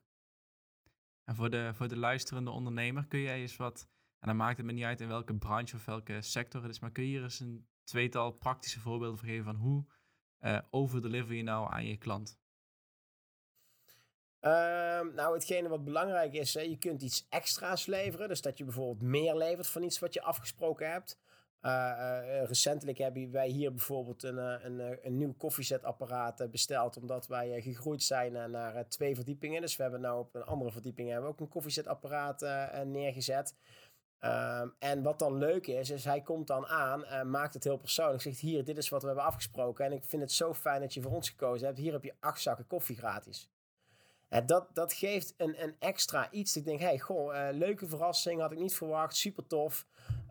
En 1.30 1.36
voor 1.36 1.50
de, 1.50 1.72
voor 1.74 1.88
de 1.88 1.98
luisterende 1.98 2.52
ondernemer 2.52 3.08
kun 3.08 3.20
jij 3.20 3.40
eens 3.42 3.56
wat, 3.56 3.88
en 4.20 4.28
dan 4.28 4.36
maakt 4.36 4.58
het 4.58 4.66
me 4.66 4.72
niet 4.72 4.84
uit 4.84 5.02
in 5.02 5.08
welke 5.08 5.36
branche 5.36 5.76
of 5.76 5.86
welke 5.86 6.22
sector 6.22 6.62
het 6.62 6.72
is, 6.72 6.80
maar 6.80 6.92
kun 6.92 7.04
je 7.04 7.10
hier 7.10 7.24
eens 7.24 7.40
een 7.40 7.68
tweetal 7.84 8.32
praktische 8.32 8.80
voorbeelden 8.80 9.20
geven 9.20 9.46
van 9.46 9.56
hoe 9.56 9.86
uh, 10.40 10.60
overdeliver 10.70 11.36
je 11.36 11.44
nou 11.44 11.72
aan 11.72 11.86
je 11.86 11.98
klant? 11.98 12.40
Um, 14.42 15.13
nou, 15.13 15.34
hetgene 15.34 15.70
wat 15.70 15.84
belangrijk 15.84 16.34
is, 16.34 16.54
hè, 16.54 16.62
je 16.62 16.78
kunt 16.78 17.02
iets 17.02 17.26
extra's 17.30 17.86
leveren. 17.86 18.28
Dus 18.28 18.42
dat 18.42 18.58
je 18.58 18.63
bijvoorbeeld 18.63 19.02
meer 19.02 19.36
levert 19.36 19.68
van 19.68 19.84
iets 19.84 20.00
wat 20.00 20.13
je 20.13 20.22
afgesproken 20.22 20.92
hebt. 20.92 21.20
Uh, 21.62 22.43
recentelijk 22.43 22.98
hebben 22.98 23.32
wij 23.32 23.48
hier 23.48 23.72
bijvoorbeeld 23.72 24.24
een, 24.24 24.38
een, 24.38 24.98
een 25.06 25.17
nieuw 25.17 25.34
koffiezetapparaat 25.38 26.52
besteld. 26.52 26.98
Omdat 26.98 27.28
wij 27.28 27.62
gegroeid 27.62 28.04
zijn 28.04 28.52
naar 28.52 28.88
twee 28.88 29.15
verdiepingen. 29.15 29.62
Dus 29.62 29.76
we 29.76 29.82
hebben 29.84 30.02
nu 30.02 30.10
op 30.10 30.36
een 30.36 30.43
andere 30.43 30.72
verdieping 30.72 31.10
hebben 31.10 31.28
we 31.28 31.34
ook 31.34 31.39
een 31.39 31.50
koffiezetapparaat 31.50 32.41
neergezet. 32.86 33.56
Ehm, 34.20 34.67
en 34.80 35.04
wat 35.04 35.20
dan 35.20 35.38
leuk 35.38 35.67
is, 35.67 35.89
is 35.89 36.04
hij 36.06 36.22
komt 36.22 36.48
dan 36.48 36.67
aan 36.67 37.06
en 37.06 37.30
maakt 37.30 37.54
het 37.54 37.63
heel 37.63 37.78
persoonlijk. 37.78 38.22
Zegt 38.22 38.39
hier, 38.39 38.65
dit 38.65 38.78
is 38.78 38.89
wat 38.89 39.02
we 39.02 39.08
hebben 39.08 39.26
afgesproken. 39.26 39.86
En 39.86 39.91
ik 39.91 40.04
vind 40.04 40.22
het 40.22 40.32
zo 40.32 40.54
fijn 40.54 40.82
dat 40.82 40.93
je 40.93 41.02
voor 41.02 41.12
ons 41.12 41.30
gekozen 41.30 41.67
hebt. 41.67 41.80
Hier 41.80 41.91
heb 41.91 42.04
je 42.04 42.13
acht 42.20 42.41
zakken 42.41 42.67
koffie 42.67 42.98
gratis. 42.98 43.50
En 44.30 44.46
dat, 44.46 44.67
dat 44.74 44.93
geeft 44.93 45.34
een, 45.38 45.63
een 45.63 45.76
extra 45.80 46.32
iets. 46.32 46.56
Ik 46.56 46.65
denk, 46.65 46.80
hey, 46.80 47.00
goh, 47.00 47.50
leuke 47.52 47.88
verrassing, 47.88 48.41
had 48.41 48.52
ik 48.52 48.60
niet 48.60 48.76
verwacht, 48.76 49.15
super 49.15 49.48
tof. 49.48 49.86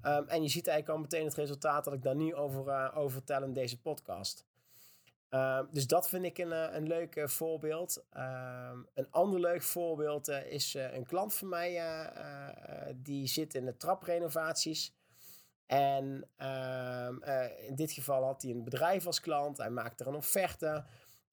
Ehm, 0.07 0.25
en 0.27 0.43
je 0.43 0.49
ziet 0.49 0.67
eigenlijk 0.67 0.99
al 0.99 1.03
meteen 1.03 1.25
het 1.25 1.35
resultaat 1.35 1.85
dat 1.85 1.95
ik 1.95 2.03
daar 2.03 2.15
nu 2.15 2.35
over, 2.35 2.67
uh, 2.67 2.93
over 2.95 3.11
vertel 3.11 3.43
in 3.43 3.53
deze 3.53 3.81
podcast. 3.81 4.47
Ehm, 5.29 5.65
dus 5.71 5.87
dat 5.87 6.09
vind 6.09 6.25
ik 6.25 6.39
een, 6.39 6.49
uh, 6.49 6.67
een 6.71 6.87
leuk 6.87 7.17
uh, 7.17 7.27
voorbeeld. 7.27 8.05
Ehm, 8.11 8.79
een 8.95 9.11
ander 9.11 9.41
leuk 9.41 9.63
voorbeeld 9.63 10.29
is 10.29 10.75
een 10.75 11.07
klant 11.07 11.35
van 11.35 11.49
mij 11.49 11.81
die 12.97 13.27
zit 13.27 13.55
in 13.55 13.65
de 13.65 13.77
traprenovaties. 13.77 14.95
En 15.67 16.29
in 17.67 17.75
dit 17.75 17.93
geval 17.93 18.25
had 18.25 18.43
hij 18.43 18.51
een 18.51 18.65
bedrijf 18.65 19.07
als 19.07 19.21
klant. 19.21 19.59
Hij 19.59 19.71
maakte 19.71 20.05
er 20.05 20.11
een 20.11 20.17
offerte. 20.17 20.85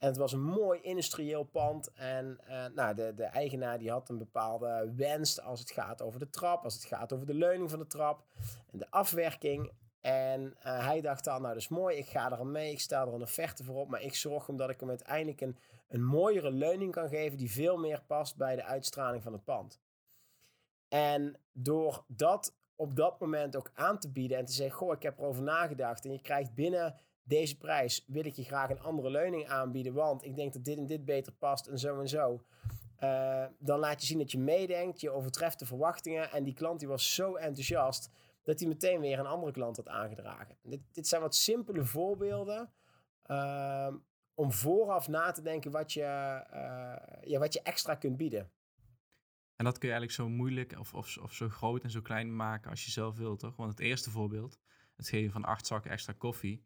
En 0.03 0.09
het 0.09 0.17
was 0.17 0.31
een 0.31 0.43
mooi 0.43 0.81
industrieel 0.81 1.43
pand. 1.43 1.91
En 1.93 2.39
uh, 2.49 2.65
nou, 2.75 2.95
de, 2.95 3.13
de 3.15 3.23
eigenaar 3.23 3.79
die 3.79 3.91
had 3.91 4.09
een 4.09 4.17
bepaalde 4.17 4.93
wens 4.95 5.41
als 5.41 5.59
het 5.59 5.71
gaat 5.71 6.01
over 6.01 6.19
de 6.19 6.29
trap, 6.29 6.63
als 6.63 6.73
het 6.73 6.85
gaat 6.85 7.13
over 7.13 7.25
de 7.25 7.33
leuning 7.33 7.69
van 7.69 7.79
de 7.79 7.87
trap 7.87 8.23
en 8.71 8.77
de 8.77 8.91
afwerking. 8.91 9.71
En 10.01 10.41
uh, 10.43 10.85
hij 10.85 11.01
dacht 11.01 11.23
dan, 11.23 11.41
nou 11.41 11.53
dat 11.53 11.61
is 11.61 11.67
mooi, 11.67 11.97
ik 11.97 12.07
ga 12.07 12.31
er 12.31 12.39
aan 12.39 12.51
mee, 12.51 12.71
ik 12.71 12.79
sta 12.79 13.01
er 13.01 13.13
een 13.13 13.21
offerte 13.21 13.63
voor 13.63 13.75
op, 13.75 13.89
maar 13.89 14.01
ik 14.01 14.15
zorg 14.15 14.47
omdat 14.47 14.69
ik 14.69 14.79
hem 14.79 14.89
uiteindelijk 14.89 15.41
een, 15.41 15.57
een 15.87 16.03
mooiere 16.03 16.51
leuning 16.51 16.91
kan 16.91 17.07
geven 17.07 17.37
die 17.37 17.51
veel 17.51 17.77
meer 17.77 18.01
past 18.07 18.35
bij 18.37 18.55
de 18.55 18.63
uitstraling 18.63 19.23
van 19.23 19.33
het 19.33 19.43
pand. 19.43 19.79
En 20.87 21.37
door 21.51 22.03
dat 22.07 22.53
op 22.75 22.95
dat 22.95 23.19
moment 23.19 23.55
ook 23.55 23.71
aan 23.73 23.99
te 23.99 24.09
bieden 24.09 24.37
en 24.37 24.45
te 24.45 24.53
zeggen, 24.53 24.77
goh, 24.77 24.93
ik 24.93 25.03
heb 25.03 25.17
erover 25.17 25.43
nagedacht 25.43 26.05
en 26.05 26.11
je 26.11 26.21
krijgt 26.21 26.53
binnen 26.53 26.95
deze 27.23 27.57
prijs 27.57 28.03
wil 28.07 28.25
ik 28.25 28.33
je 28.33 28.43
graag 28.43 28.69
een 28.69 28.79
andere 28.79 29.09
leuning 29.09 29.47
aanbieden, 29.47 29.93
want 29.93 30.23
ik 30.23 30.36
denk 30.36 30.53
dat 30.53 30.63
dit 30.63 30.77
en 30.77 30.86
dit 30.86 31.05
beter 31.05 31.33
past 31.33 31.67
en 31.67 31.79
zo 31.79 31.99
en 31.99 32.07
zo. 32.07 32.43
Uh, 32.99 33.45
dan 33.59 33.79
laat 33.79 34.01
je 34.01 34.07
zien 34.07 34.17
dat 34.17 34.31
je 34.31 34.39
meedenkt, 34.39 35.01
je 35.01 35.12
overtreft 35.12 35.59
de 35.59 35.65
verwachtingen 35.65 36.31
en 36.31 36.43
die 36.43 36.53
klant 36.53 36.79
die 36.79 36.88
was 36.88 37.15
zo 37.15 37.36
enthousiast 37.36 38.09
dat 38.43 38.59
hij 38.59 38.67
meteen 38.67 38.99
weer 38.99 39.19
een 39.19 39.25
andere 39.25 39.51
klant 39.51 39.77
had 39.77 39.88
aangedragen. 39.88 40.57
Dit, 40.62 40.81
dit 40.91 41.07
zijn 41.07 41.21
wat 41.21 41.36
simpele 41.36 41.86
voorbeelden 41.86 42.71
uh, 43.27 43.93
om 44.33 44.51
vooraf 44.51 45.07
na 45.07 45.31
te 45.31 45.41
denken 45.41 45.71
wat 45.71 45.93
je, 45.93 46.01
uh, 46.53 47.29
ja, 47.29 47.39
wat 47.39 47.53
je 47.53 47.62
extra 47.62 47.95
kunt 47.95 48.17
bieden. 48.17 48.51
En 49.55 49.65
dat 49.65 49.77
kun 49.77 49.89
je 49.89 49.93
eigenlijk 49.93 50.12
zo 50.12 50.36
moeilijk 50.36 50.79
of, 50.79 50.93
of, 50.93 51.17
of 51.17 51.33
zo 51.33 51.49
groot 51.49 51.83
en 51.83 51.91
zo 51.91 52.01
klein 52.01 52.36
maken 52.36 52.69
als 52.69 52.86
je 52.86 52.91
zelf 52.91 53.17
wilt, 53.17 53.39
toch? 53.39 53.55
Want 53.55 53.69
het 53.69 53.79
eerste 53.79 54.09
voorbeeld, 54.09 54.59
het 54.95 55.09
geven 55.09 55.31
van 55.31 55.45
acht 55.45 55.67
zakken 55.67 55.91
extra 55.91 56.13
koffie, 56.13 56.63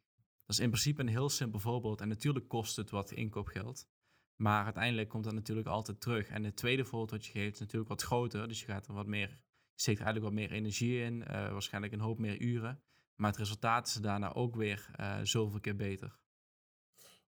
dat 0.48 0.56
is 0.56 0.60
in 0.64 0.70
principe 0.70 1.02
een 1.02 1.08
heel 1.08 1.30
simpel 1.30 1.60
voorbeeld. 1.60 2.02
En 2.02 2.08
natuurlijk 2.08 2.48
kost 2.48 2.76
het 2.76 2.90
wat 2.90 3.12
inkoopgeld. 3.12 3.88
Maar 4.36 4.64
uiteindelijk 4.64 5.10
komt 5.10 5.24
dat 5.24 5.34
natuurlijk 5.34 5.68
altijd 5.68 6.02
terug. 6.02 6.30
En 6.30 6.44
het 6.44 6.56
tweede 6.56 6.86
voorbeeld 6.86 7.12
wat 7.12 7.26
je 7.26 7.32
geeft 7.32 7.54
is 7.54 7.60
natuurlijk 7.60 7.90
wat 7.90 8.02
groter. 8.02 8.48
Dus 8.48 8.60
je 8.60 8.66
gaat 8.66 8.88
er 8.88 8.94
wat 8.94 9.06
meer, 9.06 9.30
je 9.30 9.82
steekt 9.82 10.00
eigenlijk 10.02 10.34
wat 10.34 10.40
meer 10.42 10.52
energie 10.52 11.02
in. 11.02 11.16
Uh, 11.22 11.28
waarschijnlijk 11.28 11.94
een 11.94 12.00
hoop 12.00 12.20
meer 12.20 12.40
uren. 12.40 12.82
Maar 13.16 13.30
het 13.30 13.40
resultaat 13.40 13.88
is 13.88 13.94
daarna 13.94 14.34
ook 14.34 14.56
weer 14.56 14.90
uh, 15.00 15.18
zoveel 15.24 15.60
keer 15.60 15.76
beter. 15.76 16.18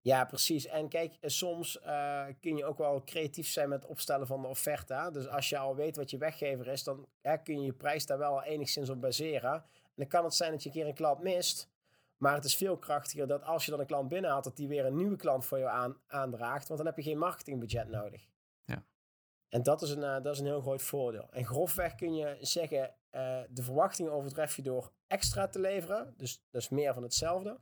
Ja, 0.00 0.24
precies. 0.24 0.66
En 0.66 0.88
kijk, 0.88 1.16
eh, 1.20 1.30
soms 1.30 1.78
kun 2.40 2.56
je 2.56 2.64
ook 2.64 2.78
wel 2.78 3.04
creatief 3.04 3.48
zijn 3.48 3.68
met 3.68 3.82
het 3.82 3.90
opstellen 3.90 4.26
van 4.26 4.42
de 4.42 4.48
offerte. 4.48 5.10
Dus 5.12 5.28
als 5.28 5.48
je 5.48 5.58
al 5.58 5.76
weet 5.76 5.96
wat 5.96 6.10
je 6.10 6.18
weggever 6.18 6.66
is, 6.66 6.84
dan 6.84 7.08
kun 7.22 7.60
je 7.60 7.66
je 7.66 7.72
prijs 7.72 8.06
daar 8.06 8.18
wel 8.18 8.42
enigszins 8.42 8.88
op 8.88 9.00
baseren. 9.00 9.52
En 9.52 9.94
dan 9.94 10.06
kan 10.06 10.24
het 10.24 10.34
zijn 10.34 10.50
dat 10.50 10.62
je 10.62 10.68
een 10.68 10.74
keer 10.74 10.86
een 10.86 10.94
klant 10.94 11.22
mist. 11.22 11.68
Maar 12.18 12.34
het 12.34 12.44
is 12.44 12.56
veel 12.56 12.78
krachtiger 12.78 13.26
dat 13.26 13.42
als 13.42 13.64
je 13.64 13.70
dan 13.70 13.80
een 13.80 13.86
klant 13.86 14.08
binnenhaalt, 14.08 14.44
dat 14.44 14.56
die 14.56 14.68
weer 14.68 14.86
een 14.86 14.96
nieuwe 14.96 15.16
klant 15.16 15.44
voor 15.44 15.58
jou 15.58 15.70
aan, 15.70 15.96
aandraagt. 16.06 16.68
Want 16.68 16.78
dan 16.78 16.88
heb 16.88 16.96
je 16.96 17.02
geen 17.02 17.18
marketingbudget 17.18 17.88
nodig. 17.88 18.28
Ja. 18.64 18.84
En 19.48 19.62
dat 19.62 19.82
is, 19.82 19.90
een, 19.90 20.02
uh, 20.02 20.22
dat 20.22 20.34
is 20.34 20.38
een 20.38 20.46
heel 20.46 20.60
groot 20.60 20.82
voordeel. 20.82 21.28
En 21.30 21.46
grofweg 21.46 21.94
kun 21.94 22.14
je 22.14 22.36
zeggen, 22.40 22.94
uh, 23.10 23.40
de 23.48 23.62
verwachtingen 23.62 24.12
overtref 24.12 24.56
je 24.56 24.62
door 24.62 24.92
extra 25.06 25.48
te 25.48 25.58
leveren. 25.58 26.14
Dus, 26.16 26.42
dus 26.50 26.68
meer 26.68 26.94
van 26.94 27.02
hetzelfde. 27.02 27.58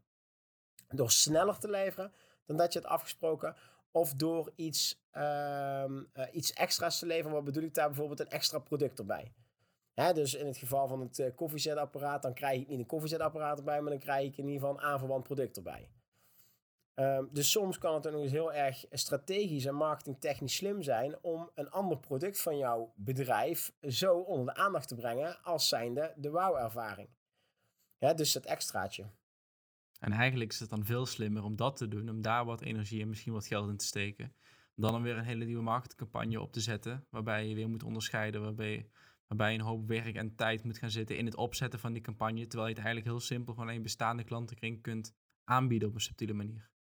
Door 0.88 1.11
sneller 1.11 1.59
te 1.59 1.71
leveren 1.71 2.12
dan 2.45 2.57
dat 2.57 2.73
je 2.73 2.79
het 2.79 2.88
afgesproken. 2.88 3.57
Of 3.90 4.15
door 4.15 4.52
iets, 4.54 5.04
uh, 5.13 5.85
iets 6.33 6.52
extra's 6.52 6.98
te 6.98 7.07
leveren. 7.07 7.33
Wat 7.33 7.44
bedoel 7.44 7.63
ik 7.63 7.75
daar 7.75 7.87
bijvoorbeeld 7.87 8.21
een 8.21 8.29
extra 8.29 8.59
product 8.59 8.98
erbij. 8.98 9.33
Hè, 9.97 10.13
dus 10.13 10.35
in 10.35 10.47
het 10.47 10.57
geval 10.57 10.88
van 10.88 11.01
het 11.01 11.19
uh, 11.19 11.27
koffiezetapparaat, 11.35 12.23
dan 12.23 12.35
krijg 12.35 12.61
ik 12.61 12.69
niet 12.69 12.79
een 12.79 12.87
koffiezetapparaat 12.87 13.59
erbij, 13.59 13.81
maar 13.81 13.90
dan 13.90 13.99
krijg 13.99 14.27
ik 14.27 14.37
in 14.37 14.44
ieder 14.44 14.61
geval 14.61 14.75
een 14.75 14.85
aanverwant 14.85 15.23
product 15.23 15.57
erbij. 15.57 15.88
Um, 16.94 17.29
dus 17.33 17.51
soms 17.51 17.79
kan 17.79 17.94
het 17.94 18.07
ook 18.07 18.23
eens 18.23 18.33
heel 18.33 18.53
erg 18.53 18.85
strategisch 18.90 19.65
en 19.65 19.75
marketingtechnisch 19.75 20.57
slim 20.57 20.83
zijn 20.83 21.23
om 21.23 21.51
een 21.55 21.71
ander 21.71 21.99
product 21.99 22.40
van 22.40 22.59
jouw 22.59 22.92
bedrijf 22.97 23.73
zo 23.88 24.19
onder 24.19 24.55
de 24.55 24.61
aandacht 24.61 24.88
te 24.88 24.94
brengen 24.94 25.42
als 25.42 25.69
zijnde 25.69 26.13
de 26.17 26.31
wow-ervaring. 26.31 27.09
dus 27.99 28.35
het 28.35 28.47
extraatje. 28.47 29.05
En 30.01 30.13
eigenlijk 30.13 30.53
is 30.53 30.61
het 30.61 30.71
dan 30.71 30.85
veel 30.85 31.07
slimmer 31.07 31.42
om 31.42 31.57
dat 31.57 31.77
te 31.77 31.88
doen, 31.88 32.09
om 32.09 32.23
daar 32.23 32.44
wat 32.44 32.61
energie 32.61 33.03
en 33.03 33.09
misschien 33.09 33.33
wat 33.33 33.47
geld 33.47 33.69
in 33.69 33.77
te 33.77 33.87
steken, 33.87 34.33
dan 34.75 34.94
om 34.94 35.03
weer 35.03 35.17
een 35.17 35.25
hele 35.25 35.44
nieuwe 35.44 35.63
marketingcampagne 35.63 36.40
op 36.40 36.53
te 36.53 36.61
zetten, 36.61 37.07
waarbij 37.11 37.49
je 37.49 37.55
weer 37.55 37.69
moet 37.69 37.83
onderscheiden, 37.83 38.42
waarbij, 38.42 38.90
waarbij 39.29 39.52
je 39.52 39.58
een 39.58 39.64
hoop 39.64 39.88
werk 39.88 40.14
en 40.14 40.35
tijd 40.35 40.64
moet 40.64 40.79
gaan 40.79 40.90
zitten 40.90 41.16
in 41.16 41.24
het 41.27 41.37
opzetten 41.37 41.79
van 41.79 41.92
die 41.92 42.02
campagne, 42.02 42.46
terwijl 42.46 42.68
je 42.68 42.74
het 42.74 42.85
eigenlijk 42.85 43.06
heel 43.06 43.27
simpel 43.27 43.54
van 43.54 43.68
een 43.68 43.83
bestaande 43.83 44.24
klantenkring 44.24 44.83
kunt 44.83 45.14
aanbieden 45.44 45.88
op 45.88 45.94
een 45.94 46.00
subtiele 46.00 46.33
manier. 46.33 46.70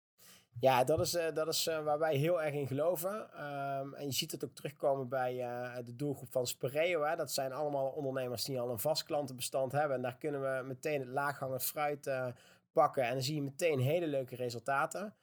Ja, 0.60 0.84
dat 0.84 1.00
is, 1.00 1.14
uh, 1.14 1.24
dat 1.34 1.48
is 1.48 1.66
uh, 1.66 1.82
waar 1.82 1.98
wij 1.98 2.16
heel 2.16 2.42
erg 2.42 2.54
in 2.54 2.66
geloven. 2.66 3.10
Um, 3.10 3.94
en 3.94 4.04
je 4.04 4.12
ziet 4.12 4.30
het 4.30 4.44
ook 4.44 4.54
terugkomen 4.54 5.08
bij 5.08 5.34
uh, 5.34 5.76
de 5.84 5.96
doelgroep 5.96 6.32
van 6.32 6.46
Spereo. 6.46 7.02
Hè. 7.02 7.16
Dat 7.16 7.32
zijn 7.32 7.52
allemaal 7.52 7.86
ondernemers 7.86 8.44
die 8.44 8.60
al 8.60 8.70
een 8.70 8.78
vast 8.78 9.02
klantenbestand 9.02 9.72
hebben. 9.72 9.96
En 9.96 10.02
daar 10.02 10.16
kunnen 10.16 10.40
we 10.40 10.62
meteen 10.66 11.00
het 11.00 11.08
laaghangend 11.08 11.64
fruit 11.64 12.10
pakken. 12.72 13.04
En 13.04 13.12
dan 13.12 13.22
zie 13.22 13.34
je 13.34 13.42
meteen 13.42 13.80
hele 13.80 14.06
leuke 14.06 14.36
resultaten. 14.36 15.14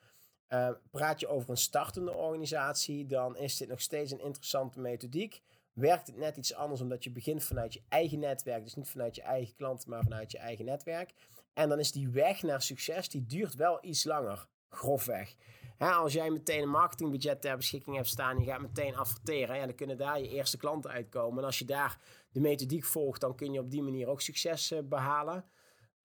Ehm, 0.47 0.73
praat 0.91 1.19
je 1.19 1.27
over 1.27 1.49
een 1.49 1.57
startende 1.57 2.13
organisatie, 2.13 3.05
dan 3.05 3.37
is 3.37 3.57
dit 3.57 3.67
nog 3.67 3.81
steeds 3.81 4.11
een 4.11 4.23
interessante 4.23 4.79
methodiek. 4.79 5.41
Werkt 5.73 6.07
het 6.07 6.17
net 6.17 6.37
iets 6.37 6.53
anders 6.53 6.81
omdat 6.81 7.03
je 7.03 7.11
begint 7.11 7.43
vanuit 7.43 7.73
je 7.73 7.81
eigen 7.89 8.19
netwerk. 8.19 8.63
Dus 8.63 8.75
niet 8.75 8.89
vanuit 8.89 9.15
je 9.15 9.21
eigen 9.21 9.55
klanten, 9.55 9.89
maar 9.89 10.03
vanuit 10.03 10.31
je 10.31 10.37
eigen 10.37 10.65
netwerk. 10.65 11.13
En 11.53 11.69
dan 11.69 11.79
is 11.79 11.91
die 11.91 12.09
weg 12.09 12.41
naar 12.41 12.61
succes, 12.61 13.09
die 13.09 13.25
duurt 13.25 13.55
wel 13.55 13.77
iets 13.81 14.03
langer 14.03 14.47
grofweg. 14.69 15.35
Als 15.77 16.13
jij 16.13 16.29
meteen 16.29 16.61
een 16.61 16.69
marketingbudget 16.69 17.41
ter 17.41 17.57
beschikking 17.57 17.95
hebt 17.95 18.07
staan, 18.07 18.39
je 18.39 18.45
gaat 18.45 18.61
meteen 18.61 18.95
adverteren, 18.95 19.55
ja, 19.55 19.65
dan 19.65 19.75
kunnen 19.75 19.97
daar 19.97 20.19
je 20.19 20.29
eerste 20.29 20.57
klanten 20.57 20.91
uitkomen. 20.91 21.39
En 21.39 21.45
als 21.45 21.59
je 21.59 21.65
daar 21.65 21.99
de 22.31 22.39
methodiek 22.39 22.83
volgt, 22.83 23.21
dan 23.21 23.35
kun 23.35 23.53
je 23.53 23.59
op 23.59 23.71
die 23.71 23.81
manier 23.81 24.07
ook 24.07 24.21
succes 24.21 24.71
uh, 24.71 24.79
behalen. 24.83 25.45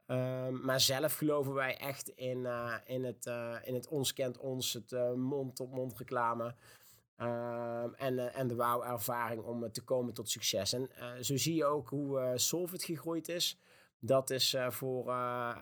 Um, 0.06 0.64
maar 0.64 0.80
zelf 0.80 1.14
geloven 1.14 1.54
wij 1.54 1.76
echt 1.76 2.08
in, 2.08 2.38
uh, 2.38 2.74
in, 2.84 3.04
het, 3.04 3.26
uh, 3.26 3.56
in 3.62 3.74
het 3.74 3.88
ons 3.88 4.12
kent 4.12 4.38
ons, 4.38 4.72
het 4.72 4.90
mond-op-mond 5.16 5.72
-mond 5.72 5.98
reclame. 5.98 6.54
Um, 7.20 7.94
en, 7.94 8.34
en 8.34 8.46
de 8.46 8.54
wauw-ervaring 8.54 9.42
om 9.42 9.72
te 9.72 9.82
komen 9.82 10.14
tot 10.14 10.30
succes. 10.30 10.72
En 10.72 10.90
zo 11.20 11.36
zie 11.36 11.54
je 11.54 11.64
ook 11.64 11.88
hoe 11.88 12.32
Solvit 12.34 12.84
gegroeid 12.84 13.28
is. 13.28 13.58
Dat 14.00 14.30
is 14.30 14.54
uh, 14.54 14.70
voor 14.70 15.08
uh, 15.08 15.56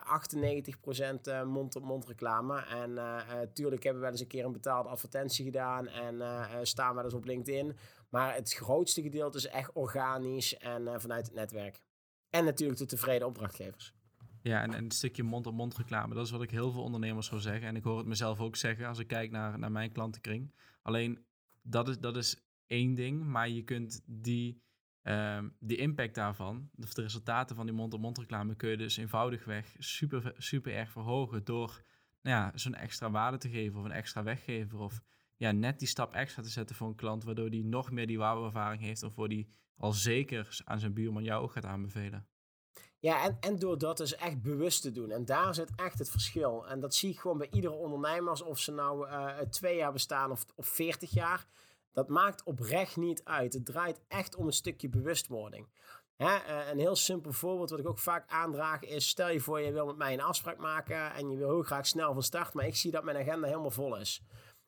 98% 1.44 1.46
mond-op-mond 1.46 2.06
reclame. 2.06 2.60
En 2.60 2.94
natuurlijk 2.94 3.82
hebben 3.82 4.02
we 4.02 4.08
wel 4.08 4.10
eens 4.10 4.20
een 4.20 4.26
keer 4.26 4.44
een 4.44 4.52
betaalde 4.52 4.88
advertentie 4.88 5.44
gedaan 5.44 5.88
en 5.88 6.22
staan 6.66 6.96
we 6.96 7.02
dus 7.02 7.14
op 7.14 7.24
LinkedIn. 7.24 7.76
Maar 8.10 8.34
het 8.34 8.52
grootste 8.52 9.02
gedeelte 9.02 9.38
is 9.38 9.46
echt 9.46 9.72
organisch 9.72 10.56
en 10.56 11.00
vanuit 11.00 11.26
het 11.26 11.34
netwerk. 11.34 11.76
En 12.30 12.44
natuurlijk 12.44 12.78
de 12.78 12.86
tevreden 12.86 13.26
opdrachtgevers. 13.26 13.94
Ja, 14.42 14.62
en, 14.62 14.74
en 14.74 14.84
een 14.84 14.90
stukje 14.90 15.22
mond-op-mond 15.22 15.76
reclame, 15.76 16.14
dat 16.14 16.24
is 16.24 16.30
wat 16.30 16.42
ik 16.42 16.50
heel 16.50 16.70
veel 16.70 16.82
ondernemers 16.82 17.26
zou 17.26 17.40
zeggen. 17.40 17.68
En 17.68 17.76
ik 17.76 17.84
hoor 17.84 17.98
het 17.98 18.06
mezelf 18.06 18.40
ook 18.40 18.56
zeggen 18.56 18.86
als 18.86 18.98
ik 18.98 19.06
kijk 19.06 19.30
naar, 19.30 19.58
naar 19.58 19.72
mijn 19.72 19.92
klantenkring. 19.92 20.52
Alleen, 20.82 21.24
dat 21.66 21.88
is, 21.88 21.98
dat 21.98 22.16
is 22.16 22.46
één 22.66 22.94
ding, 22.94 23.24
maar 23.24 23.48
je 23.48 23.62
kunt 23.62 24.02
die 24.06 24.64
Um, 25.08 25.56
impact 25.58 26.14
daarvan, 26.14 26.70
of 26.82 26.94
de 26.94 27.02
resultaten 27.02 27.56
van 27.56 27.66
die 27.66 27.74
mond-op-mond 27.74 28.18
reclame, 28.18 28.54
kun 28.54 28.70
je 28.70 28.76
dus 28.76 28.96
eenvoudigweg 28.96 29.74
super, 29.78 30.34
super 30.36 30.74
erg 30.74 30.90
verhogen 30.90 31.44
door 31.44 31.82
nou 32.22 32.36
ja, 32.36 32.52
zo'n 32.54 32.74
extra 32.74 33.10
waarde 33.10 33.38
te 33.38 33.48
geven 33.48 33.78
of 33.78 33.84
een 33.84 33.92
extra 33.92 34.22
weggever. 34.22 34.78
Of 34.78 35.02
ja, 35.36 35.52
net 35.52 35.78
die 35.78 35.88
stap 35.88 36.14
extra 36.14 36.42
te 36.42 36.48
zetten 36.48 36.76
voor 36.76 36.88
een 36.88 36.94
klant, 36.94 37.24
waardoor 37.24 37.50
die 37.50 37.64
nog 37.64 37.90
meer 37.90 38.06
die 38.06 38.18
wauw-ervaring 38.18 38.82
heeft 38.82 39.02
of 39.02 39.14
voor 39.14 39.28
die 39.28 39.48
al 39.76 39.92
zeker 39.92 40.60
aan 40.64 40.80
zijn 40.80 40.94
buurman 40.94 41.24
jou 41.24 41.42
ook 41.42 41.52
gaat 41.52 41.64
aanbevelen. 41.64 42.28
Ja, 43.06 43.24
en, 43.24 43.36
en 43.40 43.58
door 43.58 43.78
dat 43.78 43.96
dus 43.96 44.14
echt 44.16 44.42
bewust 44.42 44.82
te 44.82 44.92
doen. 44.92 45.10
En 45.10 45.24
daar 45.24 45.54
zit 45.54 45.70
echt 45.76 45.98
het 45.98 46.10
verschil. 46.10 46.66
En 46.66 46.80
dat 46.80 46.94
zie 46.94 47.10
ik 47.10 47.18
gewoon 47.18 47.38
bij 47.38 47.48
iedere 47.50 47.74
ondernemer, 47.74 48.44
of 48.44 48.58
ze 48.58 48.72
nou 48.72 49.08
uh, 49.08 49.38
twee 49.38 49.76
jaar 49.76 49.92
bestaan 49.92 50.30
of, 50.30 50.46
of 50.54 50.66
40 50.66 51.10
jaar. 51.10 51.46
Dat 51.92 52.08
maakt 52.08 52.42
oprecht 52.42 52.96
niet 52.96 53.24
uit. 53.24 53.52
Het 53.52 53.64
draait 53.64 54.00
echt 54.08 54.36
om 54.36 54.46
een 54.46 54.52
stukje 54.52 54.88
bewustwording. 54.88 55.68
Hè? 56.16 56.36
Eh, 56.36 56.68
een 56.70 56.78
heel 56.78 56.96
simpel 56.96 57.32
voorbeeld 57.32 57.70
wat 57.70 57.78
ik 57.78 57.88
ook 57.88 57.98
vaak 57.98 58.30
aandraag 58.30 58.82
is... 58.82 59.08
stel 59.08 59.28
je 59.28 59.40
voor 59.40 59.60
je 59.60 59.72
wil 59.72 59.86
met 59.86 59.96
mij 59.96 60.12
een 60.12 60.20
afspraak 60.20 60.58
maken... 60.58 61.14
en 61.14 61.30
je 61.30 61.36
wil 61.36 61.50
heel 61.50 61.62
graag 61.62 61.86
snel 61.86 62.12
van 62.12 62.22
start... 62.22 62.54
maar 62.54 62.66
ik 62.66 62.76
zie 62.76 62.90
dat 62.90 63.04
mijn 63.04 63.16
agenda 63.16 63.46
helemaal 63.46 63.70
vol 63.70 63.96
is. 63.96 64.22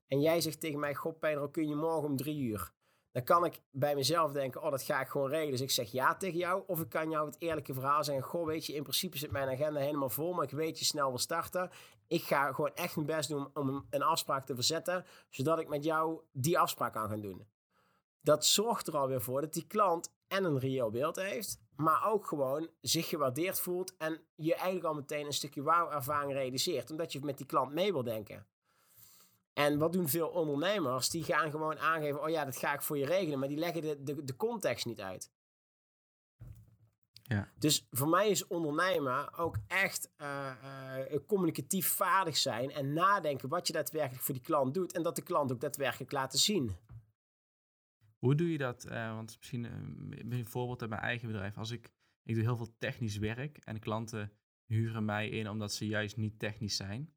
En 0.07 0.21
jij 0.21 0.41
zegt 0.41 0.61
tegen 0.61 0.79
mij... 0.79 0.95
God 0.95 1.19
Pedro, 1.19 1.49
kun 1.49 1.69
je 1.69 1.75
morgen 1.75 2.09
om 2.09 2.17
drie 2.17 2.41
uur? 2.41 2.73
Dan 3.19 3.27
kan 3.27 3.45
ik 3.45 3.61
bij 3.71 3.95
mezelf 3.95 4.33
denken, 4.33 4.63
oh, 4.63 4.71
dat 4.71 4.83
ga 4.83 5.01
ik 5.01 5.09
gewoon 5.09 5.29
regelen. 5.29 5.51
Dus 5.51 5.61
ik 5.61 5.71
zeg 5.71 5.91
ja 5.91 6.17
tegen 6.17 6.39
jou. 6.39 6.63
Of 6.67 6.81
ik 6.81 6.89
kan 6.89 7.11
jou 7.11 7.27
het 7.27 7.37
eerlijke 7.39 7.75
verhaal 7.75 8.05
zeggen. 8.05 8.25
Goh, 8.25 8.47
weet 8.47 8.67
je, 8.67 8.75
in 8.75 8.83
principe 8.83 9.19
zit 9.19 9.31
mijn 9.31 9.49
agenda 9.49 9.81
helemaal 9.81 10.09
vol. 10.09 10.33
Maar 10.33 10.45
ik 10.45 10.51
weet 10.51 10.79
je 10.79 10.85
snel 10.85 11.09
wil 11.09 11.19
starten. 11.19 11.71
Ik 12.07 12.23
ga 12.23 12.53
gewoon 12.53 12.75
echt 12.75 12.95
mijn 12.95 13.07
best 13.07 13.29
doen 13.29 13.51
om 13.55 13.87
een 13.91 14.03
afspraak 14.03 14.47
te 14.47 14.55
verzetten. 14.55 15.05
Zodat 15.31 15.59
ik 15.59 15.69
met 15.69 15.85
jou 15.85 16.21
die 16.33 16.59
afspraak 16.59 16.93
kan 16.93 17.09
gaan 17.09 17.21
doen. 17.21 17.47
Dat 18.21 18.45
zorgt 18.45 18.87
er 18.87 18.97
alweer 18.97 19.21
voor 19.21 19.41
dat 19.41 19.53
die 19.53 19.67
klant 19.67 20.13
en 20.29 20.45
een 20.45 20.59
reëel 20.59 20.91
beeld 20.91 21.17
heeft. 21.17 21.61
Maar 21.77 22.11
ook 22.11 22.27
gewoon 22.27 22.69
zich 22.81 23.09
gewaardeerd 23.09 23.61
voelt. 23.61 23.97
En 23.97 24.21
je 24.35 24.55
eigenlijk 24.55 24.85
al 24.85 24.95
meteen 24.95 25.27
een 25.27 25.33
stukje 25.33 25.63
wauw-ervaring 25.63 26.33
realiseert. 26.33 26.91
Omdat 26.91 27.13
je 27.13 27.21
met 27.23 27.37
die 27.37 27.47
klant 27.47 27.73
mee 27.73 27.93
wil 27.93 28.03
denken. 28.03 28.47
En 29.59 29.79
wat 29.79 29.93
doen 29.93 30.09
veel 30.09 30.29
ondernemers? 30.29 31.11
Die 31.11 31.25
gaan 31.25 31.51
gewoon 31.51 31.79
aangeven: 31.79 32.23
oh 32.23 32.29
ja, 32.29 32.45
dat 32.45 32.57
ga 32.57 32.75
ik 32.75 32.83
voor 32.83 32.99
je 32.99 33.07
regelen. 33.07 33.39
Maar 33.39 33.49
die 33.49 33.59
leggen 33.59 33.83
de, 33.83 34.03
de, 34.03 34.25
de 34.25 34.37
context 34.37 34.87
niet 34.87 35.01
uit. 35.01 35.33
Ja. 37.23 37.53
Dus 37.59 37.87
voor 37.91 38.09
mij 38.09 38.29
is 38.29 38.47
ondernemen 38.47 39.35
ook 39.35 39.57
echt 39.67 40.11
uh, 40.19 40.53
uh, 41.11 41.19
communicatief 41.27 41.87
vaardig 41.87 42.37
zijn 42.37 42.71
en 42.71 42.93
nadenken 42.93 43.49
wat 43.49 43.67
je 43.67 43.73
daadwerkelijk 43.73 44.25
voor 44.25 44.35
die 44.35 44.43
klant 44.43 44.75
doet 44.75 44.93
en 44.93 45.03
dat 45.03 45.17
de 45.17 45.23
klant 45.23 45.53
ook 45.53 45.61
daadwerkelijk 45.61 46.13
laten 46.13 46.39
zien. 46.39 46.77
Hoe 48.19 48.35
doe 48.35 48.53
je 48.53 48.59
dat? 48.59 48.87
Uh, 48.87 49.15
want 49.15 49.37
misschien 49.37 49.65
een 50.31 50.47
voorbeeld 50.47 50.81
uit 50.81 50.91
mijn 50.91 51.03
eigen 51.03 51.27
bedrijf. 51.27 51.57
Als 51.59 51.71
ik, 51.71 51.93
ik 52.23 52.35
doe 52.35 52.45
heel 52.45 52.57
veel 52.57 52.75
technisch 52.79 53.17
werk 53.17 53.59
en 53.59 53.79
klanten 53.79 54.33
huren 54.67 55.05
mij 55.05 55.29
in 55.29 55.49
omdat 55.49 55.73
ze 55.73 55.87
juist 55.87 56.17
niet 56.17 56.39
technisch 56.39 56.77
zijn. 56.77 57.13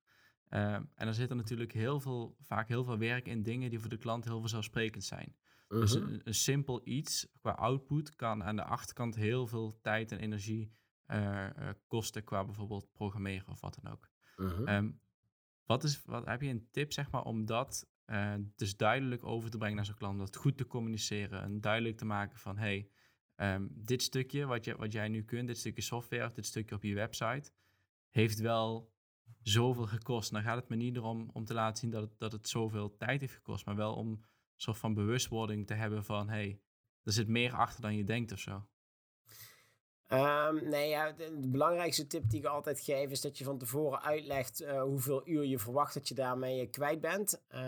Uh, 0.53 0.73
en 0.73 0.89
dan 0.95 1.13
zit 1.13 1.29
er 1.29 1.35
natuurlijk 1.35 1.71
heel 1.71 1.99
veel, 1.99 2.35
vaak 2.39 2.67
heel 2.67 2.83
veel 2.83 2.97
werk 2.97 3.27
in 3.27 3.43
dingen 3.43 3.69
die 3.69 3.79
voor 3.79 3.89
de 3.89 3.97
klant 3.97 4.23
heel 4.25 4.39
vanzelfsprekend 4.39 5.03
zijn. 5.03 5.35
Uh 5.35 5.67
-huh. 5.67 5.79
Dus 5.81 5.95
mhm. 5.95 6.07
een, 6.07 6.21
een, 6.23 6.33
simpel 6.33 6.81
iets 6.83 7.27
qua 7.39 7.51
output 7.51 8.15
kan 8.15 8.43
aan 8.43 8.55
de 8.55 8.63
achterkant 8.63 9.15
heel 9.15 9.47
veel 9.47 9.79
tijd 9.81 10.11
en 10.11 10.19
energie 10.19 10.71
uh, 11.07 11.47
kosten 11.87 12.23
qua 12.23 12.45
bijvoorbeeld 12.45 12.91
programmeren 12.93 13.47
of 13.47 13.61
wat 13.61 13.79
dan 13.81 13.91
ook. 13.91 14.09
-huh. 14.35 14.75
Um, 14.75 14.99
wat 15.65 15.83
is, 15.83 16.03
wat, 16.05 16.25
heb 16.25 16.41
je 16.41 16.49
een 16.49 16.67
tip 16.71 16.93
zeg 16.93 17.11
maar 17.11 17.23
om 17.23 17.45
dat 17.45 17.89
dus 18.55 18.77
duidelijk 18.77 19.23
over 19.23 19.49
te 19.49 19.57
brengen 19.57 19.75
naar 19.75 19.85
zo'n 19.85 19.95
klant, 19.95 20.19
dat 20.19 20.35
goed 20.35 20.57
te 20.57 20.67
communiceren 20.67 21.41
en 21.41 21.61
duidelijk 21.61 21.97
te 21.97 22.05
maken 22.05 22.39
van 22.39 22.57
hey, 22.57 22.89
um, 23.35 23.69
dit 23.73 24.01
stukje 24.01 24.45
wat, 24.45 24.65
je, 24.65 24.75
wat 24.75 24.91
jij 24.91 25.07
nu 25.07 25.23
kunt, 25.23 25.47
dit 25.47 25.57
stukje 25.57 25.81
software, 25.81 26.31
dit 26.33 26.45
stukje 26.45 26.75
op 26.75 26.83
je 26.83 26.93
website, 26.93 27.51
heeft 28.09 28.39
wel 28.39 28.90
zoveel 29.43 29.87
gekost. 29.87 30.31
Dan 30.31 30.41
gaat 30.41 30.55
het 30.55 30.69
me 30.69 30.75
niet 30.75 30.95
erom 30.95 31.29
om 31.33 31.45
te 31.45 31.53
laten 31.53 31.77
zien 31.77 31.91
dat 31.91 32.01
het, 32.01 32.11
dat 32.17 32.31
het 32.31 32.49
zoveel 32.49 32.97
tijd 32.97 33.21
heeft 33.21 33.33
gekost, 33.33 33.65
maar 33.65 33.75
wel 33.75 33.95
om 33.95 34.07
een 34.07 34.23
soort 34.55 34.77
van 34.77 34.93
bewustwording 34.93 35.67
te 35.67 35.73
hebben 35.73 36.03
van 36.03 36.29
hey, 36.29 36.59
er 37.03 37.11
zit 37.11 37.27
meer 37.27 37.53
achter 37.53 37.81
dan 37.81 37.95
je 37.95 38.03
denkt 38.03 38.31
of 38.31 38.39
zo. 38.39 38.65
Um, 40.13 40.69
nee, 40.69 40.89
ja, 40.89 41.11
de, 41.11 41.47
belangrijkste 41.47 42.07
tip 42.07 42.29
die 42.29 42.39
ik 42.39 42.45
altijd 42.45 42.79
geef 42.79 43.09
is 43.11 43.21
dat 43.21 43.37
je 43.37 43.43
van 43.43 43.57
tevoren 43.57 44.01
uitlegt 44.01 44.61
uh, 44.61 44.81
hoeveel 44.81 45.27
uur 45.27 45.45
je 45.45 45.59
verwacht 45.59 45.93
dat 45.93 46.07
je 46.07 46.15
daarmee 46.15 46.67
kwijt 46.67 47.01
bent. 47.01 47.41
Uh, 47.55 47.61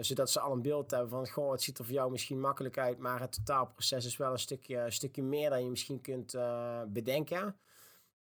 zodat 0.00 0.30
ze 0.30 0.40
al 0.40 0.52
een 0.52 0.62
beeld 0.62 0.90
hebben 0.90 1.10
van, 1.10 1.28
goh, 1.28 1.50
het 1.50 1.62
ziet 1.62 1.78
er 1.78 1.84
voor 1.84 1.94
jou 1.94 2.10
misschien 2.10 2.40
makkelijk 2.40 2.78
uit, 2.78 2.98
maar 2.98 3.20
het 3.20 3.32
totaalproces 3.32 4.04
is 4.04 4.16
wel 4.16 4.32
een 4.32 4.38
stukje, 4.38 4.76
een 4.76 4.92
stukje 4.92 5.22
meer 5.22 5.50
dan 5.50 5.64
je 5.64 5.70
misschien 5.70 6.00
kunt 6.00 6.36
bedenken. 6.88 7.56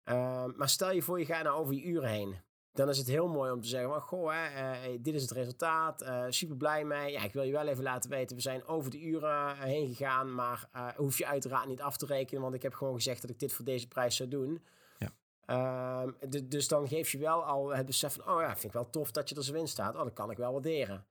Ehm, 0.04 0.50
maar 0.56 0.68
stel 0.68 0.92
je 0.92 1.02
voor, 1.02 1.18
je 1.18 1.24
gaat 1.26 1.44
nou 1.44 1.58
over 1.58 1.74
je 1.74 1.82
uren 1.82 2.10
heen 2.10 2.36
dan 2.74 2.88
is 2.88 2.98
het 2.98 3.06
heel 3.06 3.28
mooi 3.28 3.52
om 3.52 3.60
te 3.60 3.68
zeggen 3.68 3.90
van, 3.90 4.00
goh, 4.00 4.32
hè, 4.32 4.72
uh, 4.92 4.98
dit 5.00 5.14
is 5.14 5.22
het 5.22 5.30
resultaat, 5.30 6.02
uh, 6.02 6.24
super 6.28 6.56
blij 6.56 6.84
mee. 6.84 7.12
Ja, 7.12 7.22
ik 7.22 7.32
wil 7.32 7.42
je 7.42 7.52
wel 7.52 7.66
even 7.66 7.82
laten 7.82 8.10
weten, 8.10 8.36
we 8.36 8.42
zijn 8.42 8.66
over 8.66 8.90
de 8.90 9.02
uren 9.02 9.30
uh, 9.30 9.60
heen 9.60 9.94
gegaan, 9.94 10.34
maar 10.34 10.68
hoef 10.96 11.18
je 11.18 11.26
uiteraard 11.26 11.66
niet 11.66 11.80
af 11.80 11.96
te 11.96 12.06
rekenen, 12.06 12.42
want 12.42 12.54
ik 12.54 12.62
heb 12.62 12.74
gewoon 12.74 12.94
gezegd 12.94 13.20
dat 13.20 13.30
ik 13.30 13.38
dit 13.38 13.52
voor 13.52 13.64
deze 13.64 13.88
prijs 13.88 14.16
zou 14.16 14.28
doen. 14.28 14.62
Ja. 14.98 15.12
Ehm, 15.46 16.10
dus 16.44 16.68
dan 16.68 16.88
geef 16.88 17.12
je 17.12 17.18
wel 17.18 17.44
al 17.44 17.74
het 17.74 17.86
besef 17.86 18.14
van, 18.14 18.34
oh 18.34 18.40
ja, 18.40 18.52
vind 18.52 18.64
ik 18.64 18.72
wel 18.72 18.90
tof 18.90 19.10
dat 19.10 19.28
je 19.28 19.34
er 19.34 19.44
zo 19.44 19.54
in 19.54 19.68
staat. 19.68 19.94
Oh, 19.94 20.02
dat 20.02 20.12
kan 20.12 20.30
ik 20.30 20.36
wel 20.36 20.52
waarderen. 20.52 21.06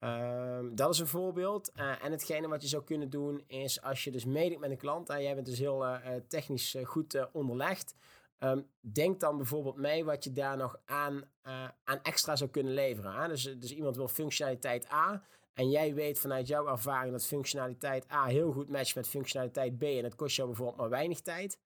Um, 0.00 0.74
dat 0.74 0.92
is 0.92 0.98
een 0.98 1.06
voorbeeld. 1.06 1.72
en 1.72 2.10
hetgene 2.10 2.48
wat 2.48 2.62
je 2.62 2.68
zou 2.68 2.84
kunnen 2.84 3.10
doen 3.10 3.44
is 3.46 3.82
als 3.82 4.04
je 4.04 4.10
dus 4.10 4.24
meedoet 4.24 4.58
met 4.58 4.70
een 4.70 4.76
klant, 4.76 5.08
en 5.08 5.22
jij 5.22 5.34
bent 5.34 5.46
dus 5.46 5.58
heel 5.58 5.86
technisch 6.28 6.76
goed 6.84 7.28
onderlegd, 7.32 7.94
Um, 8.44 8.66
denk 8.80 9.20
dan 9.20 9.36
bijvoorbeeld 9.36 9.76
mee 9.76 10.04
wat 10.04 10.24
je 10.24 10.32
daar 10.32 10.56
nog 10.56 10.80
aan, 10.84 11.14
uh, 11.46 11.68
aan 11.84 12.02
extra 12.02 12.36
zou 12.36 12.50
kunnen 12.50 12.72
leveren. 12.72 13.12
Hè? 13.14 13.28
Dus, 13.28 13.42
dus 13.42 13.72
iemand 13.72 13.96
wil 13.96 14.08
functionaliteit 14.08 14.92
A. 14.92 15.22
En 15.54 15.70
jij 15.70 15.94
weet 15.94 16.18
vanuit 16.18 16.46
jouw 16.46 16.66
ervaring 16.66 17.12
dat 17.12 17.26
functionaliteit 17.26 18.12
A 18.12 18.24
heel 18.24 18.52
goed 18.52 18.68
matcht 18.68 18.94
met 18.94 19.08
functionaliteit 19.08 19.78
B. 19.78 19.82
En 19.82 20.04
het 20.04 20.14
kost 20.14 20.36
jou 20.36 20.48
bijvoorbeeld 20.48 20.78
maar 20.78 20.88
weinig 20.88 21.20
tijd. 21.20 21.58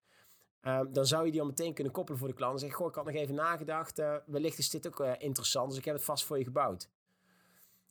Ehm, 0.61 0.93
dan 0.93 1.07
zou 1.07 1.25
je 1.25 1.31
die 1.31 1.41
al 1.41 1.47
meteen 1.47 1.75
kunnen 1.75 1.93
koppelen 1.93 2.19
voor 2.19 2.29
de 2.29 2.35
klant. 2.35 2.53
En 2.53 2.59
zeggen, 2.59 2.79
goh, 2.79 2.89
ik 2.89 2.95
had 2.95 3.05
nog 3.05 3.15
even 3.15 3.35
nagedacht. 3.35 3.99
Uh, 3.99 4.17
wellicht 4.27 4.59
is 4.59 4.71
dit 4.71 4.87
ook 4.87 5.01
interessant, 5.01 5.69
dus 5.69 5.79
ik 5.79 5.85
heb 5.85 5.95
het 5.95 6.05
vast 6.05 6.25
voor 6.25 6.39
je 6.39 6.45
gebouwd. 6.45 6.89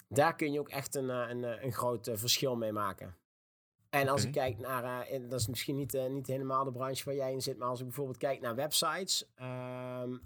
Daar 0.09 0.35
kun 0.35 0.51
je 0.51 0.59
ook 0.59 0.69
echt 0.69 0.95
een, 0.95 1.09
een, 1.09 1.63
een 1.65 1.73
groot 1.73 2.09
verschil 2.13 2.55
mee 2.55 2.71
maken. 2.71 3.15
En 3.89 4.07
als 4.07 4.25
ik 4.25 4.31
kijk 4.31 4.59
naar, 4.59 5.07
dat 5.29 5.39
is 5.39 5.47
misschien 5.47 5.75
niet, 5.75 6.07
niet 6.09 6.27
helemaal 6.27 6.63
de 6.63 6.71
branche 6.71 7.05
waar 7.05 7.15
jij 7.15 7.31
in 7.31 7.41
zit, 7.41 7.57
maar 7.57 7.67
als 7.67 7.79
ik 7.79 7.85
bijvoorbeeld 7.85 8.17
kijk 8.17 8.41
naar 8.41 8.55
websites, 8.55 9.31
ehm, 9.35 10.17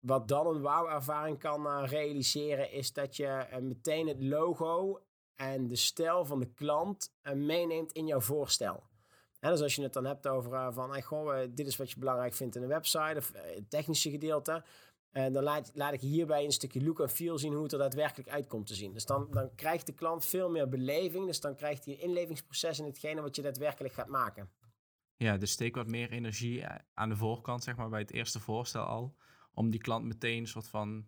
wat 0.00 0.28
dan 0.28 0.46
een 0.46 0.62
wauw-ervaring 0.62 1.38
kan 1.38 1.84
realiseren, 1.84 2.72
is 2.72 2.92
dat 2.92 3.16
je 3.16 3.46
meteen 3.60 4.08
het 4.08 4.22
logo 4.22 5.02
en 5.34 5.68
de 5.68 5.76
stijl 5.76 6.24
van 6.24 6.38
de 6.38 6.52
klant 6.52 7.12
meeneemt 7.34 7.92
in 7.92 8.06
jouw 8.06 8.20
voorstel. 8.20 8.82
En 9.40 9.50
dus 9.50 9.60
als 9.60 9.74
je 9.74 9.82
het 9.82 9.92
dan 9.92 10.04
hebt 10.04 10.26
over 10.26 10.72
van, 10.72 10.90
hey, 10.90 11.02
goh, 11.02 11.38
dit 11.50 11.66
is 11.66 11.76
wat 11.76 11.90
je 11.90 11.98
belangrijk 11.98 12.34
vindt 12.34 12.56
in 12.56 12.62
een 12.62 12.68
website 12.68 13.14
of 13.16 13.32
het 13.34 13.70
technische 13.70 14.10
gedeelte. 14.10 14.64
En 15.10 15.32
dan 15.32 15.42
laat, 15.42 15.70
laat 15.74 15.92
ik 15.92 16.00
hierbij 16.00 16.44
een 16.44 16.52
stukje 16.52 16.82
look 16.82 17.00
en 17.00 17.08
feel 17.08 17.38
zien 17.38 17.52
hoe 17.52 17.62
het 17.62 17.72
er 17.72 17.78
daadwerkelijk 17.78 18.28
uitkomt 18.28 18.66
te 18.66 18.74
zien. 18.74 18.92
Dus 18.92 19.06
dan, 19.06 19.28
dan 19.30 19.54
krijgt 19.54 19.86
de 19.86 19.92
klant 19.92 20.24
veel 20.24 20.50
meer 20.50 20.68
beleving. 20.68 21.26
Dus 21.26 21.40
dan 21.40 21.54
krijgt 21.54 21.84
hij 21.84 21.94
een 21.94 22.00
inlevingsproces 22.00 22.78
in 22.78 22.84
hetgene 22.84 23.20
wat 23.20 23.36
je 23.36 23.42
daadwerkelijk 23.42 23.94
gaat 23.94 24.08
maken. 24.08 24.50
Ja, 25.16 25.36
dus 25.36 25.50
steek 25.50 25.74
wat 25.74 25.86
meer 25.86 26.10
energie 26.10 26.64
aan 26.94 27.08
de 27.08 27.16
voorkant, 27.16 27.62
zeg 27.62 27.76
maar, 27.76 27.88
bij 27.88 28.00
het 28.00 28.12
eerste 28.12 28.40
voorstel 28.40 28.82
al. 28.82 29.16
Om 29.52 29.70
die 29.70 29.80
klant 29.80 30.04
meteen 30.04 30.38
een 30.38 30.46
soort 30.46 30.68
van 30.68 31.06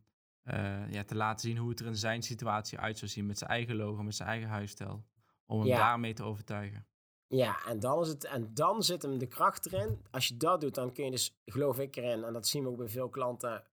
ja, 0.89 1.05
te 1.05 1.15
laten 1.15 1.49
zien 1.49 1.57
hoe 1.57 1.71
het 1.71 1.81
er 1.81 1.87
in 1.87 1.97
zijn 1.97 2.23
situatie 2.23 2.79
uit 2.79 2.99
zou 2.99 3.11
zien. 3.11 3.27
Met 3.27 3.39
zijn 3.39 3.51
eigen 3.51 3.77
logo, 3.77 4.03
met 4.03 4.15
zijn 4.15 4.29
eigen 4.29 4.49
huisstijl. 4.49 5.05
Om 5.47 5.61
hem 5.61 5.69
daarmee 5.69 6.13
te 6.13 6.23
overtuigen. 6.23 6.87
Ja, 7.27 7.67
en 7.67 7.81
dan, 7.81 8.01
is 8.01 8.09
het, 8.09 8.25
en 8.25 8.55
dan 8.55 8.83
zit 8.83 9.03
hem 9.03 9.19
de 9.19 9.27
kracht 9.27 9.73
erin. 9.73 10.07
Als 10.11 10.29
je 10.29 10.37
dat 10.37 10.61
doet, 10.61 10.75
dan 10.75 10.93
kun 10.93 11.05
je 11.05 11.11
dus, 11.11 11.41
geloof 11.45 11.79
ik 11.79 11.97
erin, 11.97 12.25
en 12.25 12.33
dat 12.33 12.49
zien 12.49 12.63
we 12.63 12.69
ook 12.69 12.77
bij 12.77 12.89
veel 12.89 13.09
klanten, 13.09 13.65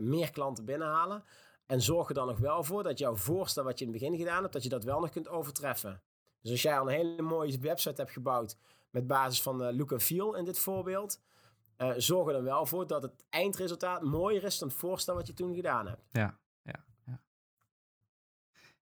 meer 0.00 0.30
klanten 0.30 0.64
binnenhalen. 0.64 1.24
En 1.66 1.80
zorg 1.80 2.08
er 2.08 2.14
dan 2.14 2.26
nog 2.26 2.38
wel 2.38 2.64
voor 2.64 2.82
dat 2.82 2.98
jouw 2.98 3.16
voorstel 3.16 3.64
wat 3.64 3.78
je 3.78 3.84
in 3.84 3.90
het 3.90 4.00
begin 4.00 4.18
gedaan 4.18 4.40
hebt, 4.40 4.52
dat 4.52 4.62
je 4.62 4.68
dat 4.68 4.84
wel 4.84 5.00
nog 5.00 5.10
kunt 5.10 5.28
overtreffen. 5.28 6.02
Dus 6.40 6.50
als 6.50 6.62
jij 6.62 6.78
al 6.78 6.90
een 6.90 6.94
hele 6.94 7.22
mooie 7.22 7.58
website 7.58 8.00
hebt 8.00 8.12
gebouwd 8.12 8.58
met 8.90 9.06
basis 9.06 9.42
van 9.42 9.62
uh, 9.62 9.76
look 9.76 9.92
and 9.92 10.02
feel 10.02 10.34
in 10.34 10.44
dit 10.44 10.58
voorbeeld, 10.58 11.20
zorg 11.96 12.26
er 12.26 12.32
dan 12.32 12.44
wel 12.44 12.66
voor 12.66 12.86
dat 12.86 13.02
het 13.02 13.24
eindresultaat 13.30 14.02
mooier 14.02 14.44
is 14.44 14.58
dan 14.58 14.68
het 14.68 14.76
voorstel 14.76 15.14
wat 15.14 15.26
je 15.26 15.32
toen 15.32 15.54
gedaan 15.54 15.86
hebt. 15.86 16.02
Ja, 16.10 16.38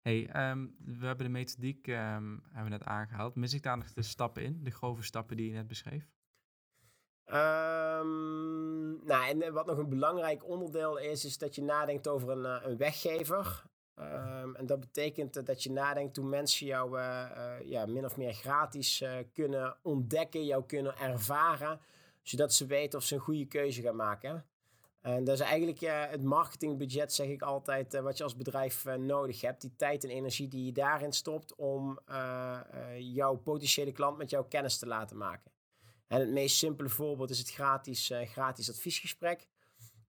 Hey, 0.02 0.28
ehm, 0.28 0.68
we 0.78 1.06
hebben 1.06 1.26
de 1.26 1.32
methodiek 1.32 1.88
um, 1.88 1.96
hebben 1.96 2.64
we 2.64 2.70
net 2.70 2.84
aangehaald. 2.84 3.36
Mis 3.36 3.54
ik 3.54 3.64
daar 3.64 3.78
nog 3.78 3.94
de 3.94 4.02
stappen 4.02 4.44
in, 4.44 4.64
de 4.64 4.72
grove 4.72 5.04
stappen 5.04 5.38
die 5.38 5.48
je 5.48 5.54
net 5.54 5.68
beschreef? 5.68 6.10
Um, 7.26 9.06
nou, 9.06 9.28
en 9.28 9.54
wat 9.54 9.66
nog 9.66 9.78
een 9.78 9.90
belangrijk 9.90 10.48
onderdeel 10.48 10.98
is, 10.98 11.26
is 11.26 11.38
dat 11.38 11.56
je 11.56 11.62
nadenkt 11.64 12.08
over 12.08 12.30
een, 12.30 12.44
uh, 12.44 12.70
een 12.70 12.78
weggever. 12.78 13.64
en 14.54 14.66
dat 14.66 14.80
betekent 14.80 15.46
dat 15.46 15.64
je 15.64 15.72
nadenkt 15.72 16.18
hoe 16.18 16.26
mensen 16.26 16.68
jou 16.68 16.98
uh, 16.98 17.26
uh, 17.38 17.70
ja, 17.70 17.86
min 17.86 18.06
of 18.06 18.18
meer 18.18 18.34
gratis 18.34 19.04
kunnen 19.34 19.78
ontdekken, 19.82 20.46
jou 20.46 20.64
kunnen 20.66 20.98
ervaren, 20.98 21.80
zodat 22.22 22.54
ze 22.54 22.66
weten 22.66 23.00
of 23.00 23.06
ze 23.06 23.16
een 23.16 23.22
goede 23.22 23.46
keuze 23.46 23.82
gaan 23.82 23.96
maken. 23.96 24.46
En 25.02 25.24
dat 25.24 25.36
is 25.36 25.46
eigenlijk 25.46 25.80
ja, 25.80 26.08
het 26.08 26.24
marketingbudget, 26.24 27.14
zeg 27.14 27.28
ik 27.28 27.42
altijd, 27.42 27.94
uh, 27.94 28.02
wat 28.02 28.18
je 28.18 28.24
als 28.24 28.36
bedrijf 28.36 28.86
uh, 28.86 28.94
nodig 28.94 29.42
hebt. 29.42 29.62
Die 29.62 29.76
tijd 29.76 30.04
en 30.04 30.10
energie 30.10 30.48
die 30.48 30.66
je 30.66 30.72
daarin 30.72 31.12
stopt 31.12 31.56
om 31.56 32.00
uh, 32.10 32.60
jouw 32.98 33.36
potentiële 33.36 33.92
klant 33.92 34.18
met 34.18 34.30
jouw 34.30 34.44
kennis 34.44 34.78
te 34.78 34.88
laten 34.88 35.18
maken. 35.18 35.52
En 36.12 36.20
het 36.20 36.30
meest 36.30 36.58
simpele 36.58 36.90
voorbeeld 36.90 37.30
is 37.30 37.38
het 37.38 37.52
gratis, 37.52 38.12
gratis 38.26 38.70
adviesgesprek. 38.70 39.48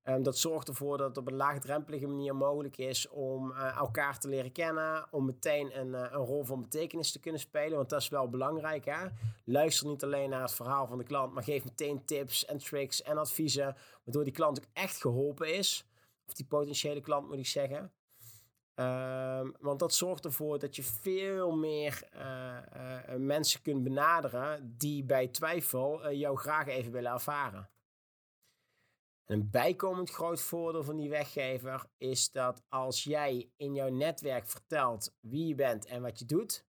Um, 0.05 0.23
dat 0.23 0.39
zorgt 0.39 0.69
ervoor 0.69 0.99
dat 0.99 1.09
het 1.09 1.17
op 1.17 1.27
een 1.27 1.37
laagdrempelige 1.37 2.07
manier 2.07 2.37
mogelijk 2.37 2.77
is 2.77 3.09
om 3.09 3.51
uh, 3.51 3.77
elkaar 3.77 4.19
te 4.19 4.29
leren 4.29 4.53
kennen. 4.53 5.07
Om 5.11 5.25
meteen 5.25 5.79
een, 5.79 5.89
uh, 5.89 6.01
een, 6.01 6.25
rol 6.25 6.45
van 6.45 6.63
betekenis 6.63 7.13
te 7.13 7.21
kunnen 7.21 7.41
spelen. 7.41 7.77
Want 7.77 7.89
dat 7.89 8.01
is 8.01 8.09
wel 8.09 8.29
belangrijk. 8.29 8.85
Hè? 8.85 9.07
Luister 9.45 9.87
niet 9.87 10.03
alleen 10.05 10.31
naar 10.31 10.43
het 10.43 10.55
verhaal 10.55 10.87
van 10.87 10.99
de 10.99 11.05
klant. 11.05 11.33
Maar 11.33 11.43
geef 11.43 11.65
meteen 11.65 12.05
tips 12.05 12.45
en 12.45 12.59
tricks 12.59 13.03
en 13.03 13.19
adviezen. 13.19 13.77
Waardoor 14.05 14.25
die 14.25 14.33
klant 14.33 14.59
ook 14.59 14.71
echt 14.73 15.01
geholpen 15.01 15.55
is. 15.55 15.87
Of 16.27 16.35
die 16.35 16.47
potentiële 16.47 17.01
klant 17.01 17.29
moet 17.29 17.39
ik 17.39 17.47
zeggen. 17.47 17.93
Um, 18.75 19.55
want 19.61 19.79
dat 19.79 19.95
zorgt 19.95 20.25
ervoor 20.25 20.59
dat 20.59 20.77
je 20.77 20.83
veel 20.83 21.57
meer 21.57 22.09
uh, 22.15 23.15
mensen 23.17 23.63
kunt 23.63 23.83
benaderen. 23.83 24.75
Die 24.77 25.05
bij 25.05 25.29
twijfel 25.29 26.13
jou 26.13 26.39
graag 26.39 26.67
even 26.67 26.93
willen 26.93 27.13
ervaren. 27.13 27.71
Een 29.27 29.51
bijkomend 29.51 30.11
groot 30.11 30.41
voordeel 30.41 30.83
van 30.83 30.97
die 30.97 31.11
weggever 31.11 31.85
is 31.97 32.31
dat 32.31 32.63
als 32.69 33.05
jij 33.05 33.51
in 33.57 33.75
jouw 33.75 33.89
netwerk 33.89 34.47
vertelt 34.47 35.15
wie 35.21 35.47
je 35.47 35.55
bent 35.55 35.87
en 35.87 36.03
wat 36.03 36.19
je 36.19 36.25
doet, 36.25 36.67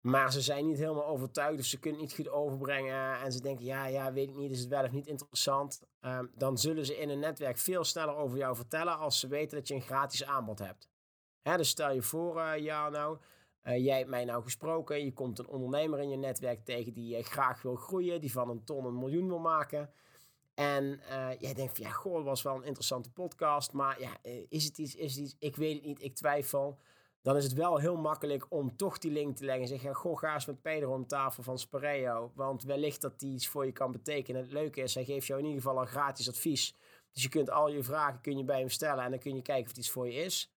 maar 0.00 0.32
ze 0.32 0.40
zijn 0.40 0.66
niet 0.66 0.78
helemaal 0.78 1.06
overtuigd 1.06 1.58
of 1.58 1.64
ze 1.64 1.78
kunnen 1.78 2.00
het 2.00 2.08
niet 2.08 2.26
goed 2.26 2.34
overbrengen 2.34 3.20
en 3.20 3.32
ze 3.32 3.40
denken, 3.40 3.64
ja, 3.64 3.86
ja, 3.86 4.12
weet 4.12 4.28
ik 4.28 4.36
niet, 4.36 4.50
is 4.50 4.60
het 4.60 4.68
wel 4.68 4.84
of 4.84 4.90
niet 4.90 5.06
interessant, 5.06 5.82
um, 6.00 6.30
dan 6.34 6.58
zullen 6.58 6.86
ze 6.86 6.98
in 6.98 7.08
een 7.08 7.18
netwerk 7.18 7.58
veel 7.58 7.84
sneller 7.84 8.16
over 8.16 8.38
jou 8.38 8.56
vertellen 8.56 8.98
als 8.98 9.20
ze 9.20 9.28
weten 9.28 9.58
dat 9.58 9.68
je 9.68 9.74
een 9.74 9.80
gratis 9.80 10.24
aanbod 10.24 10.58
hebt. 10.58 10.91
Dus 11.42 11.68
stel 11.68 11.92
je 11.92 12.02
voor, 12.02 12.36
uh, 12.36 12.58
ja, 12.58 12.88
nou, 12.88 13.18
uh, 13.64 13.84
jij 13.84 13.98
hebt 13.98 14.10
mij 14.10 14.24
nou 14.24 14.42
gesproken, 14.42 15.04
je 15.04 15.12
komt 15.12 15.38
een 15.38 15.48
ondernemer 15.48 16.00
in 16.00 16.10
je 16.10 16.16
netwerk 16.16 16.64
tegen 16.64 16.92
die 16.92 17.18
uh, 17.18 17.24
graag 17.24 17.62
wil 17.62 17.76
groeien, 17.76 18.20
die 18.20 18.32
van 18.32 18.50
een 18.50 18.64
ton 18.64 18.84
een 18.84 18.98
miljoen 18.98 19.28
wil 19.28 19.38
maken. 19.38 19.90
En 20.54 20.84
uh, 20.84 21.28
jij 21.38 21.54
denkt 21.54 21.76
van 21.76 21.86
ja, 21.86 21.90
goh, 21.90 22.14
dat 22.14 22.24
was 22.24 22.42
wel 22.42 22.56
een 22.56 22.64
interessante 22.64 23.10
podcast. 23.10 23.72
Maar 23.72 24.00
ja, 24.00 24.16
is 24.48 24.64
het 24.64 24.78
iets, 24.78 24.94
is 24.94 25.14
het 25.14 25.24
iets? 25.24 25.36
Ik 25.38 25.56
weet 25.56 25.74
het 25.74 25.84
niet, 25.84 26.02
ik 26.02 26.14
twijfel. 26.14 26.78
Dan 27.22 27.36
is 27.36 27.44
het 27.44 27.52
wel 27.52 27.78
heel 27.78 27.96
makkelijk 27.96 28.46
om 28.48 28.76
toch 28.76 28.98
die 28.98 29.10
link 29.10 29.36
te 29.36 29.44
leggen. 29.44 29.62
En 29.62 29.68
zeggen, 29.68 29.94
goh, 29.94 30.18
ga 30.18 30.34
eens 30.34 30.46
met 30.46 30.62
Pedro 30.62 30.94
om 30.94 31.06
tafel 31.06 31.42
van 31.42 31.58
Spareo. 31.58 32.32
Want 32.34 32.62
wellicht 32.62 33.00
dat 33.00 33.20
die 33.20 33.34
iets 33.34 33.48
voor 33.48 33.66
je 33.66 33.72
kan 33.72 33.92
betekenen. 33.92 34.42
Het 34.42 34.52
leuke 34.52 34.80
is, 34.80 34.94
hij 34.94 35.04
geeft 35.04 35.26
jou 35.26 35.40
in 35.40 35.46
ieder 35.46 35.62
geval 35.62 35.80
een 35.80 35.86
gratis 35.86 36.28
advies. 36.28 36.76
Dus 37.12 37.22
je 37.22 37.28
kunt 37.28 37.50
al 37.50 37.68
je 37.68 37.82
vragen 37.82 38.20
kun 38.20 38.38
je 38.38 38.44
bij 38.44 38.58
hem 38.58 38.68
stellen. 38.68 39.04
En 39.04 39.10
dan 39.10 39.18
kun 39.18 39.34
je 39.34 39.42
kijken 39.42 39.62
of 39.62 39.68
het 39.68 39.78
iets 39.78 39.90
voor 39.90 40.06
je 40.06 40.14
is. 40.14 40.51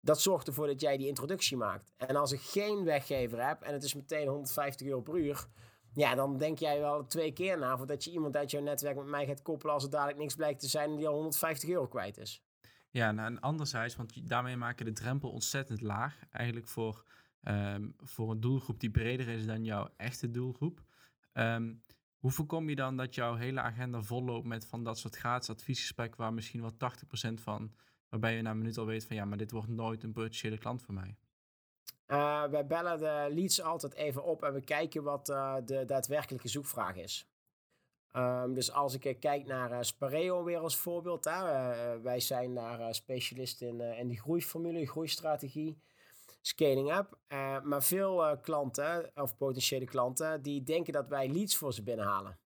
Dat 0.00 0.20
zorgt 0.20 0.46
ervoor 0.46 0.66
dat 0.66 0.80
jij 0.80 0.96
die 0.96 1.06
introductie 1.06 1.56
maakt. 1.56 1.92
En 1.96 2.16
als 2.16 2.32
ik 2.32 2.40
geen 2.40 2.84
weggever 2.84 3.46
heb 3.46 3.62
en 3.62 3.72
het 3.72 3.82
is 3.82 3.94
meteen 3.94 4.28
150 4.28 4.86
euro 4.86 5.00
per 5.00 5.16
uur 5.16 5.48
ja, 5.92 6.14
dan 6.14 6.36
denk 6.36 6.58
jij 6.58 6.80
wel 6.80 7.06
twee 7.06 7.32
keer 7.32 7.58
na 7.58 7.76
voordat 7.76 8.04
je 8.04 8.10
iemand 8.10 8.36
uit 8.36 8.50
jouw 8.50 8.62
netwerk 8.62 8.96
met 8.96 9.06
mij 9.06 9.26
gaat 9.26 9.42
koppelen 9.42 9.74
als 9.74 9.84
er 9.84 9.90
dadelijk 9.90 10.18
niks 10.18 10.34
blijkt 10.34 10.60
te 10.60 10.68
zijn 10.68 10.90
en 10.90 10.96
die 10.96 11.08
al 11.08 11.14
150 11.14 11.68
euro 11.68 11.86
kwijt 11.86 12.18
is. 12.18 12.42
Ja, 12.90 13.12
nou, 13.12 13.28
en 13.28 13.40
anderzijds, 13.40 13.96
want 13.96 14.28
daarmee 14.28 14.56
maak 14.56 14.78
je 14.78 14.84
de 14.84 14.92
drempel 14.92 15.30
ontzettend 15.30 15.80
laag. 15.80 16.18
Eigenlijk 16.30 16.68
voor, 16.68 17.04
um, 17.42 17.94
voor 17.98 18.30
een 18.30 18.40
doelgroep 18.40 18.80
die 18.80 18.90
breder 18.90 19.28
is 19.28 19.46
dan 19.46 19.64
jouw 19.64 19.88
echte 19.96 20.30
doelgroep. 20.30 20.82
Um, 21.32 21.82
hoe 22.16 22.30
voorkom 22.30 22.68
je 22.68 22.76
dan 22.76 22.96
dat 22.96 23.14
jouw 23.14 23.34
hele 23.34 23.60
agenda 23.60 24.02
volloopt 24.02 24.46
met 24.46 24.66
van 24.66 24.84
dat 24.84 24.98
soort 24.98 25.16
gratis 25.16 25.50
adviesgesprekken 25.50 26.20
waar 26.20 26.34
misschien 26.34 26.60
wel 26.60 26.72
80% 26.72 27.40
van, 27.42 27.72
waarbij 28.10 28.36
je 28.36 28.42
na 28.42 28.50
een 28.50 28.58
minuut 28.58 28.78
al 28.78 28.86
weet 28.86 29.06
van 29.06 29.16
ja, 29.16 29.24
maar 29.24 29.38
dit 29.38 29.50
wordt 29.50 29.68
nooit 29.68 30.02
een 30.02 30.12
potentiële 30.12 30.58
klant 30.58 30.82
voor 30.82 30.94
mij? 30.94 31.16
Uh, 32.06 32.44
wij 32.44 32.66
bellen 32.66 32.98
de 32.98 33.28
leads 33.34 33.62
altijd 33.62 33.94
even 33.94 34.24
op 34.24 34.42
en 34.42 34.52
we 34.52 34.60
kijken 34.60 35.02
wat 35.02 35.28
uh, 35.28 35.56
de 35.64 35.84
daadwerkelijke 35.84 36.48
zoekvraag 36.48 36.96
is. 36.96 37.28
Um, 38.16 38.54
dus 38.54 38.72
als 38.72 38.98
ik 38.98 39.20
kijk 39.20 39.46
naar 39.46 39.84
Spareo 39.84 40.44
weer 40.44 40.58
als 40.58 40.76
voorbeeld. 40.76 41.24
Wij 42.02 42.20
zijn 42.20 42.54
daar 42.54 42.94
specialist 42.94 43.60
in, 43.62 43.80
in 43.80 44.08
de 44.08 44.16
groeiformule, 44.16 44.86
groeistrategie, 44.86 45.78
scaling 46.40 46.96
up. 46.96 47.18
maar 47.64 47.82
veel 47.82 48.38
klanten, 48.38 49.10
of 49.14 49.36
potentiële 49.36 49.84
klanten, 49.84 50.42
die 50.42 50.62
denken 50.62 50.92
dat 50.92 51.08
wij 51.08 51.28
leads 51.28 51.56
voor 51.56 51.72
ze 51.72 51.82
binnenhalen. 51.82 52.38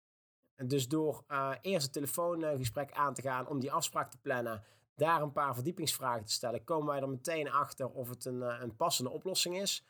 En 0.54 0.68
dus 0.68 0.88
door 0.88 1.24
eerst 1.60 1.86
een 1.86 1.92
telefoongesprek 1.92 2.92
aan 2.92 3.14
te 3.14 3.22
gaan 3.22 3.48
om 3.48 3.60
die 3.60 3.72
afspraak 3.72 4.10
te 4.10 4.18
plannen, 4.18 4.64
daar 4.94 5.22
een 5.22 5.32
paar 5.32 5.54
verdiepingsvragen 5.54 6.24
te 6.24 6.32
stellen, 6.32 6.64
komen 6.64 6.86
wij 6.86 7.00
er 7.00 7.08
meteen 7.08 7.50
achter 7.50 7.88
of 7.88 8.08
het 8.08 8.24
een, 8.24 8.42
eh, 8.42 8.60
een 8.60 8.76
passende 8.76 9.10
oplossing 9.10 9.60
is. 9.60 9.86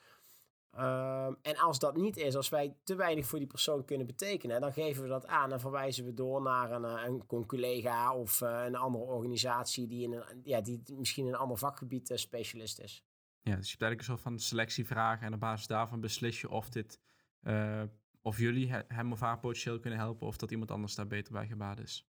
Um, 0.78 1.36
en 1.42 1.57
als 1.57 1.78
dat 1.78 1.96
niet 1.96 2.16
is, 2.16 2.36
als 2.36 2.48
wij 2.48 2.76
te 2.82 2.94
weinig 2.94 3.26
voor 3.26 3.38
die 3.38 3.48
persoon 3.48 3.84
kunnen 3.84 4.07
betekenen, 4.07 4.61
dan 4.61 4.72
geven 4.72 5.02
we 5.02 5.09
dat 5.09 5.26
aan 5.26 5.52
en 5.52 5.61
verwijzen 5.61 6.05
we 6.05 6.14
door 6.14 6.42
naar 6.42 6.70
een, 6.70 6.84
eh, 6.84 7.05
een 7.05 7.46
collega 7.46 8.14
of 8.14 8.40
uh, 8.40 8.64
een 8.64 8.74
andere 8.74 9.05
organisatie 9.05 9.86
die, 9.86 10.02
in 10.02 10.12
een, 10.12 10.40
ja, 10.44 10.61
die 10.61 10.82
misschien 10.96 11.26
in 11.26 11.32
een 11.32 11.38
ander 11.38 11.59
vakgebied 11.59 12.11
specialist 12.14 12.80
is. 12.80 13.05
Ja, 13.42 13.57
dus 13.57 13.64
je 13.64 13.70
hebt 13.70 13.82
eigenlijk 13.82 14.00
een 14.00 14.05
soort 14.05 14.20
van 14.20 14.38
selectievragen 14.38 15.26
en 15.26 15.34
op 15.34 15.40
basis 15.40 15.66
daarvan 15.66 16.00
beslis 16.00 16.40
je 16.40 16.50
of 16.50 16.68
dit, 16.68 17.00
of 18.22 18.38
jullie 18.38 18.70
hem 18.88 19.12
of 19.12 19.20
haar 19.20 19.38
potentieel 19.38 19.78
kunnen 19.78 19.98
helpen 19.98 20.26
of 20.26 20.36
dat 20.36 20.50
iemand 20.50 20.70
anders 20.70 20.94
daar 20.94 21.07
beter 21.07 21.32
bij 21.32 21.46
gebaat 21.46 21.80
is. 21.80 22.07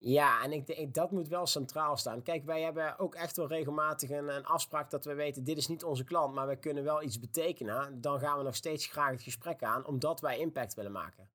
Ja, 0.00 0.42
en 0.42 0.52
ik 0.52 0.66
denk 0.66 0.94
dat 0.94 1.10
moet 1.10 1.28
wel 1.28 1.46
centraal 1.46 1.96
staan. 1.96 2.22
Kijk, 2.22 2.44
wij 2.44 2.62
hebben 2.62 2.98
ook 2.98 3.14
echt 3.14 3.36
wel 3.36 3.48
regelmatig 3.48 4.10
een, 4.10 4.46
afspraak 4.46 4.90
dat 4.90 5.04
we 5.04 5.14
weten: 5.14 5.44
dit 5.44 5.56
is 5.56 5.68
niet 5.68 5.84
onze 5.84 6.04
klant, 6.04 6.34
maar 6.34 6.46
wij 6.46 6.56
kunnen 6.56 6.84
wel 6.84 7.02
iets 7.02 7.18
betekenen. 7.18 8.00
Dan 8.00 8.18
gaan 8.18 8.38
we 8.38 8.44
nog 8.44 8.54
steeds 8.54 8.86
graag 8.86 9.10
het 9.10 9.22
gesprek 9.22 9.62
aan, 9.62 9.86
omdat 9.86 10.20
wij 10.20 10.38
impact 10.38 10.74
willen 10.74 10.92
maken. 10.92 11.30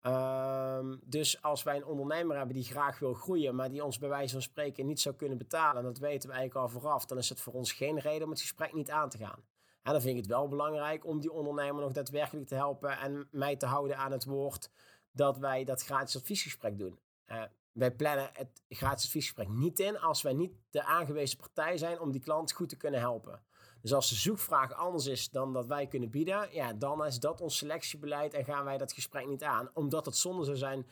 Ehm, 0.00 0.96
dus 1.04 1.42
als 1.42 1.62
wij 1.62 1.76
een 1.76 1.84
ondernemer 1.84 2.36
hebben 2.36 2.54
die 2.54 2.64
graag 2.64 2.98
wil 2.98 3.14
groeien, 3.14 3.54
maar 3.54 3.70
die 3.70 3.84
ons 3.84 3.98
bij 3.98 4.08
wijze 4.08 4.32
van 4.32 4.42
spreken 4.42 4.86
niet 4.86 5.00
zou 5.00 5.14
kunnen 5.14 5.38
betalen, 5.38 5.76
en 5.76 5.84
dat 5.84 5.98
weten 5.98 6.28
we 6.28 6.34
eigenlijk 6.34 6.66
al 6.66 6.80
vooraf, 6.80 7.04
dan 7.04 7.18
is 7.18 7.28
het 7.28 7.40
voor 7.40 7.52
ons 7.52 7.72
geen 7.72 7.98
reden 7.98 8.24
om 8.24 8.30
het 8.30 8.40
gesprek 8.40 8.72
niet 8.72 8.90
aan 8.90 9.08
te 9.08 9.18
gaan. 9.18 9.44
En 9.82 9.92
dan 9.92 10.00
vind 10.00 10.16
ik 10.16 10.22
het 10.22 10.30
wel 10.30 10.48
belangrijk 10.48 11.06
om 11.06 11.20
die 11.20 11.32
ondernemer 11.32 11.82
nog 11.82 11.92
daadwerkelijk 11.92 12.46
te 12.46 12.54
helpen 12.54 12.98
en 12.98 13.28
mij 13.30 13.56
te 13.56 13.66
houden 13.66 13.96
aan 13.96 14.12
het 14.12 14.24
woord 14.24 14.70
dat 15.12 15.38
wij 15.38 15.64
dat 15.64 15.82
gratis 15.82 16.16
adviesgesprek 16.16 16.78
doen. 16.78 16.98
Uh, 17.26 17.42
wij 17.74 17.94
plannen 17.94 18.30
het 18.32 18.62
gratis 18.68 19.04
adviesgesprek 19.04 19.48
niet 19.48 19.78
in 19.78 19.98
als 19.98 20.22
wij 20.22 20.32
niet 20.32 20.52
de 20.70 20.84
aangewezen 20.84 21.38
partij 21.38 21.76
zijn 21.76 22.00
om 22.00 22.12
die 22.12 22.20
klant 22.20 22.52
goed 22.52 22.68
te 22.68 22.76
kunnen 22.76 23.00
helpen. 23.00 23.42
Dus 23.80 23.92
als 23.92 24.08
de 24.08 24.14
zoekvraag 24.14 24.72
anders 24.72 25.06
is 25.06 25.30
dan 25.30 25.52
dat 25.52 25.66
wij 25.66 25.86
kunnen 25.86 26.10
bieden, 26.10 26.48
ja, 26.52 26.72
dan 26.72 27.04
is 27.04 27.20
dat 27.20 27.40
ons 27.40 27.56
selectiebeleid 27.56 28.34
en 28.34 28.44
gaan 28.44 28.64
wij 28.64 28.78
dat 28.78 28.92
gesprek 28.92 29.26
niet 29.26 29.42
aan. 29.42 29.70
Omdat 29.74 30.06
het 30.06 30.16
zonde 30.16 30.44
zou 30.44 30.56
zijn 30.56 30.86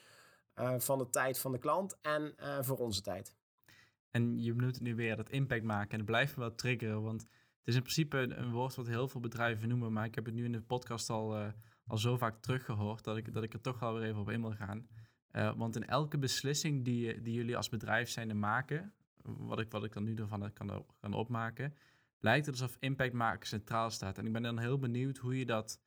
uh, 0.54 0.78
van 0.78 0.98
de 0.98 1.10
tijd 1.10 1.38
van 1.38 1.52
de 1.52 1.58
klant 1.58 1.98
en 2.00 2.34
uh, 2.40 2.58
voor 2.62 2.78
onze 2.78 3.00
tijd. 3.00 3.36
En 4.10 4.38
je 4.38 4.54
het 4.54 4.80
nu 4.80 4.94
weer, 4.94 5.16
dat 5.16 5.30
impact 5.30 5.62
maken. 5.62 5.90
En 5.90 5.96
het 5.96 6.06
blijft 6.06 6.34
wel 6.34 6.54
triggeren, 6.54 7.02
want 7.02 7.20
het 7.20 7.30
is 7.64 7.74
in 7.74 7.82
principe 7.82 8.18
een, 8.18 8.50
woord 8.50 8.74
wat 8.74 8.86
heel 8.86 9.08
veel 9.08 9.20
bedrijven 9.20 9.68
noemen. 9.68 9.92
Maar 9.92 10.04
ik 10.04 10.14
heb 10.14 10.24
het 10.24 10.34
nu 10.34 10.44
in 10.44 10.52
de 10.52 10.62
podcast 10.62 11.10
al, 11.10 11.38
uh, 11.38 11.46
al 11.86 11.98
zo 11.98 12.16
vaak 12.16 12.42
teruggehoord 12.42 13.04
dat 13.04 13.16
ik, 13.16 13.34
dat 13.34 13.42
ik 13.42 13.52
er 13.52 13.60
toch 13.60 13.78
wel 13.78 13.94
weer 13.94 14.08
even 14.08 14.20
op 14.20 14.30
in 14.30 14.40
wil 14.40 14.54
gaan. 14.54 14.88
Want 15.32 15.76
in 15.76 15.86
elke 15.86 16.18
beslissing 16.18 16.84
die, 16.84 17.22
die 17.22 17.34
jullie 17.34 17.56
als 17.56 17.68
bedrijf 17.68 18.08
zijn 18.08 18.38
maken, 18.38 18.92
wat 19.22 19.60
ik, 19.60 19.70
wat 19.70 19.84
ik 19.84 19.92
dan 19.92 20.04
nu 20.04 20.14
ervan 20.14 20.52
kan, 20.52 20.84
kan 21.00 21.12
opmaken, 21.12 21.74
lijkt 22.18 22.46
het 22.46 22.60
alsof 22.60 22.76
impact 22.80 23.12
maken 23.12 23.48
centraal 23.48 23.90
staat. 23.90 24.18
En 24.18 24.26
ik 24.26 24.32
ben 24.32 24.42
dan 24.42 24.58
heel 24.58 24.78
benieuwd 24.78 25.16
hoe 25.16 25.38
je 25.38 25.46
dat. 25.46 25.80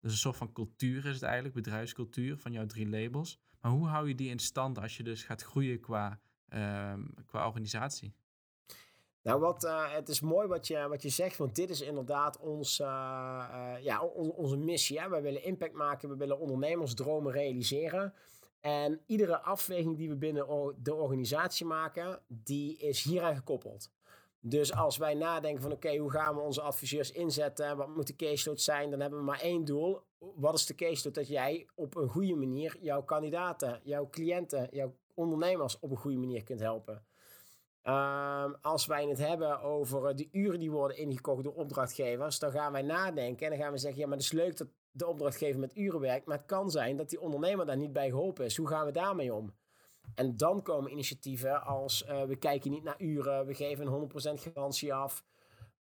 Dus 0.00 0.12
een 0.12 0.18
soort 0.18 0.36
van 0.36 0.52
cultuur 0.52 1.06
is 1.06 1.14
het 1.14 1.22
eigenlijk, 1.22 1.54
bedrijfscultuur 1.54 2.38
van 2.38 2.52
jouw 2.52 2.66
drie 2.66 2.88
labels. 2.88 3.40
Maar 3.60 3.72
hoe 3.72 3.86
hou 3.86 4.08
je 4.08 4.14
die 4.14 4.30
in 4.30 4.38
stand 4.38 4.78
als 4.78 4.96
je 4.96 5.02
dus 5.02 5.22
gaat 5.22 5.42
groeien 5.42 5.80
qua, 5.80 6.20
uh, 6.54 6.94
qua 7.26 7.46
organisatie? 7.46 8.14
Nou, 9.22 9.40
wat, 9.40 9.62
het 9.90 10.08
is 10.08 10.20
mooi 10.20 10.48
wat 10.48 10.66
je, 10.66 10.88
wat 10.88 11.02
je 11.02 11.08
zegt, 11.08 11.36
want 11.36 11.54
dit 11.54 11.70
is 11.70 11.80
inderdaad 11.80 12.38
ons, 12.38 12.76
ja, 12.76 14.02
on, 14.14 14.30
onze 14.30 14.56
missie. 14.56 15.00
Hè? 15.00 15.08
Wij 15.08 15.22
willen 15.22 15.44
impact 15.44 15.74
maken, 15.74 16.08
we 16.08 16.16
willen 16.16 16.38
ondernemersdromen 16.38 17.32
realiseren. 17.32 18.14
En 18.60 19.00
iedere 19.06 19.40
afweging 19.40 19.96
die 19.96 20.08
we 20.08 20.16
binnen 20.16 20.74
de 20.82 20.94
organisatie 20.94 21.66
maken, 21.66 22.22
die 22.26 22.76
is 22.76 23.02
hieraan 23.02 23.36
gekoppeld. 23.36 23.90
Dus 24.40 24.74
als 24.74 24.96
wij 24.96 25.14
nadenken 25.14 25.62
van 25.62 25.72
oké, 25.72 25.96
hoe 25.96 26.10
gaan 26.10 26.34
we 26.34 26.40
onze 26.40 26.60
adviseurs 26.60 27.12
inzetten? 27.12 27.76
Wat 27.76 27.88
moet 27.88 28.06
de 28.06 28.16
caseload 28.16 28.60
zijn? 28.60 28.90
Dan 28.90 29.00
hebben 29.00 29.18
we 29.18 29.24
maar 29.24 29.40
één 29.40 29.64
doel. 29.64 30.00
Wat 30.18 30.54
is 30.54 30.66
de 30.66 30.74
caseload? 30.74 31.14
Dat 31.14 31.28
jij 31.28 31.66
op 31.74 31.96
een 31.96 32.08
goede 32.08 32.34
manier 32.34 32.76
jouw 32.80 33.02
kandidaten, 33.02 33.80
jouw 33.82 34.08
cliënten, 34.10 34.68
jouw 34.70 34.94
ondernemers 35.14 35.78
op 35.78 35.90
een 35.90 35.96
goede 35.96 36.18
manier 36.18 36.44
kunt 36.44 36.60
helpen. 36.60 37.06
Um, 37.82 38.54
als 38.60 38.86
wij 38.86 39.06
het 39.06 39.18
hebben 39.18 39.60
over 39.60 40.16
de 40.16 40.28
uren 40.32 40.58
die 40.58 40.70
worden 40.70 40.96
ingekocht 40.96 41.44
door 41.44 41.54
opdrachtgevers, 41.54 42.38
dan 42.38 42.50
gaan 42.50 42.72
wij 42.72 42.82
nadenken 42.82 43.44
en 43.46 43.52
dan 43.52 43.62
gaan 43.62 43.72
we 43.72 43.78
zeggen, 43.78 44.00
ja, 44.00 44.06
maar 44.06 44.16
het 44.16 44.26
is 44.26 44.32
leuk 44.32 44.56
dat 44.56 44.68
de 44.98 45.06
opdrachtgever 45.06 45.60
met 45.60 45.76
uren 45.76 46.00
werkt, 46.00 46.26
maar 46.26 46.36
het 46.36 46.46
kan 46.46 46.70
zijn 46.70 46.96
dat 46.96 47.10
die 47.10 47.20
ondernemer 47.20 47.66
daar 47.66 47.76
niet 47.76 47.92
bij 47.92 48.08
geholpen 48.08 48.44
is. 48.44 48.56
Hoe 48.56 48.68
gaan 48.68 48.86
we 48.86 48.92
daarmee 48.92 49.34
om? 49.34 49.54
En 50.14 50.36
dan 50.36 50.62
komen 50.62 50.90
initiatieven 50.90 51.62
als 51.62 52.04
uh, 52.08 52.22
we 52.22 52.36
kijken 52.36 52.70
niet 52.70 52.82
naar 52.82 53.00
uren, 53.00 53.46
we 53.46 53.54
geven 53.54 53.86
een 53.86 54.10
100% 54.38 54.40
garantie 54.40 54.94
af. 54.94 55.24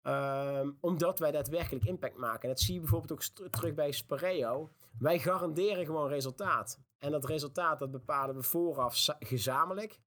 Um, 0.03 0.77
omdat 0.79 1.19
wij 1.19 1.31
daadwerkelijk 1.31 1.85
impact 1.85 2.17
maken. 2.17 2.41
En 2.41 2.49
dat 2.49 2.59
zie 2.59 2.73
je 2.73 2.79
bijvoorbeeld 2.79 3.11
ook 3.11 3.49
terug 3.51 3.73
bij 3.73 3.91
Spareo. 3.91 4.69
Wij 4.99 5.19
garanderen 5.19 5.85
gewoon 5.85 6.09
resultaat. 6.09 6.79
En 6.97 7.11
dat 7.11 7.25
resultaat 7.25 7.79
dat 7.79 7.91
bepalen 7.91 8.35
we 8.35 8.43
vooraf 8.43 9.07
gezamenlijk. 9.19 9.99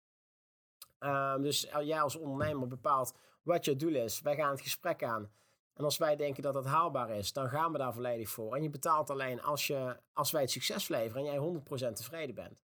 Um, 0.98 1.42
dus 1.42 1.68
jij 1.80 2.00
als 2.00 2.16
ondernemer 2.16 2.68
bepaalt 2.68 3.14
wat 3.42 3.64
je 3.64 3.76
doel 3.76 3.94
is. 3.94 4.20
Wij 4.20 4.34
gaan 4.34 4.50
het 4.50 4.60
gesprek 4.60 5.02
aan. 5.02 5.30
En 5.74 5.84
als 5.84 5.96
wij 5.96 6.16
denken 6.16 6.42
dat 6.42 6.54
dat 6.54 6.64
haalbaar 6.64 7.10
is, 7.10 7.32
dan 7.32 7.48
gaan 7.48 7.72
we 7.72 7.78
daar 7.78 7.94
volledig 7.94 8.28
voor. 8.28 8.54
En 8.54 8.62
je 8.62 8.70
betaalt 8.70 9.10
alleen 9.10 9.42
als, 9.42 9.66
je, 9.66 9.96
als 10.12 10.30
wij 10.30 10.40
het 10.40 10.50
succes 10.50 10.88
leveren 10.88 11.26
en 11.26 11.32
jij 11.32 11.88
100% 11.90 11.92
tevreden 11.92 12.34
bent. 12.34 12.62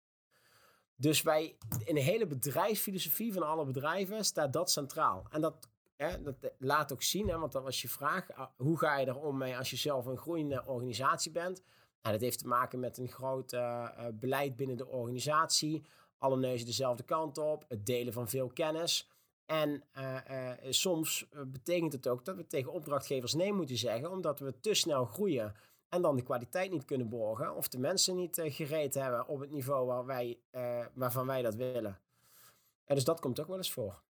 Dus 0.96 1.22
wij, 1.22 1.56
in 1.84 1.94
de 1.94 2.00
hele 2.00 2.26
bedrijfsfilosofie 2.26 3.32
van 3.32 3.42
alle 3.42 3.64
bedrijven 3.64 4.24
staat 4.24 4.52
dat 4.52 4.70
centraal. 4.70 5.26
En 5.30 5.40
dat, 5.40 5.68
hè, 5.96 6.22
dat 6.22 6.34
laat 6.58 6.92
ook 6.92 7.02
zien, 7.02 7.28
hè, 7.28 7.38
want 7.38 7.52
dat 7.52 7.62
was 7.62 7.82
je 7.82 7.88
vraag. 7.88 8.32
Ah, 8.32 8.46
hoe 8.56 8.78
ga 8.78 8.98
je 8.98 9.08
erom 9.08 9.36
mee 9.38 9.56
als 9.56 9.70
je 9.70 9.76
zelf 9.76 10.06
een 10.06 10.18
groeiende 10.18 10.62
organisatie 10.66 11.32
bent? 11.32 11.62
Nou, 12.02 12.14
dat 12.14 12.20
heeft 12.20 12.38
te 12.38 12.46
maken 12.46 12.80
met 12.80 12.98
een 12.98 13.08
groot 13.08 13.52
uh, 13.52 13.88
beleid 14.12 14.56
binnen 14.56 14.76
de 14.76 14.86
organisatie. 14.86 15.84
Alle 16.18 16.36
neuzen 16.36 16.66
dezelfde 16.66 17.02
kant 17.02 17.38
op. 17.38 17.64
Het 17.68 17.86
delen 17.86 18.12
van 18.12 18.28
veel 18.28 18.48
kennis. 18.48 19.10
En 19.50 19.82
uh, 19.98 20.16
uh, 20.30 20.52
soms 20.68 21.28
betekent 21.46 21.92
het 21.92 22.08
ook 22.08 22.24
dat 22.24 22.36
we 22.36 22.46
tegen 22.46 22.72
opdrachtgevers 22.72 23.34
nee 23.34 23.52
moeten 23.52 23.76
zeggen, 23.76 24.10
omdat 24.10 24.40
we 24.40 24.60
te 24.60 24.74
snel 24.74 25.04
groeien 25.04 25.54
en 25.88 26.02
dan 26.02 26.16
de 26.16 26.22
kwaliteit 26.22 26.70
niet 26.70 26.84
kunnen 26.84 27.08
borgen 27.08 27.56
of 27.56 27.68
de 27.68 27.78
mensen 27.78 28.16
niet 28.16 28.40
gereed 28.44 28.94
hebben 28.94 29.28
op 29.28 29.40
het 29.40 29.50
niveau 29.50 29.86
waar 29.86 30.06
wij, 30.06 30.38
waarvan 30.94 31.26
wij 31.26 31.42
dat 31.42 31.54
willen. 31.54 31.98
En 32.84 32.94
dus 32.94 33.04
dat 33.04 33.20
komt 33.20 33.40
ook 33.40 33.46
wel 33.46 33.56
eens 33.56 33.72
voor. 33.72 34.02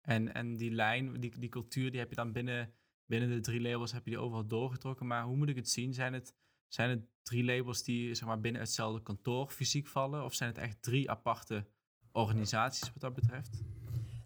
En, 0.00 0.34
en 0.34 0.56
die 0.56 0.70
lijn, 0.70 1.20
die, 1.20 1.38
die 1.38 1.48
cultuur, 1.48 1.90
die 1.90 2.00
heb 2.00 2.08
je 2.08 2.16
dan 2.16 2.32
binnen, 2.32 2.72
binnen 3.06 3.30
de 3.30 3.40
drie 3.40 3.60
labels 3.60 3.92
heb 3.92 4.04
je 4.04 4.10
die 4.10 4.20
overal 4.20 4.46
doorgetrokken. 4.46 5.06
Maar 5.06 5.24
hoe 5.24 5.36
moet 5.36 5.48
ik 5.48 5.56
het 5.56 5.68
zien? 5.68 5.94
Zijn 5.94 6.12
het, 6.12 6.34
zijn 6.68 6.90
het 6.90 7.02
drie 7.22 7.44
labels 7.44 7.82
die 7.82 8.14
zeg 8.14 8.28
maar, 8.28 8.40
binnen 8.40 8.60
hetzelfde 8.60 9.02
kantoor 9.02 9.50
fysiek 9.50 9.86
vallen? 9.86 10.24
Of 10.24 10.34
zijn 10.34 10.50
het 10.50 10.58
echt 10.58 10.82
drie 10.82 11.10
aparte 11.10 11.66
organisaties 12.12 12.92
wat 12.92 13.00
dat 13.00 13.14
betreft? 13.14 13.62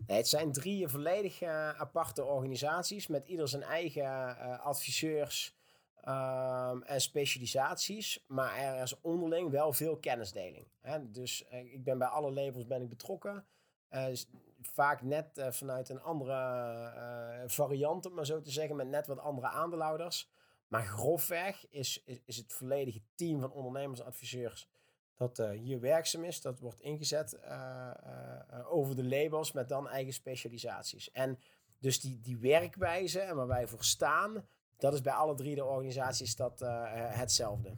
Nee, 0.07 0.17
het 0.17 0.29
zijn 0.29 0.53
drie 0.53 0.89
volledig 0.89 1.43
uh, 1.43 1.69
aparte 1.69 2.25
organisaties 2.25 3.07
met 3.07 3.27
ieder 3.27 3.49
zijn 3.49 3.63
eigen 3.63 4.39
adviseurs, 4.61 5.55
Um, 6.09 6.83
en 6.83 7.01
specialisaties, 7.01 8.25
maar 8.27 8.57
er 8.57 8.83
is 8.83 9.01
onderling 9.01 9.51
wel 9.51 9.73
veel 9.73 9.97
kennisdeling. 9.97 10.67
Hè? 10.81 11.11
Dus 11.11 11.45
uh, 11.53 11.73
ik 11.73 11.85
ben 11.85 11.99
bij 11.99 12.09
alle 12.09 12.33
labels 12.33 12.67
ben 12.67 12.83
ik 12.83 12.89
betrokken. 12.89 13.47
Vaak 14.61 15.03
net 15.03 15.47
vanuit 15.51 15.89
een 15.89 16.01
andere 16.01 17.45
variant, 17.47 18.07
om 18.07 18.15
maar 18.15 18.27
zo 18.27 18.41
te 18.41 18.51
zeggen, 18.51 18.77
met 18.77 18.89
net 18.89 19.07
wat 19.07 19.19
andere 19.19 19.47
aandeelhouders. 19.47 20.31
Maar 20.69 20.83
grofweg 20.83 21.67
is, 21.71 22.03
is, 22.05 22.21
is 22.25 22.37
het 22.37 22.53
volledige 22.53 23.03
team 23.15 23.41
van 23.41 23.53
ondernemersadviseurs 23.53 24.69
dat 25.17 25.37
hier 25.37 25.81
werkzaam 25.81 26.25
is. 26.25 26.41
Dat 26.41 26.61
wordt 26.61 26.81
ingezet 26.81 27.39
over 28.69 28.97
de 28.97 29.05
labels 29.05 29.53
met 29.53 29.69
dan 29.69 29.89
eigen 29.89 30.12
specialisaties. 30.12 31.11
En 31.11 31.39
dus 31.79 32.01
die, 32.01 32.21
die 32.21 32.39
werkwijze 32.39 33.21
en 33.21 33.37
waar 33.37 33.47
wij 33.47 33.67
voor 33.67 33.85
staan, 33.85 34.49
dat 34.77 34.93
is 34.93 35.01
bij 35.01 35.12
alle 35.12 35.35
drie 35.35 35.55
de 35.55 35.64
organisaties 35.64 36.37
dat, 36.37 36.61
hetzelfde. 36.95 37.77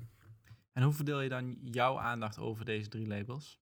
En 0.73 0.83
hoe 0.83 0.93
verdeel 0.93 1.21
je 1.21 1.29
dan 1.29 1.59
jouw 1.63 1.99
aandacht 1.99 2.39
over 2.39 2.65
deze 2.65 2.89
drie 2.89 3.07
labels? 3.07 3.61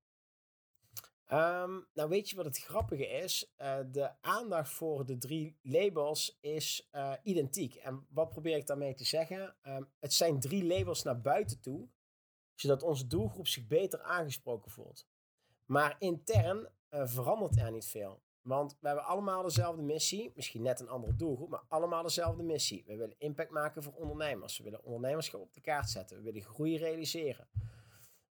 Um, 1.32 1.86
nou, 1.94 2.08
weet 2.08 2.30
je 2.30 2.36
wat 2.36 2.44
het 2.44 2.58
grappige 2.58 3.06
is? 3.06 3.52
De 3.90 4.10
aandacht 4.20 4.70
voor 4.72 5.06
de 5.06 5.18
drie 5.18 5.58
labels 5.62 6.38
is 6.40 6.90
identiek. 7.22 7.74
En 7.74 8.06
wat 8.08 8.30
probeer 8.30 8.56
ik 8.56 8.66
daarmee 8.66 8.94
te 8.94 9.04
zeggen? 9.04 9.56
Um, 9.62 9.88
het 10.00 10.12
zijn 10.12 10.40
drie 10.40 10.64
labels 10.64 11.02
naar 11.02 11.20
buiten 11.20 11.60
toe, 11.60 11.88
zodat 12.56 12.82
onze 12.82 13.06
doelgroep 13.06 13.46
zich 13.46 13.66
beter 13.66 14.02
aangesproken 14.02 14.70
voelt. 14.70 15.06
Maar 15.64 15.96
intern 15.98 16.68
uh, 16.90 17.06
verandert 17.06 17.58
er 17.58 17.72
niet 17.72 17.86
veel. 17.86 18.20
Want 18.42 18.76
we 18.80 18.86
hebben 18.86 19.04
allemaal 19.04 19.42
dezelfde 19.42 19.82
missie. 19.82 20.32
Misschien 20.34 20.62
net 20.62 20.80
een 20.80 20.88
andere 20.88 21.16
doelgroep, 21.16 21.48
maar 21.48 21.64
allemaal 21.68 22.02
dezelfde 22.02 22.42
missie. 22.42 22.84
We 22.86 22.96
willen 22.96 23.14
impact 23.18 23.50
maken 23.50 23.82
voor 23.82 23.92
ondernemers. 23.92 24.58
We 24.58 24.64
willen 24.64 24.84
ondernemerschap 24.84 25.40
op 25.40 25.54
de 25.54 25.60
kaart 25.60 25.90
zetten. 25.90 26.16
We 26.16 26.22
willen 26.22 26.42
groei 26.42 26.76
realiseren. 26.76 27.48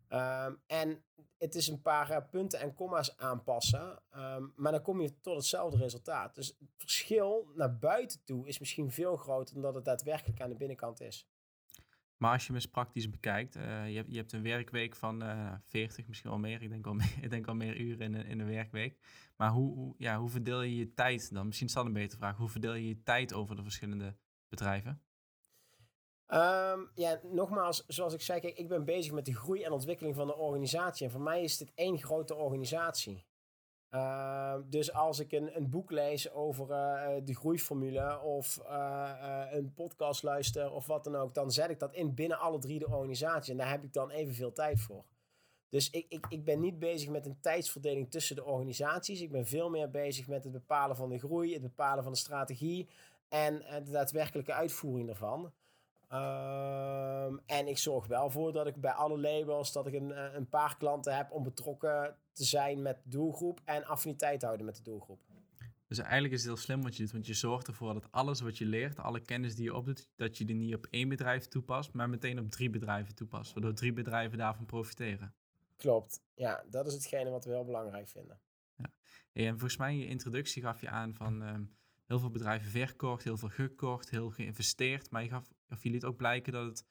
Um, 0.09 0.61
en 0.67 1.03
het 1.37 1.55
is 1.55 1.67
een 1.67 1.81
paar 1.81 2.11
uh, 2.11 2.17
punten 2.29 2.59
en 2.59 2.73
comma's 2.73 3.17
aanpassen. 3.17 4.01
Um, 4.15 4.53
maar 4.55 4.71
dan 4.71 4.81
kom 4.81 5.01
je 5.01 5.19
tot 5.19 5.35
hetzelfde 5.35 5.77
resultaat. 5.77 6.35
Dus 6.35 6.47
het 6.47 6.69
verschil 6.77 7.51
naar 7.55 7.77
buiten 7.77 8.23
toe 8.23 8.47
is 8.47 8.59
misschien 8.59 8.91
veel 8.91 9.17
groter 9.17 9.53
dan 9.53 9.63
dat 9.63 9.75
het 9.75 9.85
daadwerkelijk 9.85 10.41
aan 10.41 10.49
de 10.49 10.55
binnenkant 10.55 11.01
is. 11.01 11.27
Maar 12.21 12.31
als 12.31 12.41
je 12.41 12.47
hem 12.47 12.55
eens 12.55 12.69
praktisch 12.69 13.09
bekijkt, 13.09 13.55
uh, 13.55 13.85
je, 13.85 14.03
je 14.07 14.17
hebt 14.17 14.31
een 14.31 14.43
werkweek 14.43 14.95
van 14.95 15.23
uh, 15.23 15.31
eh, 15.31 15.53
40, 15.67 16.07
misschien 16.07 16.29
wel 16.29 16.39
meer. 16.39 16.61
Ik 16.61 16.69
denk 16.69 16.87
al 16.87 16.93
meer, 16.93 17.17
ik 17.21 17.29
denk 17.29 17.47
al 17.47 17.55
meer 17.55 17.77
uren 17.77 18.15
in, 18.15 18.25
in 18.25 18.39
een 18.39 18.47
werkweek. 18.47 18.97
Maar 19.37 19.49
hoe, 19.49 19.75
hoe, 19.75 19.95
ja, 19.97 20.19
hoe 20.19 20.29
verdeel 20.29 20.61
je 20.61 20.75
je 20.75 20.93
tijd 20.93 21.33
dan? 21.33 21.45
Misschien 21.45 21.67
is 21.67 21.73
dat 21.73 21.85
een 21.85 21.93
betere 21.93 22.17
vraag. 22.17 22.37
Hoe 22.37 22.49
verdeel 22.49 22.73
je 22.73 22.87
je 22.87 23.03
tijd 23.03 23.33
over 23.33 23.55
de 23.55 23.63
verschillende 23.63 24.15
bedrijven? 24.49 25.01
Um, 26.27 26.91
ja, 26.93 27.19
nogmaals, 27.23 27.83
zoals 27.87 28.13
ik 28.13 28.21
zei, 28.21 28.39
kijk, 28.39 28.57
ik 28.57 28.67
ben 28.67 28.85
bezig 28.85 29.13
met 29.13 29.25
de 29.25 29.35
groei 29.35 29.63
en 29.63 29.71
ontwikkeling 29.71 30.15
van 30.15 30.27
de 30.27 30.37
organisatie. 30.37 31.05
En 31.05 31.11
voor 31.11 31.21
mij 31.21 31.43
is 31.43 31.57
dit 31.57 31.71
één 31.75 31.97
grote 31.97 32.35
organisatie. 32.35 33.25
Ehm, 33.91 34.61
dus 34.69 34.93
als 34.93 35.19
ik 35.19 35.31
een, 35.31 35.55
een 35.55 35.69
boek 35.69 35.91
lees 35.91 36.31
over 36.31 36.67
de 37.25 37.35
groeiformule 37.35 38.19
of 38.21 38.59
een 39.51 39.73
podcast 39.73 40.23
luister 40.23 40.71
of 40.71 40.85
wat 40.87 41.03
dan 41.03 41.15
ook, 41.15 41.33
dan 41.33 41.51
zet 41.51 41.69
ik 41.69 41.79
dat 41.79 41.93
in 41.93 42.13
binnen 42.13 42.39
alle 42.39 42.59
drie 42.59 42.79
de 42.79 42.87
organisaties. 42.89 43.51
En 43.51 43.57
daar 43.57 43.69
heb 43.69 43.83
ik 43.83 43.93
dan 43.93 44.09
evenveel 44.09 44.53
tijd 44.53 44.79
voor. 44.79 45.05
Dus 45.69 45.89
ik, 45.89 46.05
ik, 46.09 46.25
ik 46.29 46.43
ben 46.43 46.59
niet 46.59 46.79
bezig 46.79 47.09
met 47.09 47.25
een 47.25 47.39
tijdsverdeling 47.41 48.11
tussen 48.11 48.35
de 48.35 48.43
organisaties. 48.43 49.21
Ik 49.21 49.31
ben 49.31 49.45
veel 49.45 49.69
meer 49.69 49.89
bezig 49.89 50.27
met 50.27 50.43
het 50.43 50.53
bepalen 50.53 50.95
van 50.95 51.09
de 51.09 51.19
groei, 51.19 51.53
het 51.53 51.61
bepalen 51.61 52.03
van 52.03 52.11
de 52.11 52.17
strategie 52.17 52.89
en 53.29 53.83
de 53.83 53.91
daadwerkelijke 53.91 54.53
uitvoering 54.53 55.07
daarvan. 55.07 55.51
Ehm, 56.11 57.37
en 57.45 57.67
ik 57.67 57.77
zorg 57.77 58.07
wel 58.07 58.29
voor 58.29 58.53
dat 58.53 58.67
ik 58.67 58.75
bij 58.75 58.91
alle 58.91 59.19
labels 59.19 59.71
dat 59.71 59.87
ik 59.87 59.93
een, 59.93 60.11
eh, 60.11 60.33
een 60.33 60.49
paar 60.49 60.77
klanten 60.77 61.15
heb 61.15 61.31
om 61.31 61.43
betrokken 61.43 62.15
te 62.31 62.43
zijn 62.43 62.81
met 62.81 63.03
de 63.03 63.09
doelgroep 63.09 63.61
en 63.65 63.85
affiniteit 63.85 64.41
houden 64.41 64.65
met 64.65 64.75
de 64.75 64.81
doelgroep. 64.81 65.19
Dus 65.87 65.99
eigenlijk 65.99 66.33
is 66.33 66.39
het 66.39 66.47
heel 66.47 66.61
slim 66.61 66.81
wat 66.83 66.95
je 66.95 67.03
doet, 67.03 67.11
want 67.11 67.25
je 67.25 67.33
zorgt 67.33 67.67
ervoor 67.67 67.93
dat 67.93 68.11
alles 68.11 68.41
wat 68.41 68.57
je 68.57 68.65
leert, 68.65 68.99
alle 68.99 69.19
kennis 69.19 69.55
die 69.55 69.63
je 69.63 69.75
opdoet, 69.75 70.09
dat 70.15 70.37
je 70.37 70.45
die 70.45 70.55
niet 70.55 70.75
op 70.75 70.87
één 70.89 71.09
bedrijf 71.09 71.47
toepast, 71.47 71.93
maar 71.93 72.09
meteen 72.09 72.39
op 72.39 72.49
drie 72.49 72.69
bedrijven 72.69 73.15
toepast, 73.15 73.53
waardoor 73.53 73.73
drie 73.73 73.93
bedrijven 73.93 74.37
daarvan 74.37 74.65
profiteren. 74.65 75.33
Klopt, 75.75 76.21
ja, 76.35 76.63
dat 76.69 76.87
is 76.87 76.93
hetgene 76.93 77.29
wat 77.29 77.45
we 77.45 77.51
heel 77.51 77.65
belangrijk 77.65 78.07
vinden. 78.07 78.39
Ja. 78.75 78.91
En 79.33 79.49
volgens 79.49 79.77
mij 79.77 79.91
in 79.91 79.99
je 79.99 80.07
introductie 80.07 80.61
gaf 80.61 80.81
je 80.81 80.89
aan 80.89 81.13
van 81.13 81.43
ehm, 81.43 81.63
heel 82.05 82.19
veel 82.19 82.31
bedrijven 82.31 82.71
verkocht, 82.71 83.23
heel 83.23 83.37
veel 83.37 83.49
gekocht, 83.49 84.09
heel 84.09 84.29
geïnvesteerd, 84.29 85.09
maar 85.09 85.23
je 85.23 85.29
gaf, 85.29 85.47
of 85.71 85.83
je 85.83 85.89
liet 85.89 86.05
ook 86.05 86.17
blijken 86.17 86.53
dat 86.53 86.65
het, 86.65 86.85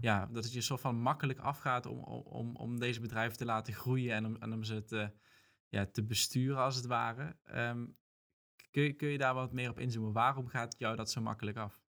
ja, 0.00 0.26
dat 0.26 0.44
het 0.44 0.52
je 0.52 0.62
zo 0.62 0.76
van 0.76 0.96
makkelijk 0.96 1.38
afgaat 1.38 1.86
om, 1.86 1.98
om, 2.04 2.56
om 2.56 2.78
deze 2.78 3.00
bedrijven 3.00 3.38
te 3.38 3.44
laten 3.44 3.74
groeien 3.74 4.14
en 4.14 4.26
om, 4.26 4.52
om 4.52 4.64
ze 4.64 4.84
te, 4.84 5.10
ja, 5.68 5.86
te 5.86 6.04
besturen 6.04 6.62
als 6.62 6.76
het 6.76 6.86
ware. 6.86 7.36
Ehm, 7.44 7.86
kun, 8.70 8.82
je, 8.82 8.92
kun 8.92 9.08
je 9.08 9.18
daar 9.18 9.34
wat 9.34 9.52
meer 9.52 9.70
op 9.70 9.78
inzoomen? 9.78 10.12
Waarom 10.12 10.46
gaat 10.46 10.74
jou 10.78 10.96
dat 10.96 11.10
zo 11.10 11.20
makkelijk 11.20 11.56
af? 11.56 11.82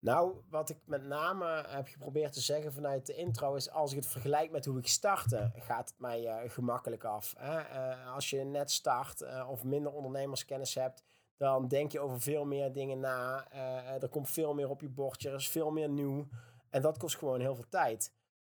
Nou, 0.00 0.42
wat 0.50 0.70
ik 0.70 0.78
met 0.84 1.02
name 1.02 1.64
heb 1.68 1.86
geprobeerd 1.86 2.32
te 2.32 2.40
zeggen 2.40 2.72
vanuit 2.72 3.06
de 3.06 3.14
intro 3.14 3.54
is, 3.54 3.70
als 3.70 3.90
ik 3.90 3.96
het 3.96 4.06
vergelijk 4.06 4.50
met 4.50 4.64
hoe 4.64 4.78
ik 4.78 4.86
startte, 4.86 5.52
gaat 5.54 5.88
het 5.88 5.98
mij 5.98 6.22
uh, 6.22 6.50
gemakkelijk 6.50 7.04
af. 7.04 7.34
Hè? 7.38 7.58
Uh, 7.58 8.14
als 8.14 8.30
je 8.30 8.44
net 8.44 8.70
start 8.70 9.20
uh, 9.20 9.48
of 9.50 9.64
minder 9.64 9.92
ondernemerskennis 9.92 10.74
hebt, 10.74 11.04
dan 11.38 11.68
denk 11.68 11.92
je 11.92 12.00
over 12.00 12.20
veel 12.20 12.44
meer 12.44 12.72
dingen 12.72 13.00
na. 13.00 13.52
er 14.00 14.08
komt 14.08 14.30
veel 14.30 14.54
meer 14.54 14.70
op 14.70 14.80
je 14.80 14.88
bordje, 14.88 15.28
er 15.28 15.34
is 15.34 15.48
veel 15.48 15.70
meer 15.70 15.88
nieuw. 15.88 16.28
En 16.70 16.82
dat 16.82 16.98
kost 16.98 17.16
gewoon 17.16 17.40
heel 17.40 17.54
veel 17.54 17.68
tijd. 17.68 18.12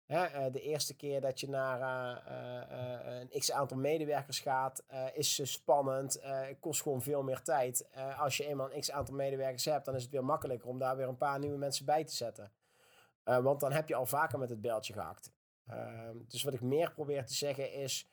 Hè, 0.06 0.26
eh, 0.26 0.52
de 0.52 0.62
eerste 0.62 0.96
keer 0.96 1.22
dat 1.22 1.40
je 1.40 1.50
naar 1.50 1.82
een 3.22 3.40
x 3.40 3.52
aantal 3.52 3.78
medewerkers 3.78 4.40
gaat, 4.40 4.84
is 5.14 5.52
spannend, 5.52 6.22
kost 6.60 6.82
gewoon 6.82 7.02
veel 7.02 7.24
meer 7.24 7.42
tijd. 7.42 7.88
als 8.18 8.38
je 8.38 8.48
eenmaal 8.48 8.72
een 8.72 8.80
x 8.80 8.92
aantal 8.92 9.16
medewerkers 9.16 9.66
hebt, 9.66 9.86
dan 9.86 9.96
is 9.96 10.02
het 10.02 10.12
weer 10.12 10.26
makkelijker 10.26 10.68
om 10.68 10.80
daar 10.80 10.98
weer 10.98 11.08
een 11.08 11.18
paar 11.18 11.40
nieuwe 11.40 11.58
mensen 11.58 11.86
bij 11.86 12.04
te 12.04 12.16
zetten. 12.16 12.52
want 13.24 13.60
dan 13.60 13.72
heb 13.72 13.88
je 13.88 13.96
al 13.96 14.06
vaker 14.06 14.40
met 14.40 14.50
het 14.50 14.62
beltje 14.62 14.94
gehakt. 14.94 15.32
Ehm, 15.70 16.18
dus 16.28 16.44
wat 16.44 16.54
ik 16.54 16.62
meer 16.62 16.92
probeer 16.92 17.26
te 17.26 17.34
zeggen 17.34 17.74
is, 17.74 18.08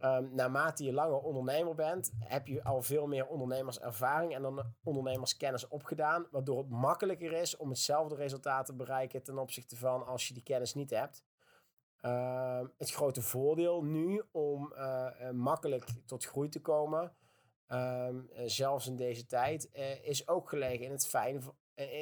um, 0.00 0.34
naarmate 0.34 0.84
je 0.84 0.92
langer 0.92 1.18
ondernemer 1.18 1.74
bent, 1.74 2.12
heb 2.18 2.46
je 2.46 2.64
al 2.64 2.82
veel 2.82 3.06
meer 3.06 3.26
ondernemerservaring 3.26 4.34
en 4.34 4.42
dan 4.42 4.74
ondernemerskennis 4.82 5.68
opgedaan, 5.68 6.26
waardoor 6.30 6.58
het 6.58 6.68
makkelijker 6.68 7.32
is 7.32 7.56
om 7.56 7.68
hetzelfde 7.68 8.14
resultaat 8.14 8.66
te 8.66 8.74
bereiken 8.74 9.22
ten 9.22 9.38
opzichte 9.38 9.76
van 9.76 10.06
als 10.06 10.28
je 10.28 10.34
die 10.34 10.42
kennis 10.42 10.74
niet 10.74 10.90
hebt. 10.90 11.24
Ehm, 12.00 12.66
het 12.76 12.90
grote 12.90 13.22
voordeel 13.22 13.84
nu 13.84 14.22
om 14.32 14.72
eh, 14.72 15.06
eh, 15.06 15.34
makkelijk 15.34 15.84
tot 16.06 16.24
groei 16.24 16.48
te 16.48 16.60
komen, 16.60 17.14
ehm, 17.66 18.20
eh, 18.32 18.42
zelfs 18.46 18.86
in 18.86 18.96
deze 18.96 19.26
tijd, 19.26 19.70
is 20.02 20.28
ook 20.28 20.48
gelegen 20.48 20.84
in 20.84 20.90
het, 20.90 21.12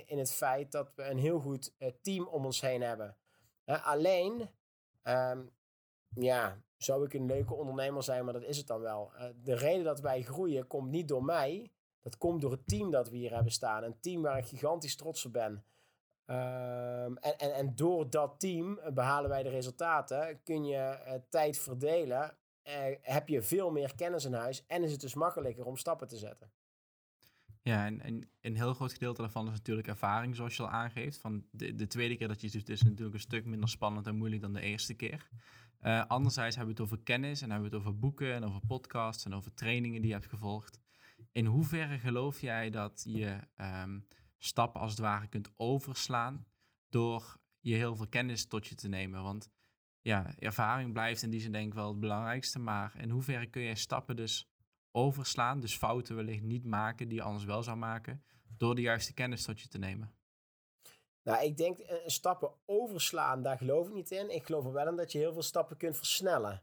in 0.06 0.18
het 0.18 0.32
feit 0.32 0.72
dat 0.72 0.92
we 0.94 1.02
een 1.02 1.18
heel 1.18 1.40
goed 1.40 1.72
team 2.02 2.26
om 2.26 2.44
ons 2.44 2.60
heen 2.60 2.82
hebben. 2.82 3.16
alleen, 3.64 4.50
ja, 6.14 6.62
zou 6.76 7.04
ik 7.04 7.14
een 7.14 7.26
leuke 7.26 7.54
ondernemer 7.54 8.02
zijn, 8.02 8.24
maar 8.24 8.32
dat 8.32 8.42
is 8.42 8.56
het 8.56 8.66
dan 8.66 8.80
wel. 8.80 9.12
de 9.42 9.54
reden 9.54 9.84
dat 9.84 10.00
wij 10.00 10.22
groeien 10.22 10.66
komt 10.66 10.90
niet 10.90 11.08
door 11.08 11.24
mij, 11.24 11.70
dat 12.06 12.18
komt 12.18 12.40
door 12.40 12.50
het 12.50 12.68
team 12.68 12.90
dat 12.90 13.08
we 13.08 13.16
hier 13.16 13.34
hebben 13.34 13.52
staan. 13.52 13.82
Een 13.82 14.00
team 14.00 14.22
waar 14.22 14.38
ik 14.38 14.46
gigantisch 14.46 14.96
trots 14.96 15.24
op 15.24 15.32
ben. 15.32 15.64
Um, 16.26 17.16
en, 17.16 17.38
en, 17.38 17.54
en 17.54 17.74
door 17.74 18.10
dat 18.10 18.40
team 18.40 18.80
behalen 18.94 19.30
wij 19.30 19.42
de 19.42 19.48
resultaten. 19.48 20.42
Kun 20.42 20.64
je 20.64 20.98
uh, 21.06 21.12
tijd 21.28 21.58
verdelen. 21.58 22.36
Uh, 22.64 22.72
heb 23.02 23.28
je 23.28 23.42
veel 23.42 23.70
meer 23.70 23.94
kennis 23.94 24.24
in 24.24 24.32
huis. 24.32 24.66
En 24.66 24.82
is 24.82 24.92
het 24.92 25.00
dus 25.00 25.14
makkelijker 25.14 25.66
om 25.66 25.76
stappen 25.76 26.08
te 26.08 26.16
zetten. 26.16 26.50
Ja, 27.66 27.86
en, 27.86 28.00
en 28.00 28.28
een 28.40 28.56
heel 28.56 28.74
groot 28.74 28.92
gedeelte 28.92 29.20
daarvan 29.20 29.46
is 29.46 29.52
natuurlijk 29.52 29.88
ervaring, 29.88 30.36
zoals 30.36 30.56
je 30.56 30.62
al 30.62 30.68
aangeeft. 30.68 31.18
Van 31.18 31.44
de, 31.50 31.74
de 31.74 31.86
tweede 31.86 32.16
keer 32.16 32.28
dat 32.28 32.40
je 32.40 32.46
het 32.46 32.56
doet, 32.56 32.68
is 32.68 32.82
natuurlijk 32.82 33.14
een 33.14 33.20
stuk 33.20 33.44
minder 33.44 33.68
spannend 33.68 34.06
en 34.06 34.16
moeilijk 34.16 34.42
dan 34.42 34.52
de 34.52 34.60
eerste 34.60 34.94
keer. 34.94 35.28
Uh, 35.82 36.04
anderzijds 36.06 36.56
hebben 36.56 36.74
we 36.74 36.82
het 36.82 36.92
over 36.92 37.04
kennis 37.04 37.42
en 37.42 37.50
hebben 37.50 37.70
we 37.70 37.76
het 37.76 37.86
over 37.86 37.98
boeken 37.98 38.34
en 38.34 38.44
over 38.44 38.60
podcasts 38.66 39.24
en 39.24 39.34
over 39.34 39.54
trainingen 39.54 40.00
die 40.00 40.10
je 40.10 40.16
hebt 40.16 40.28
gevolgd. 40.28 40.80
In 41.32 41.46
hoeverre 41.46 41.98
geloof 41.98 42.40
jij 42.40 42.70
dat 42.70 43.02
je 43.08 43.38
um, 43.56 44.06
stappen 44.38 44.80
als 44.80 44.90
het 44.90 45.00
ware 45.00 45.26
kunt 45.26 45.50
overslaan 45.56 46.46
door 46.88 47.36
je 47.60 47.74
heel 47.74 47.96
veel 47.96 48.08
kennis 48.08 48.46
tot 48.46 48.66
je 48.66 48.74
te 48.74 48.88
nemen. 48.88 49.22
Want 49.22 49.50
ja, 50.00 50.34
ervaring 50.38 50.92
blijft 50.92 51.22
in 51.22 51.30
die 51.30 51.40
zin 51.40 51.52
denk 51.52 51.66
ik 51.66 51.74
wel 51.74 51.88
het 51.88 52.00
belangrijkste. 52.00 52.58
Maar 52.58 52.94
in 53.00 53.10
hoeverre 53.10 53.46
kun 53.46 53.62
je 53.62 53.74
stappen 53.74 54.16
dus 54.16 54.48
overslaan, 54.96 55.60
dus 55.60 55.76
fouten 55.76 56.16
wellicht 56.16 56.42
niet 56.42 56.64
maken 56.64 57.08
die 57.08 57.16
je 57.16 57.22
anders 57.22 57.44
wel 57.44 57.62
zou 57.62 57.76
maken, 57.76 58.24
door 58.56 58.74
de 58.74 58.80
juiste 58.80 59.14
kennis 59.14 59.44
tot 59.44 59.60
je 59.60 59.68
te 59.68 59.78
nemen? 59.78 60.14
Nou, 61.22 61.44
ik 61.44 61.56
denk 61.56 61.78
uh, 61.78 61.86
stappen 62.06 62.50
overslaan, 62.66 63.42
daar 63.42 63.58
geloof 63.58 63.86
ik 63.88 63.94
niet 63.94 64.10
in. 64.10 64.34
Ik 64.34 64.44
geloof 64.44 64.64
er 64.64 64.72
wel 64.72 64.88
in 64.88 64.96
dat 64.96 65.12
je 65.12 65.18
heel 65.18 65.32
veel 65.32 65.42
stappen 65.42 65.76
kunt 65.76 65.96
versnellen. 65.96 66.62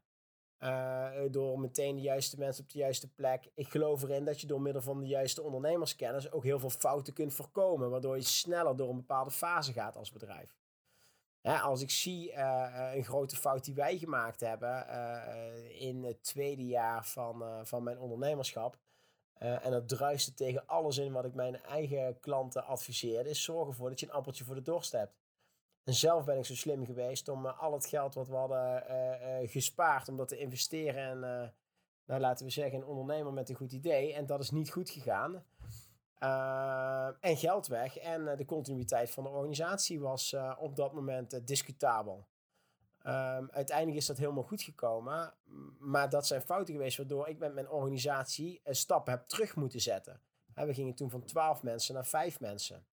Uh, 0.60 1.12
door 1.32 1.60
meteen 1.60 1.96
de 1.96 2.02
juiste 2.02 2.38
mensen 2.38 2.64
op 2.64 2.70
de 2.70 2.78
juiste 2.78 3.14
plek. 3.14 3.50
Ik 3.54 3.68
geloof 3.68 4.04
erin 4.04 4.26
dat 4.26 4.42
je 4.42 4.48
door 4.48 4.62
middel 4.62 4.82
van 4.82 5.00
de 5.00 5.08
juiste 5.08 5.42
ondernemerskennis 5.42 6.32
ook 6.32 6.44
heel 6.44 6.60
veel 6.60 6.70
fouten 6.70 7.14
kunt 7.14 7.34
voorkomen. 7.34 7.90
Waardoor 7.90 8.16
je 8.16 8.22
sneller 8.22 8.76
door 8.76 8.90
een 8.90 8.96
bepaalde 8.96 9.32
fase 9.32 9.74
gaat 9.74 9.96
als 9.96 10.12
bedrijf. 10.12 10.63
Als 11.44 11.82
ik 11.82 11.90
zie 11.90 12.32
uh, 12.32 12.92
een 12.94 13.04
grote 13.04 13.36
fout 13.36 13.66
die 13.66 13.74
wij 13.74 13.98
gemaakt 13.98 14.40
hebben 14.40 14.86
uh, 14.90 15.82
in 15.82 16.04
het 16.04 16.24
tweede 16.24 16.66
jaar 16.66 17.06
van, 17.06 17.66
van 17.68 17.84
mijn 17.84 18.00
ondernemerschap. 18.00 18.78
en 19.38 19.72
dat 19.72 19.88
druiste 19.88 20.34
tegen 20.34 20.68
alles 20.68 20.98
in 20.98 21.12
wat 21.12 21.26
ik 21.26 21.34
mijn 21.34 21.64
eigen 21.64 22.20
klanten 22.20 22.66
adviseerde. 22.66 23.30
Is 23.30 23.44
zorgen 23.44 23.68
ervoor 23.68 23.90
dat 23.90 24.00
je 24.00 24.06
een 24.06 24.12
appeltje 24.12 24.44
voor 24.44 24.56
de 24.56 24.62
dorst 24.62 24.92
hebt. 24.92 25.14
En 25.84 25.94
zelf 25.94 26.26
ben 26.26 26.38
ik 26.38 26.46
zo 26.46 26.56
slim 26.56 26.86
geweest 26.86 27.28
om 27.28 27.46
al 27.46 27.74
het 27.74 27.86
geld 27.86 28.14
wat 28.14 28.28
we 28.28 28.36
hadden 28.36 28.84
gespaard, 29.50 30.10
om 30.10 30.18
dat 30.18 30.28
te 30.28 30.38
investeren. 30.38 31.24
En 31.24 31.54
nou, 32.06 32.22
laten 32.22 32.46
we 32.46 32.52
zeggen, 32.52 32.80
een 32.80 32.86
ondernemer 32.86 33.34
met 33.34 33.50
een 33.50 33.56
goed 33.56 33.72
idee. 33.72 34.14
En 34.14 34.26
dat 34.26 34.40
is 34.40 34.52
niet 34.52 34.72
goed 34.72 34.90
gegaan. 34.90 35.44
En 37.20 37.38
geld 37.38 37.68
weg. 37.68 37.98
En 37.98 38.36
de 38.38 38.46
continuïteit 38.46 39.12
van 39.12 39.24
de 39.24 39.30
organisatie 39.30 40.00
was 40.00 40.36
op 40.58 40.76
dat 40.76 40.94
moment 40.94 41.48
discutabel. 41.48 42.28
Um, 43.06 43.50
uiteindelijk 43.52 43.98
is 43.98 44.06
dat 44.06 44.18
helemaal 44.18 44.44
goed 44.44 44.62
gekomen. 44.62 45.34
Maar 45.80 46.10
dat 46.10 46.28
zijn 46.28 46.42
fouten 46.42 46.74
geweest 46.74 46.98
waardoor 46.98 47.28
ik 47.28 47.38
met 47.38 47.54
mijn 47.54 47.70
organisatie 47.70 48.62
een 48.64 48.76
stap 48.76 49.08
heb 49.08 49.28
terug 49.28 49.56
moeten 49.56 49.82
zetten. 49.82 50.22
we 50.54 50.74
gingen 50.74 50.96
toen 50.96 51.10
van 51.10 51.24
12 51.24 51.64
mensen 51.64 51.94
naar 51.94 52.06
5 52.06 52.40
mensen. 52.40 52.86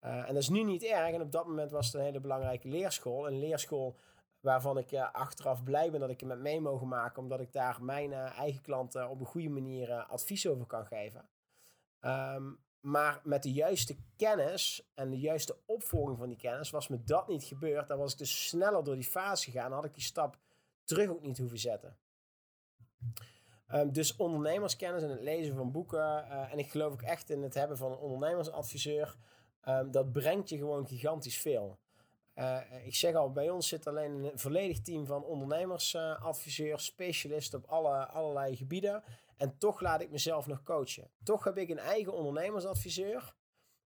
En 0.00 0.26
dat 0.26 0.36
is 0.36 0.48
nu 0.48 0.62
niet 0.62 0.82
erg. 0.82 1.14
En 1.14 1.20
op 1.20 1.32
dat 1.32 1.46
moment 1.46 1.70
was 1.70 1.86
het 1.86 1.94
een 1.94 2.00
hele 2.00 2.20
belangrijke 2.20 2.68
leerschool. 2.68 3.26
Een 3.26 3.38
leerschool 3.38 3.96
waarvan 4.40 4.78
ik 4.78 4.94
achteraf 4.94 5.62
blij 5.62 5.90
ben 5.90 6.00
dat 6.00 6.10
ik 6.10 6.20
er 6.20 6.26
met 6.26 6.40
mee 6.40 6.60
mogen 6.60 6.88
maken. 6.88 7.22
Omdat 7.22 7.40
ik 7.40 7.52
daar 7.52 7.82
mijn 7.82 8.12
eigen 8.12 8.62
klanten 8.62 9.08
op 9.08 9.20
een 9.20 9.26
goede 9.26 9.48
manier 9.48 9.92
advies 9.92 10.46
over 10.46 10.66
kan 10.66 10.86
geven. 10.86 11.28
Um, 12.06 12.58
maar 12.80 13.20
met 13.24 13.42
de 13.42 13.52
juiste 13.52 13.96
kennis 14.16 14.90
en 14.94 15.10
de 15.10 15.18
juiste 15.18 15.56
opvolging 15.66 16.18
van 16.18 16.28
die 16.28 16.36
kennis 16.36 16.70
was 16.70 16.88
me 16.88 17.04
dat 17.04 17.28
niet 17.28 17.44
gebeurd. 17.44 17.88
Dan 17.88 17.98
was 17.98 18.12
ik 18.12 18.18
dus 18.18 18.48
sneller 18.48 18.84
door 18.84 18.94
die 18.94 19.04
fase 19.04 19.44
gegaan. 19.50 19.68
Dan 19.70 19.78
had 19.78 19.88
ik 19.88 19.94
die 19.94 20.02
stap 20.02 20.38
terug 20.84 21.08
ook 21.08 21.22
niet 21.22 21.38
hoeven 21.38 21.58
zetten. 21.58 21.96
Um, 23.72 23.92
dus 23.92 24.16
ondernemerskennis 24.16 25.02
en 25.02 25.10
het 25.10 25.20
lezen 25.20 25.56
van 25.56 25.72
boeken. 25.72 26.28
en 26.50 26.58
ik 26.58 26.70
geloof 26.70 26.92
ook 26.92 27.02
echt 27.02 27.30
in 27.30 27.42
het 27.42 27.54
hebben 27.54 27.76
van 27.76 27.92
een 27.92 27.98
ondernemersadviseur. 27.98 29.16
Um, 29.68 29.90
dat 29.90 30.12
brengt 30.12 30.48
je 30.48 30.56
gewoon 30.56 30.86
gigantisch 30.86 31.38
veel. 31.38 31.78
Uh, 32.34 32.60
ik 32.84 32.94
zeg 32.94 33.14
al, 33.14 33.32
bij 33.32 33.50
ons 33.50 33.68
zit 33.68 33.86
alleen 33.86 34.24
een 34.24 34.38
volledig 34.38 34.80
team 34.80 35.06
van 35.06 35.24
ondernemersadviseurs, 35.24 36.84
specialisten 36.84 37.58
op 37.58 37.70
alle, 37.70 38.06
allerlei 38.06 38.56
gebieden. 38.56 39.02
En 39.36 39.58
toch 39.58 39.80
laat 39.80 40.00
ik 40.00 40.10
mezelf 40.10 40.46
nog 40.46 40.62
coachen. 40.62 41.10
Toch 41.22 41.44
heb 41.44 41.58
ik 41.58 41.68
een 41.68 41.78
eigen 41.78 42.12
ondernemersadviseur. 42.12 43.34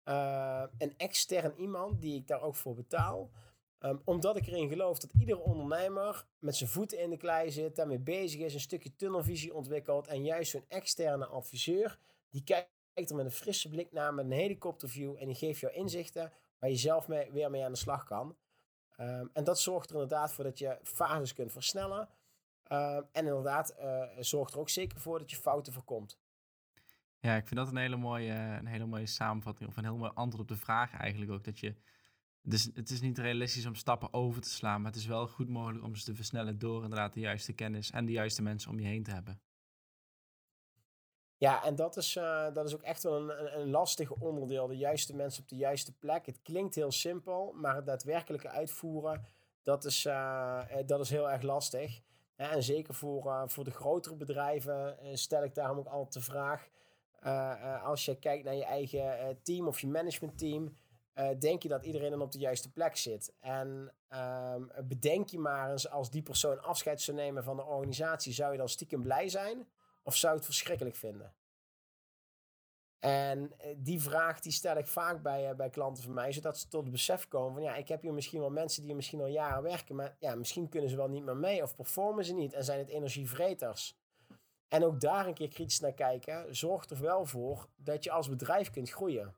Uh, 0.06 0.64
een 0.78 0.98
extern 0.98 1.54
iemand 1.58 2.02
die 2.02 2.16
ik 2.16 2.28
daar 2.28 2.42
ook 2.42 2.56
voor 2.56 2.76
betaal. 2.76 3.32
Ehm, 3.80 3.98
omdat 4.06 4.36
ik 4.36 4.48
erin 4.48 4.70
geloof 4.70 5.00
dat 5.00 5.14
iedere 5.20 5.40
ondernemer 5.40 6.26
met 6.40 6.56
zijn 6.56 6.70
voeten 6.70 7.00
in 7.00 7.10
de 7.10 7.18
klei 7.18 7.52
zit, 7.52 7.76
daarmee 7.76 8.00
bezig 8.00 8.42
is, 8.42 8.54
een 8.54 8.60
stukje 8.60 8.96
tunnelvisie 8.96 9.54
ontwikkelt. 9.54 10.08
En 10.08 10.24
juist 10.24 10.52
zo'n 10.52 10.66
externe 10.68 11.26
adviseur, 11.26 12.00
die 12.30 12.44
kijkt 12.44 13.10
er 13.10 13.16
met 13.16 13.26
een 13.26 13.32
frisse 13.32 13.70
blik 13.70 13.92
naar, 13.92 14.14
met 14.14 14.26
een 14.26 14.32
helikopterview. 14.32 15.16
En 15.20 15.26
die 15.26 15.36
geeft 15.36 15.60
jou 15.60 15.74
inzichten 15.74 16.34
waar 16.60 16.70
je 16.70 16.76
zelf 16.76 17.08
mee, 17.08 17.32
weer 17.32 17.50
mee 17.50 17.64
aan 17.64 17.72
de 17.72 17.78
slag 17.78 18.04
kan. 18.04 18.38
Ehm, 18.96 19.28
en 19.34 19.44
dat 19.44 19.60
zorgt 19.60 19.90
er 19.90 19.96
inderdaad 19.96 20.32
voor 20.32 20.44
dat 20.44 20.60
je 20.60 20.80
fases 20.84 21.34
kunt 21.34 21.52
versnellen. 21.52 22.10
Ehm, 22.70 23.04
en 23.12 23.26
inderdaad, 23.26 23.76
uh, 23.80 24.04
zorgt 24.20 24.54
er 24.54 24.60
ook 24.60 24.70
zeker 24.70 25.00
voor 25.00 25.20
dat 25.20 25.30
je 25.32 25.36
fouten 25.36 25.74
voorkomt. 25.74 26.20
Ja, 27.20 27.36
ik 27.36 27.48
vind 27.48 27.60
dat 27.60 27.70
een 27.70 27.78
hele 27.78 27.96
mooie, 27.96 28.34
een 28.34 28.66
hele 28.66 28.86
mooie 28.86 29.06
samenvatting. 29.06 29.70
Of 29.70 29.78
een 29.78 29.84
heel 29.84 29.98
mooi 29.98 30.12
antwoord 30.14 30.42
op 30.42 30.58
de 30.58 30.64
vraag 30.64 30.94
eigenlijk 30.94 31.32
ook. 31.32 31.44
Dat 31.44 31.60
je 31.60 31.76
dus 32.42 32.70
het 32.74 32.90
is 32.90 33.02
niet 33.02 33.18
realistisch 33.18 33.66
om 33.66 33.76
stappen 33.76 34.14
over 34.14 34.42
te 34.42 34.50
slaan, 34.50 34.82
maar 34.82 34.92
het 34.92 35.00
is 35.00 35.06
wel 35.06 35.28
goed 35.28 35.50
mogelijk 35.50 35.84
om 35.84 35.96
ze 35.96 36.06
te 36.06 36.16
versnellen 36.16 36.60
door 36.60 36.84
inderdaad 36.84 37.14
de 37.14 37.20
juiste 37.20 37.54
kennis 37.54 37.92
en 37.92 38.06
de 38.06 38.12
juiste 38.12 38.42
mensen 38.42 38.72
om 38.72 38.80
je 38.80 38.88
heen 38.88 39.04
te 39.04 39.12
hebben. 39.12 39.42
Ja, 41.38 41.64
en 41.64 41.76
dat 41.76 41.98
is, 41.98 42.16
uh, 42.16 42.54
dat 42.54 42.66
is 42.66 42.74
ook 42.74 42.82
echt 42.82 43.04
wel 43.04 43.16
een, 43.16 43.46
een, 43.46 43.60
een 43.60 43.70
lastig 43.70 44.12
onderdeel. 44.12 44.68
De 44.68 44.78
juiste 44.78 45.16
mensen 45.16 45.42
op 45.42 45.50
de 45.50 45.56
juiste 45.56 45.98
plek. 45.98 46.26
Het 46.26 46.42
klinkt 46.42 46.76
heel 46.76 46.92
simpel, 46.92 47.54
maar 47.56 47.76
het 47.76 47.86
daadwerkelijke 47.86 48.50
uitvoeren, 48.50 49.26
dat 49.64 49.86
is, 49.86 50.06
uh, 50.06 50.66
dat 50.86 51.00
is 51.00 51.10
heel 51.10 51.30
erg 51.32 51.42
lastig. 51.42 52.02
En 52.40 52.64
zeker 52.64 52.94
voor, 52.94 53.26
uh, 53.26 53.44
voor 53.46 53.64
de 53.64 53.72
grotere 53.72 54.16
bedrijven 54.16 54.98
stel 55.14 55.44
ik 55.44 55.56
daarom 55.56 55.78
ook 55.78 55.88
altijd 55.88 56.14
de 56.14 56.32
vraag. 56.32 56.68
als 57.84 58.06
je 58.06 58.20
kijkt 58.20 58.44
naar 58.44 58.56
je 58.56 58.66
eigen 58.66 59.40
team 59.44 59.68
of 59.68 59.80
je 59.80 59.88
managementteam, 59.88 60.76
denk 61.40 61.64
je 61.64 61.70
dat 61.70 61.86
iedereen 61.86 62.10
dan 62.10 62.22
op 62.22 62.32
de 62.32 62.40
juiste 62.40 62.72
plek 62.72 62.96
zit. 62.96 63.34
En 63.40 63.94
um, 64.10 64.72
bedenk 64.88 65.28
je 65.28 65.40
maar 65.40 65.72
eens, 65.72 65.90
als 65.90 66.10
die 66.10 66.22
persoon 66.22 66.62
afscheid 66.62 67.02
zou 67.02 67.18
nemen 67.18 67.44
van 67.44 67.56
de 67.56 67.66
organisatie, 67.66 68.34
zou 68.34 68.52
je 68.52 68.58
dan 68.58 68.70
stiekem 68.70 69.02
blij 69.02 69.30
zijn? 69.30 69.68
Of 70.04 70.16
zou 70.16 70.34
je 70.34 70.38
het 70.38 70.48
verschrikkelijk 70.48 70.96
vinden? 70.96 71.34
En 73.00 73.52
eh, 73.58 73.76
die 73.78 74.02
vraag 74.02 74.40
die 74.40 74.52
stel 74.52 74.78
ik 74.78 74.88
vaak 74.88 75.22
bij, 75.22 75.50
uh, 75.50 75.56
bij 75.56 75.70
klanten 75.70 76.04
van 76.04 76.14
mij, 76.14 76.32
zodat 76.32 76.60
ze 76.60 76.68
tot 76.68 76.82
het 76.82 76.92
besef 76.92 77.28
komen 77.28 77.54
van 77.54 77.64
ja, 77.64 77.76
ik 77.76 77.88
heb 77.88 78.02
hier 78.02 78.14
misschien 78.14 78.40
wel 78.40 78.50
mensen 78.50 78.84
die 78.84 78.96
misschien 78.96 79.20
al 79.20 79.28
jaren 79.28 79.64
werken, 79.64 79.96
maar 79.96 80.16
ja, 80.20 80.36
misschien 80.36 80.70
kunnen 80.70 80.90
ze 80.90 80.96
wel 80.96 81.10
niet 81.10 81.24
meer 81.24 81.38
mee 81.38 81.64
of 81.64 81.76
performen 81.76 82.26
ze 82.26 82.34
niet 82.34 82.54
en 82.54 82.64
zijn 82.64 82.80
het 82.80 82.90
energievreters. 82.90 83.98
En 84.68 84.84
ook 84.84 85.00
daar 85.00 85.28
een 85.28 85.34
keer 85.34 85.48
kritisch 85.48 85.80
naar 85.80 85.94
kijken, 85.94 86.56
zorgt 86.56 86.92
er 86.92 87.02
wel 87.02 87.26
voor 87.26 87.70
dat 87.76 88.04
je 88.04 88.12
als 88.12 88.30
bedrijf 88.30 88.70
kunt 88.70 88.90
groeien. 88.90 89.36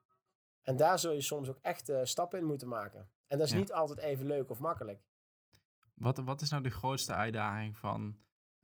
En 0.62 0.78
daar 0.78 1.00
zul 1.00 1.12
je 1.12 1.22
soms 1.22 1.50
ook 1.50 1.60
echt 1.62 1.90
uh, 1.90 2.00
stappen 2.04 2.40
in 2.40 2.46
moeten 2.46 2.68
maken. 2.68 3.10
En 3.28 3.38
dat 3.38 3.48
is 3.48 3.54
niet 3.54 3.74
altijd 3.74 4.00
even 4.00 4.26
leuk 4.26 4.50
of 4.50 4.60
makkelijk. 4.60 5.04
Wat, 5.94 6.18
wat 6.18 6.42
is 6.42 6.50
nou 6.50 6.64
de 6.64 6.70
grootste 6.70 7.14
uitdaging 7.14 7.78
van 7.78 8.18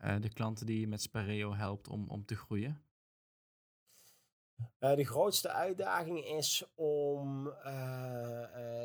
uh, 0.03 0.15
de 0.19 0.33
klanten 0.33 0.65
die 0.65 0.79
je 0.79 0.87
met 0.87 1.01
Spareo 1.01 1.53
helpt 1.53 1.87
om, 1.87 2.07
om 2.07 2.25
te 2.25 2.35
groeien? 2.35 2.81
Uh, 4.79 4.95
de 4.95 5.05
grootste 5.05 5.49
uitdaging 5.49 6.25
is 6.25 6.65
om, 6.75 7.53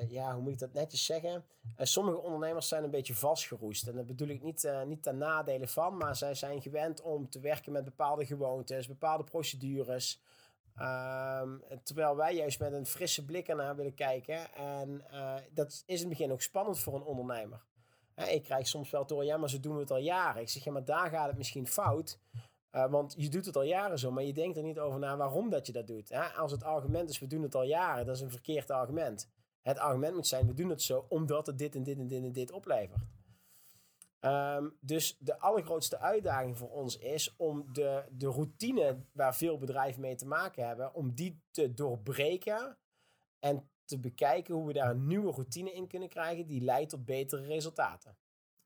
ja, 0.08 0.34
hoe 0.34 0.42
moet 0.42 0.52
ik 0.52 0.58
dat 0.58 0.72
netjes 0.72 1.04
zeggen? 1.04 1.44
sommige 1.76 2.18
ondernemers 2.18 2.68
zijn 2.68 2.84
een 2.84 2.90
beetje 2.90 3.14
vastgeroest. 3.14 3.86
En 3.88 3.96
dat 3.96 4.06
bedoel 4.06 4.28
ik 4.28 4.42
niet, 4.42 4.72
niet 4.86 5.02
ten 5.02 5.18
nadele 5.18 5.68
van, 5.68 5.96
maar 5.96 6.16
zij 6.16 6.34
zijn 6.34 6.62
gewend 6.62 7.00
om 7.00 7.30
te 7.30 7.40
werken 7.40 7.72
met 7.72 7.84
bepaalde 7.84 8.26
gewoontes, 8.26 8.86
bepaalde 8.86 9.24
procedures. 9.24 10.22
Um, 10.80 11.62
terwijl 11.82 12.16
wij 12.16 12.34
juist 12.34 12.58
met 12.58 12.72
een 12.72 12.86
frisse 12.86 13.24
blik 13.24 13.48
ernaar 13.48 13.76
willen 13.76 13.94
kijken. 13.94 14.54
En 14.54 15.04
dat 15.50 15.68
is 15.72 15.82
in 15.86 15.98
het 15.98 16.08
begin 16.08 16.32
ook 16.32 16.42
spannend 16.42 16.78
voor 16.78 16.94
een 16.94 17.04
ondernemer. 17.04 17.64
Ik 18.28 18.42
krijg 18.42 18.66
soms 18.66 18.90
wel 18.90 19.06
door, 19.06 19.24
ja, 19.24 19.36
maar 19.36 19.50
ze 19.50 19.60
doen 19.60 19.78
het 19.78 19.90
al 19.90 19.98
jaren. 19.98 20.42
Ik 20.42 20.48
zeg, 20.48 20.64
ja, 20.64 20.72
maar 20.72 20.84
daar 20.84 21.10
gaat 21.10 21.26
het 21.26 21.36
misschien 21.36 21.66
fout. 21.66 22.18
Uh, 22.72 22.90
want 22.90 23.14
je 23.16 23.28
doet 23.28 23.46
het 23.46 23.56
al 23.56 23.62
jaren 23.62 23.98
zo, 23.98 24.10
maar 24.10 24.24
je 24.24 24.32
denkt 24.32 24.56
er 24.56 24.62
niet 24.62 24.78
over 24.78 24.98
na 24.98 25.16
waarom 25.16 25.50
dat 25.50 25.66
je 25.66 25.72
dat 25.72 25.86
doet. 25.86 26.08
Hè? 26.08 26.22
Als 26.22 26.52
het 26.52 26.64
argument 26.64 27.10
is, 27.10 27.18
we 27.18 27.26
doen 27.26 27.42
het 27.42 27.54
al 27.54 27.62
jaren, 27.62 28.06
dat 28.06 28.16
is 28.16 28.22
een 28.22 28.30
verkeerd 28.30 28.70
argument. 28.70 29.28
Het 29.60 29.78
argument 29.78 30.14
moet 30.14 30.26
zijn, 30.26 30.46
we 30.46 30.54
doen 30.54 30.70
het 30.70 30.82
zo 30.82 31.06
omdat 31.08 31.46
het 31.46 31.58
dit 31.58 31.74
en 31.74 31.82
dit 31.82 31.98
en 31.98 32.06
dit 32.06 32.24
en 32.24 32.32
dit 32.32 32.50
oplevert. 32.50 33.00
Um, 34.20 34.76
dus 34.80 35.16
de 35.18 35.38
allergrootste 35.38 35.98
uitdaging 35.98 36.58
voor 36.58 36.70
ons 36.70 36.98
is 36.98 37.34
om 37.36 37.72
de, 37.72 38.04
de 38.10 38.26
routine 38.26 39.04
waar 39.12 39.36
veel 39.36 39.58
bedrijven 39.58 40.00
mee 40.00 40.14
te 40.14 40.26
maken 40.26 40.66
hebben, 40.66 40.94
om 40.94 41.14
die 41.14 41.42
te 41.50 41.74
doorbreken 41.74 42.78
en 43.38 43.70
te 43.84 43.98
bekijken 43.98 44.54
hoe 44.54 44.66
we 44.66 44.72
daar 44.72 44.90
een 44.90 45.06
nieuwe 45.06 45.32
routine 45.32 45.72
in 45.72 45.86
kunnen 45.86 46.08
krijgen 46.08 46.46
die 46.46 46.60
leidt 46.60 46.90
tot 46.90 47.04
betere 47.04 47.42
resultaten. 47.42 48.16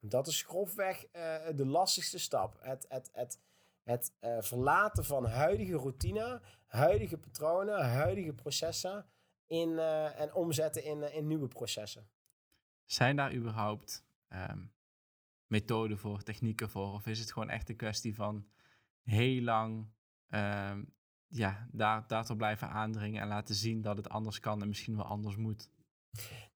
Dat 0.01 0.27
is 0.27 0.43
grofweg 0.43 1.05
uh, 1.13 1.37
de 1.55 1.67
lastigste 1.67 2.19
stap. 2.19 2.57
Het, 2.61 2.87
het, 2.89 3.11
het, 3.13 3.41
het 3.87 4.13
uh, 4.21 4.41
verlaten 4.41 5.05
van 5.05 5.27
huidige 5.27 5.77
routine, 5.77 6.43
huidige 6.67 7.19
patronen, 7.19 7.91
huidige 7.91 8.33
processen 8.33 9.07
in, 9.47 9.69
uh, 9.69 10.21
en 10.21 10.35
omzetten 10.35 10.85
in, 10.85 11.13
in 11.13 11.27
nieuwe 11.27 11.49
processen. 11.49 12.09
Zijn 12.85 13.17
daar 13.17 13.35
überhaupt 13.35 14.05
um 14.29 14.75
methoden 15.47 15.99
voor, 15.99 16.23
technieken 16.23 16.71
voor? 16.71 16.93
Of 16.93 17.07
is 17.07 17.19
het 17.19 17.33
gewoon 17.33 17.51
echt 17.51 17.69
een 17.69 17.77
kwestie 17.77 18.15
van 18.15 18.47
heel 19.03 19.43
lang 19.43 19.89
uh, 20.29 20.77
ja, 21.27 21.69
daar, 21.73 22.07
daartoe 22.07 22.37
blijven 22.37 22.69
aandringen 22.69 23.23
en 23.23 23.29
laten 23.29 23.55
zien 23.55 23.83
dat 23.83 23.97
het 23.97 24.09
anders 24.09 24.41
kan 24.41 24.63
en 24.63 24.69
misschien 24.69 24.97
wel 24.97 25.07
anders 25.07 25.37
moet? 25.37 25.71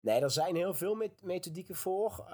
Nee, 0.00 0.20
er 0.20 0.30
zijn 0.30 0.56
heel 0.56 0.74
veel 0.74 1.10
methodieken 1.22 1.74
voor. 1.74 2.26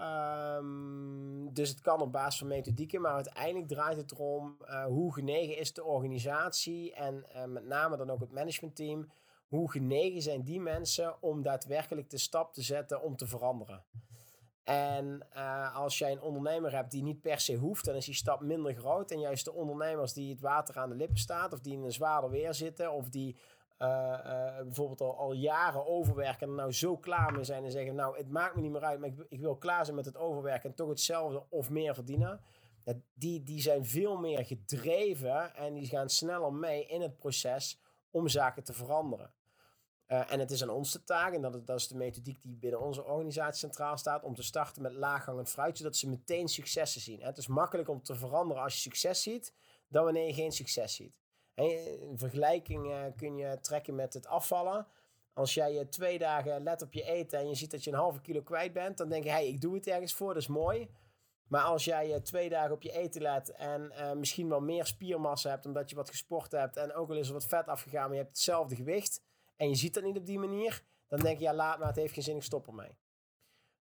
Um, 0.59 1.55
dus 1.55 1.69
het 1.69 1.81
kan 1.81 2.01
op 2.01 2.13
basis 2.13 2.39
van 2.39 2.49
methodieken, 2.49 3.01
maar 3.01 3.15
uiteindelijk 3.15 3.69
draait 3.69 3.97
het 3.97 4.13
erom 4.13 4.57
uh, 4.63 4.85
hoe 4.85 5.13
genegen 5.13 5.57
is 5.57 5.73
de 5.73 5.85
organisatie 5.85 6.95
en 6.95 7.27
uh, 7.35 7.45
met 7.45 7.65
name 7.65 7.97
dan 7.97 8.11
ook 8.11 8.21
het 8.21 8.33
managementteam. 8.33 9.11
Hoe 9.49 9.71
genegen 9.71 10.23
zijn 10.23 10.43
die 10.43 10.61
mensen 10.61 11.23
om 11.23 11.43
daadwerkelijk 11.43 12.11
de 12.11 12.19
stap 12.19 12.55
te 12.55 12.63
zetten 12.63 13.03
om 13.03 13.17
te 13.17 13.27
veranderen? 13.27 13.85
En 14.65 15.27
uh, 15.37 15.77
als 15.77 15.99
jij 15.99 16.13
een 16.13 16.21
ondernemer 16.21 16.75
hebt 16.75 16.91
die 16.91 17.03
niet 17.03 17.21
per 17.21 17.41
se 17.41 17.55
hoeft, 17.55 17.85
dan 17.85 17.95
is 17.95 18.05
die 18.05 18.15
stap 18.15 18.41
minder 18.41 18.75
groot. 18.75 19.11
En 19.11 19.21
juist 19.21 19.45
de 19.45 19.53
ondernemers 19.53 20.13
die 20.13 20.31
het 20.31 20.41
water 20.41 20.79
aan 20.79 20.89
de 20.89 20.95
lippen 20.95 21.19
staat, 21.19 21.53
of 21.53 21.61
die 21.61 21.73
in 21.73 21.83
een 21.83 21.93
zwaarder 21.93 22.31
weer 22.31 22.55
zitten, 22.55 22.93
of 22.93 23.09
die 23.09 23.37
uh, 23.79 23.89
uh, 23.89 24.57
bijvoorbeeld 24.63 25.01
al, 25.01 25.17
al, 25.17 25.33
jaren 25.33 25.87
overwerken 25.87 26.49
en 26.49 26.55
nou 26.55 26.73
zo 26.73 26.97
klaar 26.97 27.33
mee 27.33 27.45
zijn 27.45 27.65
en 27.65 27.71
zeggen: 27.71 27.95
Nou, 27.95 28.17
het 28.17 28.31
maakt 28.31 28.55
me 28.55 28.61
niet 28.61 28.71
meer 28.71 28.85
uit, 28.85 29.01
maar 29.01 29.09
ik, 29.09 29.27
ik 29.29 29.41
wil 29.41 29.57
klaar 29.57 29.85
zijn 29.85 29.97
met 29.97 30.05
het 30.05 30.17
overwerken 30.17 30.71
en 30.71 30.77
toch 30.77 30.89
hetzelfde 30.89 31.45
of 31.49 31.71
meer 31.71 31.95
verdienen. 31.95 32.41
Die, 33.15 33.43
die 33.43 33.61
zijn 33.61 33.85
veel 33.85 34.17
meer 34.17 34.45
gedreven 34.45 35.55
en 35.55 35.75
die 35.75 35.87
gaan 35.87 36.09
sneller 36.09 36.53
mee 36.53 36.87
in 36.87 37.01
het 37.01 37.17
proces 37.17 37.81
om 38.11 38.29
zaken 38.29 38.65
te 38.65 38.73
veranderen. 38.73 39.33
Uh, 40.09 40.33
en 40.33 40.39
het 40.41 40.51
is 40.51 40.63
aan 40.63 40.71
ons 40.71 40.93
de 40.93 41.05
taak, 41.05 41.33
en 41.33 41.43
dat, 41.43 41.67
dat 41.67 41.79
is 41.79 41.89
de 41.89 41.97
methodiek 41.97 42.43
die 42.43 42.57
binnen 42.57 42.81
onze 42.81 43.05
organisatie 43.05 43.59
centraal 43.59 43.99
staat, 43.99 44.23
om 44.23 44.35
te 44.35 44.43
starten 44.43 44.83
met 44.83 44.93
laaghangend 44.93 45.49
fruit, 45.49 45.79
zodat 45.79 45.97
ze 45.97 46.09
meteen 46.09 46.49
successen 46.49 47.01
zien. 47.01 47.23
Het 47.23 47.39
is 47.39 47.47
makkelijk 47.47 47.89
om 47.89 48.03
te 48.03 48.15
veranderen 48.15 48.63
als 48.63 48.75
je 48.75 48.81
succes 48.81 49.23
ziet, 49.23 49.53
dan 49.89 50.05
wanneer 50.05 50.27
je 50.27 50.35
geen 50.35 50.53
succes 50.53 50.95
ziet. 50.95 51.26
Een 51.57 52.19
vergelijking 52.19 53.13
kun 53.17 53.37
je 53.37 53.59
trekken 53.61 53.95
met 53.95 54.15
het 54.15 54.27
afvallen. 54.27 54.87
Als 55.33 55.55
jij 55.55 55.75
uh, 55.75 55.81
twee 55.81 56.19
dagen 56.19 56.63
let 56.63 56.83
op 56.83 56.93
je 56.93 57.03
eten 57.03 57.39
en 57.39 57.49
je 57.49 57.55
ziet 57.55 57.71
dat 57.71 57.85
je 57.85 57.91
een 57.91 57.97
halve 57.97 58.21
kilo 58.21 58.43
kwijt 58.43 58.73
bent, 58.73 58.99
dan 58.99 59.09
denk 59.09 59.25
je, 59.25 59.31
hey, 59.31 59.49
ik 59.49 59.61
doe 59.61 59.75
het 59.75 59.87
ergens 59.87 60.15
voor, 60.15 60.35
dat 60.35 60.43
is 60.43 60.49
mooi. 60.49 60.91
Maar 61.49 61.63
als 61.63 61.85
jij 61.85 62.21
twee 62.21 62.49
dagen 62.49 62.75
op 62.75 62.83
je 62.83 62.93
eten 62.93 63.23
let 63.23 63.51
en 63.51 63.93
misschien 64.19 64.49
wel 64.49 64.61
meer 64.61 64.87
spiermassa 64.87 65.51
hebt 65.51 65.67
omdat 65.67 65.91
je 65.91 65.97
wat 65.97 66.09
gesport 66.09 66.53
hebt 66.53 66.77
en 66.77 66.95
ook 66.95 67.11
al 67.11 67.17
is 67.17 67.27
er 67.27 67.33
wat 67.33 67.47
vet 67.47 67.67
afgegaan, 67.67 68.03
maar 68.03 68.17
je 68.17 68.23
hebt 68.23 68.29
hetzelfde 68.29 68.75
gewicht, 68.75 69.21
en 69.57 69.69
je 69.69 69.75
ziet 69.75 69.95
dat 69.95 70.03
niet 70.03 70.17
op 70.17 70.27
die 70.27 70.39
manier, 70.39 70.83
dan 71.09 71.21
denk 71.21 71.39
je, 71.39 71.45
ja, 71.45 71.55
laat 71.55 71.79
maar, 71.79 71.89
het 71.89 71.97
heeft 71.97 72.15
geen 72.15 72.23
zin, 72.23 72.37
ik 72.37 72.43
stop 72.43 72.67
ermee. 72.67 72.97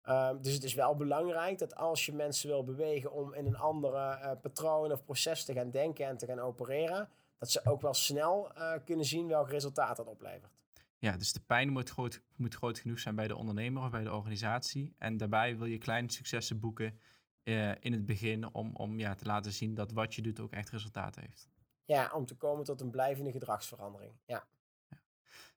Um, 0.10 0.42
dus 0.42 0.54
het 0.54 0.64
is 0.64 0.74
wel 0.74 0.96
belangrijk 0.96 1.58
dat 1.58 1.76
als 1.76 2.06
je 2.06 2.14
mensen 2.14 2.50
wil 2.50 2.64
bewegen 2.64 3.12
om 3.12 3.34
in 3.34 3.46
een 3.46 3.58
andere 3.58 3.98
uh, 3.98 4.32
patroon 4.42 4.92
of 4.92 5.04
proces 5.04 5.46
te 5.46 5.54
gaan 5.54 5.72
denken 5.72 6.06
en 6.06 6.18
te 6.18 6.26
gaan 6.26 6.40
opereren, 6.40 7.10
dat 7.44 7.52
ze 7.52 7.66
ook 7.66 7.82
wel 7.82 7.94
snel 7.94 8.52
uh, 8.58 8.74
kunnen 8.86 9.06
zien 9.06 9.28
welk 9.28 9.50
resultaat 9.50 9.98
dat 9.98 10.08
oplevert. 10.08 10.52
Ja, 10.98 11.18
dus 11.18 11.34
de 11.34 11.40
pijn 11.40 11.70
moet 11.70 11.90
groot, 11.90 12.22
moet 12.36 12.56
groot 12.56 12.80
genoeg 12.80 13.00
zijn 13.00 13.16
bij 13.16 13.28
de 13.28 13.36
ondernemer 13.36 13.84
of 13.84 13.90
bij 13.90 14.04
de 14.04 14.14
organisatie. 14.14 14.94
En 14.98 15.18
daarbij 15.18 15.58
wil 15.58 15.68
je 15.68 15.78
kleine 15.78 16.12
successen 16.12 16.60
boeken 16.60 17.00
uh, 17.44 17.72
in 17.80 17.92
het 17.92 18.06
begin 18.06 18.54
om, 18.54 18.76
om 18.76 19.00
ja, 19.00 19.16
te 19.16 19.26
laten 19.26 19.52
zien 19.52 19.74
dat 19.74 19.92
wat 19.92 20.16
je 20.16 20.22
doet 20.22 20.40
ook 20.40 20.52
echt 20.52 20.70
resultaat 20.70 21.16
heeft. 21.16 21.50
Ja, 21.86 22.12
om 22.14 22.26
te 22.26 22.36
komen 22.36 22.66
tot 22.66 22.82
een 22.82 22.92
blijvende 22.92 23.32
gedragsverandering. 23.32 24.14
Ja. 24.26 24.48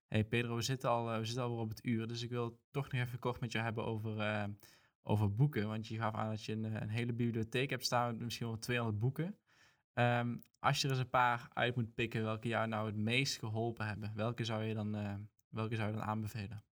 Hey 0.07 0.25
Pedro, 0.25 0.57
we 0.57 0.63
zitten, 0.63 0.91
al, 0.91 1.13
uh, 1.13 1.19
we 1.19 1.25
zitten 1.25 1.45
alweer 1.45 1.61
op 1.61 1.69
het 1.69 1.85
uur, 1.85 2.07
dus 2.07 2.23
ik 2.23 2.31
wil 2.31 2.59
toch 2.71 2.93
nog 2.93 3.01
even 3.01 3.19
kort 3.19 3.41
met 3.41 3.53
je 3.53 3.59
hebben 3.59 3.85
over, 3.85 4.17
uh, 4.17 4.45
over 5.03 5.35
boeken. 5.35 5.69
Want 5.69 5.87
je 5.87 5.97
gaf 5.97 6.15
aan 6.15 6.31
dat 6.31 6.45
je 6.45 6.53
een, 6.53 6.83
een, 6.83 6.89
hele 6.89 7.13
bibliotheek 7.13 7.71
hebt 7.71 7.85
staan 7.85 8.13
met 8.13 8.21
misschien 8.21 8.47
wel 8.47 8.59
200 8.59 8.99
boeken. 8.99 9.39
Um, 9.99 10.43
als 10.59 10.81
je 10.81 10.87
er 10.87 10.93
eens 10.93 11.03
een 11.03 11.11
paar 11.11 11.49
uit 11.53 11.77
moet 11.77 11.95
pikken 11.95 12.25
welke 12.25 12.49
jou 12.49 12.67
nou 12.67 12.87
het 12.87 12.97
meest 12.97 13.39
geholpen 13.39 13.87
hebben, 13.87 14.13
welke 14.15 14.45
zou 14.45 14.65
je 14.65 14.75
dan, 14.75 14.97
uh, 14.97 15.15
welke 15.49 15.77
zou 15.77 15.89
je 15.89 15.95
dan 15.95 16.05
aanbevelen? 16.05 16.65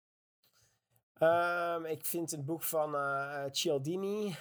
Ehm, 1.14 1.86
ik 1.86 2.06
vind 2.06 2.32
het 2.32 2.46
boek 2.46 2.64
van 2.64 2.96
uh, 2.96 3.44
Cialdini 3.52 4.36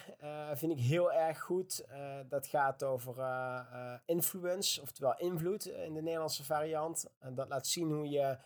vind 0.53 0.71
ik 0.71 0.79
heel 0.79 1.13
erg 1.13 1.41
goed. 1.41 1.85
Dat 2.29 2.47
gaat 2.47 2.83
over 2.83 3.15
influence, 4.05 4.81
oftewel 4.81 5.17
invloed 5.17 5.65
in 5.65 5.93
de 5.93 6.01
Nederlandse 6.01 6.43
variant. 6.43 7.09
En 7.19 7.35
dat 7.35 7.49
laat 7.49 7.67
zien 7.67 7.91
hoe 7.91 8.09
je 8.09 8.37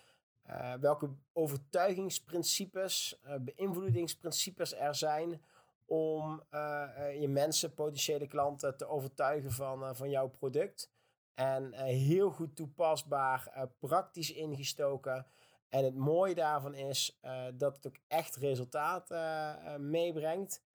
welke 0.79 1.09
overtuigingsprincipes, 1.33 3.19
beïnvloedingsprincipes 3.41 4.75
er 4.75 4.95
zijn 4.95 5.41
om 5.87 6.43
je 7.19 7.27
mensen, 7.27 7.73
potentiële 7.73 8.27
klanten, 8.27 8.77
te 8.77 8.87
overtuigen 8.87 9.51
van, 9.51 9.95
van 9.95 10.09
jouw 10.09 10.27
product. 10.27 10.91
En 11.33 11.73
heel 11.73 12.29
goed 12.29 12.55
toepasbaar, 12.55 13.69
praktisch 13.79 14.33
ingestoken. 14.33 15.25
En 15.69 15.83
het 15.83 15.95
mooie 15.95 16.35
daarvan 16.35 16.73
is 16.73 17.19
dat 17.53 17.75
het 17.75 17.87
ook 17.87 17.99
echt 18.07 18.35
resultaat 18.35 19.09
meebrengt. 19.79 20.65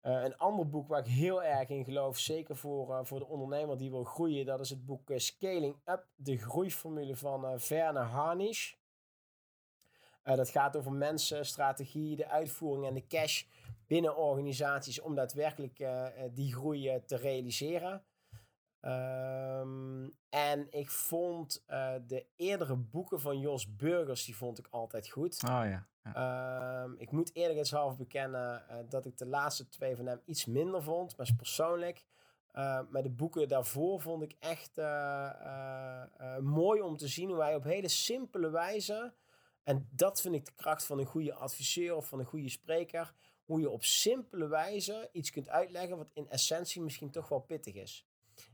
een 0.00 0.36
ander 0.36 0.68
boek 0.68 0.88
waar 0.88 0.98
ik 0.98 1.12
heel 1.12 1.42
erg 1.42 1.68
in 1.68 1.84
geloof, 1.84 2.18
zeker 2.18 2.56
voor, 2.56 3.06
voor 3.06 3.18
de 3.18 3.26
ondernemer 3.26 3.78
die 3.78 3.90
wil 3.90 4.04
groeien, 4.04 4.46
dat 4.46 4.60
is 4.60 4.70
het 4.70 4.86
boek 4.86 5.10
Scaling 5.16 5.76
Up, 5.84 6.06
de 6.14 6.38
groeiformule 6.38 7.16
van 7.16 7.58
Werner 7.68 8.04
Harnisch. 10.24 10.52
dat 10.52 10.62
gaat 10.62 10.76
over 10.76 10.92
mensen, 10.92 11.46
strategie, 11.46 12.16
de 12.16 12.28
uitvoering 12.28 12.86
en 12.86 12.94
de 12.94 13.06
cash 13.06 13.44
binnen 13.86 14.16
organisaties 14.16 15.00
om 15.00 15.14
daadwerkelijk 15.14 15.86
die 16.34 16.54
groei 16.54 17.02
te 17.06 17.16
realiseren. 17.16 18.04
Um, 18.86 20.16
en 20.28 20.66
ik 20.70 20.90
vond 20.90 21.64
uh, 21.68 21.92
de 22.06 22.26
eerdere 22.36 22.76
boeken 22.76 23.20
van 23.20 23.38
Jos 23.38 23.76
Burgers, 23.76 24.24
die 24.24 24.36
vond 24.36 24.58
ik 24.58 24.66
altijd 24.70 25.08
goed. 25.08 25.42
Oh 25.44 25.50
ja. 25.50 25.86
ja. 26.02 26.82
Um, 26.82 26.94
ik 26.98 27.10
moet 27.10 27.34
eerlijkheidshalve 27.34 27.96
bekennen 27.96 28.62
uh, 28.70 28.76
dat 28.88 29.06
ik 29.06 29.18
de 29.18 29.26
laatste 29.26 29.68
twee 29.68 29.96
van 29.96 30.06
hem 30.06 30.20
iets 30.24 30.44
minder 30.44 30.82
vond, 30.82 31.16
maar 31.16 31.26
is 31.26 31.34
persoonlijk. 31.34 32.04
Uh, 32.52 32.80
maar 32.90 33.02
de 33.02 33.10
boeken 33.10 33.48
daarvoor 33.48 34.00
vond 34.00 34.22
ik 34.22 34.36
echt 34.38 34.76
mooi 36.40 36.80
om 36.80 36.96
te 36.96 37.08
zien 37.08 37.30
hoe 37.30 37.42
hij 37.42 37.54
op 37.54 37.64
hele 37.64 37.88
simpele 37.88 38.50
wijze, 38.50 39.12
en 39.64 39.88
dat 39.90 40.20
vind 40.20 40.34
ik 40.34 40.44
de 40.44 40.54
kracht 40.54 40.84
van 40.84 40.98
een 40.98 41.06
goede 41.06 41.34
adviseur 41.34 41.96
of 41.96 42.08
van 42.08 42.18
een 42.18 42.24
goede 42.24 42.48
spreker, 42.48 43.14
hoe 43.44 43.60
je 43.60 43.70
op 43.70 43.84
simpele 43.84 44.46
wijze 44.46 45.08
iets 45.12 45.30
kunt 45.30 45.48
uitleggen 45.48 45.96
wat 45.96 46.10
in 46.12 46.28
essentie 46.28 46.82
misschien 46.82 47.10
toch 47.10 47.28
wel 47.28 47.40
pittig 47.40 47.74
is. 47.74 48.06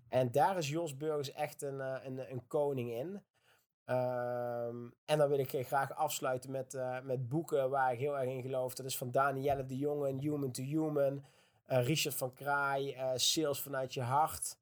En 0.08 0.30
daar 0.30 0.58
is 0.58 0.68
Jos 0.68 0.96
Burgers 0.96 1.32
echt 1.32 1.62
een, 1.62 1.78
uh, 1.78 1.96
een, 2.02 2.30
een 2.30 2.46
koning 2.46 2.90
in. 2.90 3.08
Um, 3.96 4.94
en 5.04 5.18
dan 5.18 5.28
wil 5.28 5.38
ik 5.38 5.66
graag 5.66 5.94
afsluiten 5.94 6.50
met, 6.50 6.74
uh, 6.74 7.00
met 7.00 7.28
boeken 7.28 7.70
waar 7.70 7.92
ik 7.92 7.98
heel 7.98 8.18
erg 8.18 8.28
in 8.28 8.42
geloof. 8.42 8.74
Dat 8.74 8.86
is 8.86 8.96
van 8.96 9.10
Danielle 9.10 9.64
de 9.64 9.78
Jonge, 9.78 10.18
Human 10.18 10.52
to 10.52 10.62
Human. 10.62 11.24
Uh, 11.66 11.86
Richard 11.86 12.14
van 12.14 12.32
Kraai, 12.32 12.96
Sales 13.14 13.60
vanuit 13.60 13.94
je 13.94 14.00
hart. 14.00 14.58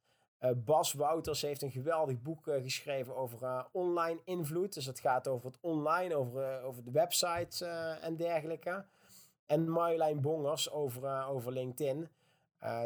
Bas 0.56 0.92
Wouters 0.92 1.42
heeft 1.42 1.62
een 1.62 1.70
geweldig 1.70 2.22
boek 2.22 2.44
geschreven 2.44 3.16
over 3.16 3.66
online 3.72 4.20
invloed. 4.24 4.74
Dus 4.74 4.86
het 4.86 5.00
gaat 5.00 5.28
over 5.28 5.46
het 5.46 5.58
online, 5.60 6.14
over, 6.14 6.62
over 6.62 6.84
de 6.84 6.90
websites 6.90 7.60
en 8.00 8.16
dergelijke. 8.16 8.84
En 9.46 9.70
Marjolein 9.70 10.20
Bongers 10.20 10.70
over, 10.70 11.26
over 11.26 11.52
LinkedIn. 11.52 12.08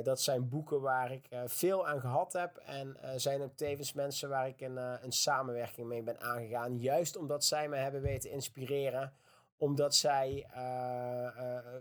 Dat 0.02 0.20
zijn 0.20 0.48
boeken 0.48 0.80
waar 0.80 1.12
ik 1.12 1.28
veel 1.46 1.86
aan 1.86 2.00
gehad 2.00 2.32
heb. 2.32 2.56
En 2.56 2.96
zijn 3.16 3.42
ook 3.42 3.56
tevens 3.56 3.92
mensen 3.92 4.28
waar 4.28 4.48
ik 4.48 4.60
een, 4.60 4.76
een 4.76 5.12
samenwerking 5.12 5.86
mee 5.86 6.02
ben 6.02 6.20
aangegaan. 6.20 6.78
Juist 6.78 7.16
omdat 7.16 7.44
zij 7.44 7.68
me 7.68 7.76
hebben 7.76 8.02
weten 8.02 8.30
inspireren. 8.30 9.12
Omdat 9.56 9.94
zij, 9.94 10.46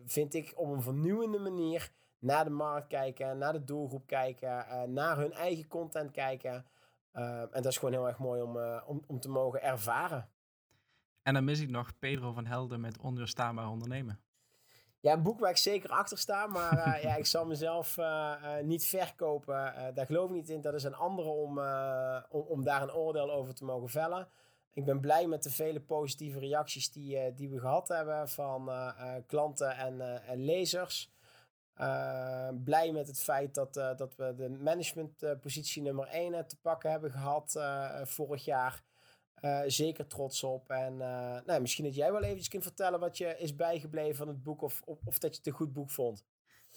vind 0.06 0.34
ik, 0.34 0.54
op 0.56 0.72
een 0.72 0.82
vernieuwende 0.82 1.40
manier 1.40 1.92
naar 2.22 2.44
de 2.44 2.50
markt 2.50 2.88
kijken, 2.88 3.38
naar 3.38 3.54
de 3.54 3.64
doelgroep 3.64 4.08
kijken, 4.08 4.66
naar 4.94 5.18
hun 5.18 5.34
eigen 5.34 5.68
content 5.68 6.12
kijken. 6.12 6.66
en 7.12 7.50
dat 7.52 7.66
is 7.66 7.78
gewoon 7.78 7.94
heel 7.94 8.08
erg 8.08 8.18
mooi 8.18 8.42
om, 8.42 8.58
om, 8.86 9.04
om 9.08 9.20
te 9.20 9.30
mogen 9.30 9.62
ervaren. 9.62 10.30
En 11.24 11.34
dan 11.34 11.44
mis 11.44 11.60
ik 11.60 11.70
nog 11.70 12.00
Pedro 12.00 12.32
van 12.32 12.46
Helden 12.46 12.82
met 12.82 12.98
Onweerstaanbaar 12.98 13.70
Ondernemen. 13.70 14.20
Ja, 15.00 15.14
een 15.14 15.24
boek 15.24 15.40
waar 15.40 15.50
ik 15.50 15.58
zeker 15.58 15.90
achter 15.90 16.18
sta, 16.18 16.48
maar 16.48 17.02
ja, 17.02 17.16
ik 17.16 17.26
zal 17.26 17.46
mezelf 17.46 17.98
niet 18.64 18.86
verkopen. 18.86 19.74
daar 19.94 20.06
geloof 20.06 20.30
ik 20.30 20.36
niet 20.36 20.50
in. 20.50 20.62
Dat 20.62 20.74
is 20.74 20.84
een 20.84 20.96
andere 20.96 21.30
om, 21.30 21.60
om, 22.30 22.42
om, 22.48 22.64
daar 22.64 22.82
een 22.82 22.94
oordeel 22.94 23.32
over 23.32 23.54
te 23.54 23.66
mogen 23.66 23.90
vellen. 23.90 24.28
Ik 24.74 24.86
ben 24.86 25.00
blij 25.00 25.28
met 25.28 25.44
de 25.44 25.52
vele 25.52 25.82
positieve 25.82 26.40
reacties 26.40 26.92
die, 26.92 27.34
die 27.34 27.50
we 27.50 27.60
gehad 27.60 27.88
hebben 27.88 28.30
van 28.30 28.72
klanten 29.28 29.78
en, 29.78 30.24
en 30.26 30.46
lezers. 30.46 31.12
Blij 32.64 32.92
met 32.92 33.08
het 33.08 33.20
feit 33.20 33.54
dat, 33.54 33.74
dat 33.74 34.16
we 34.16 34.34
de 34.36 34.50
managementpositie 34.50 35.82
nummer 35.82 36.08
1 36.08 36.48
te 36.48 36.58
pakken 36.62 36.92
hebben 36.92 37.12
gehad 37.12 37.62
vorig 38.04 38.46
jaar. 38.46 38.84
Zeker 39.68 40.08
trots 40.08 40.44
op. 40.44 40.70
En 40.70 40.98
nou, 41.46 41.62
misschien 41.62 41.86
dat 41.86 41.96
jij 41.96 42.12
wel 42.12 42.24
eventjes 42.24 42.48
kunt 42.48 42.64
vertellen 42.64 43.00
wat 43.00 43.18
je 43.18 43.38
is 43.38 43.56
bijgebleven 43.56 44.16
van 44.16 44.28
het 44.28 44.44
boek 44.44 44.62
of, 44.62 44.82
of, 44.86 45.20
dat 45.20 45.32
je 45.32 45.38
het 45.38 45.48
een 45.48 45.54
goed 45.54 45.74
boek 45.74 45.90
vond. 45.90 46.26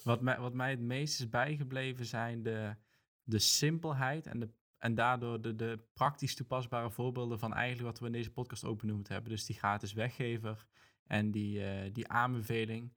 Wat 0.03 0.21
mij, 0.21 0.39
wat 0.39 0.53
mij 0.53 0.69
het 0.69 0.79
meest 0.79 1.19
is 1.19 1.29
bijgebleven 1.29 2.05
zijn 2.05 2.43
de, 2.43 2.75
de 3.23 3.39
simpelheid 3.39 4.27
en, 4.27 4.39
de, 4.39 4.49
en 4.77 4.95
daardoor 4.95 5.41
de, 5.41 5.55
de 5.55 5.79
praktisch 5.93 6.35
toepasbare 6.35 6.91
voorbeelden 6.91 7.39
van 7.39 7.53
eigenlijk 7.53 7.87
wat 7.87 7.99
we 7.99 8.05
in 8.05 8.11
deze 8.11 8.31
podcast 8.31 8.65
openoemd 8.65 9.07
hebben. 9.07 9.31
Dus 9.31 9.45
die 9.45 9.55
gratis 9.55 9.93
weggever 9.93 10.65
en 11.07 11.31
die, 11.31 11.91
die 11.91 12.07
aanbeveling. 12.07 12.93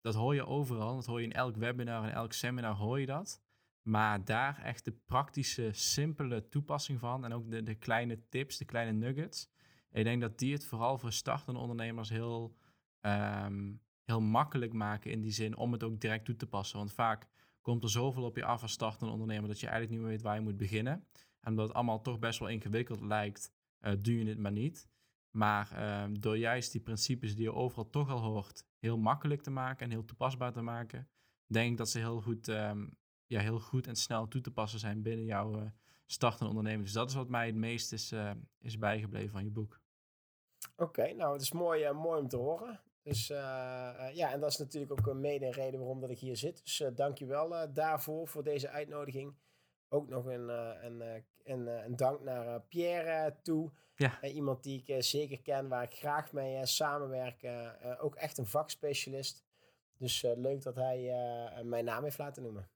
Dat 0.00 0.14
hoor 0.14 0.34
je 0.34 0.46
overal, 0.46 0.94
dat 0.94 1.06
hoor 1.06 1.20
je 1.20 1.26
in 1.26 1.32
elk 1.32 1.56
webinar 1.56 2.04
en 2.04 2.12
elk 2.12 2.32
seminar 2.32 2.74
hoor 2.74 3.00
je 3.00 3.06
dat. 3.06 3.42
Maar 3.82 4.24
daar 4.24 4.62
echt 4.62 4.84
de 4.84 4.92
praktische, 4.92 5.68
simpele 5.72 6.48
toepassing 6.48 6.98
van. 6.98 7.24
En 7.24 7.32
ook 7.32 7.50
de, 7.50 7.62
de 7.62 7.74
kleine 7.74 8.28
tips, 8.28 8.56
de 8.56 8.64
kleine 8.64 8.92
nuggets. 8.92 9.50
Ik 9.90 10.04
denk 10.04 10.20
dat 10.20 10.38
die 10.38 10.52
het 10.52 10.64
vooral 10.64 10.98
voor 10.98 11.12
startende 11.12 11.60
ondernemers 11.60 12.08
heel, 12.08 12.56
um, 13.00 13.82
heel 14.04 14.20
makkelijk 14.20 14.72
maken. 14.72 15.10
In 15.10 15.20
die 15.20 15.32
zin 15.32 15.56
om 15.56 15.72
het 15.72 15.82
ook 15.82 16.00
direct 16.00 16.24
toe 16.24 16.36
te 16.36 16.46
passen. 16.46 16.78
Want 16.78 16.92
vaak 16.92 17.28
komt 17.60 17.82
er 17.82 17.90
zoveel 17.90 18.24
op 18.24 18.36
je 18.36 18.44
af 18.44 18.62
als 18.62 18.72
startende 18.72 19.12
ondernemer. 19.12 19.48
dat 19.48 19.60
je 19.60 19.66
eigenlijk 19.66 19.94
niet 19.94 20.02
meer 20.04 20.16
weet 20.16 20.26
waar 20.26 20.34
je 20.34 20.40
moet 20.40 20.56
beginnen. 20.56 21.06
En 21.40 21.50
omdat 21.50 21.66
het 21.66 21.76
allemaal 21.76 22.00
toch 22.00 22.18
best 22.18 22.38
wel 22.38 22.48
ingewikkeld 22.48 23.00
lijkt, 23.00 23.52
uh, 23.80 23.92
doe 23.98 24.18
je 24.18 24.28
het 24.28 24.38
maar 24.38 24.52
niet. 24.52 24.88
Maar 25.30 26.02
um, 26.02 26.20
door 26.20 26.38
juist 26.38 26.72
die 26.72 26.80
principes 26.80 27.34
die 27.34 27.44
je 27.44 27.52
overal 27.52 27.90
toch 27.90 28.10
al 28.10 28.20
hoort, 28.20 28.64
heel 28.86 28.98
makkelijk 28.98 29.42
te 29.42 29.50
maken 29.50 29.84
en 29.84 29.90
heel 29.90 30.04
toepasbaar 30.04 30.52
te 30.52 30.62
maken, 30.62 31.08
denk 31.46 31.70
ik 31.70 31.76
dat 31.76 31.90
ze 31.90 31.98
heel 31.98 32.20
goed 32.20 32.48
um, 32.48 32.96
ja, 33.26 33.40
heel 33.40 33.60
goed 33.60 33.86
en 33.86 33.96
snel 33.96 34.28
toe 34.28 34.40
te 34.40 34.50
passen 34.50 34.78
zijn 34.78 35.02
binnen 35.02 35.24
jouw 35.24 35.60
uh, 35.60 35.66
startende 36.06 36.48
onderneming. 36.48 36.84
Dus 36.84 36.92
dat 36.92 37.08
is 37.08 37.14
wat 37.14 37.28
mij 37.28 37.46
het 37.46 37.54
meest 37.54 37.92
is, 37.92 38.12
uh, 38.12 38.30
is 38.60 38.78
bijgebleven 38.78 39.30
van 39.30 39.44
je 39.44 39.50
boek. 39.50 39.80
Oké, 40.76 41.12
nou 41.12 41.32
het 41.32 41.42
is 41.42 41.52
mooi, 41.52 41.88
uh, 41.88 41.92
mooi 41.92 42.20
om 42.20 42.28
te 42.28 42.36
horen. 42.36 42.80
Dus 43.02 43.26
ja, 43.26 44.32
en 44.32 44.40
dat 44.40 44.50
is 44.50 44.56
natuurlijk 44.56 44.92
ook 44.92 45.06
een 45.06 45.20
mede 45.20 45.50
reden 45.50 45.78
waarom 45.78 46.00
dat 46.00 46.10
ik 46.10 46.18
hier 46.18 46.36
zit. 46.36 46.64
Dus 46.64 46.84
dank 46.94 47.18
je 47.18 47.26
wel 47.26 47.72
daarvoor, 47.72 48.28
voor 48.28 48.42
deze 48.42 48.68
uitnodiging. 48.68 49.36
Ook 49.88 50.08
nog 50.08 50.24
een, 50.24 50.48
een, 50.84 51.24
een, 51.44 51.66
een, 51.66 51.96
dank 51.96 52.20
naar 52.20 52.60
Pierre 52.60 53.36
toe. 53.42 53.72
Ja. 53.96 54.22
iemand 54.22 54.62
die 54.62 54.82
ik 54.84 55.02
zeker 55.02 55.40
ken, 55.42 55.68
waar 55.68 55.82
ik 55.82 55.94
graag 55.94 56.32
mee 56.32 56.66
samenwerk. 56.66 57.46
ook 58.00 58.14
echt 58.14 58.38
een 58.38 58.46
vakspecialist. 58.46 59.44
Dus 59.98 60.22
leuk 60.22 60.62
dat 60.62 60.74
hij 60.74 61.12
mijn 61.64 61.84
naam 61.84 62.02
heeft 62.02 62.18
laten 62.18 62.42
noemen. 62.42 62.68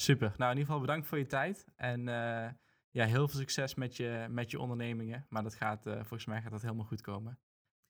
Super. 0.00 0.34
Nou, 0.36 0.50
in 0.50 0.58
ieder 0.58 0.64
geval 0.64 0.80
bedankt 0.80 1.06
voor 1.06 1.18
je 1.18 1.26
tijd. 1.26 1.66
En 1.76 2.00
uh, 2.00 2.48
ja, 2.90 3.04
heel 3.06 3.28
veel 3.28 3.38
succes 3.38 3.74
met 3.74 3.96
je, 3.96 4.26
met 4.30 4.50
je 4.50 4.60
ondernemingen. 4.60 5.26
Maar 5.28 5.42
dat 5.42 5.54
gaat, 5.54 5.86
uh, 5.86 5.94
volgens 5.94 6.26
mij 6.26 6.42
gaat 6.42 6.50
dat 6.50 6.62
helemaal 6.62 6.84
goed 6.84 7.00
komen. 7.00 7.38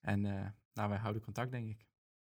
En 0.00 0.24
uh, 0.24 0.46
nou, 0.72 0.88
wij 0.88 0.98
houden 0.98 1.22
contact, 1.22 1.50
denk 1.50 1.68
ik. 1.68 1.86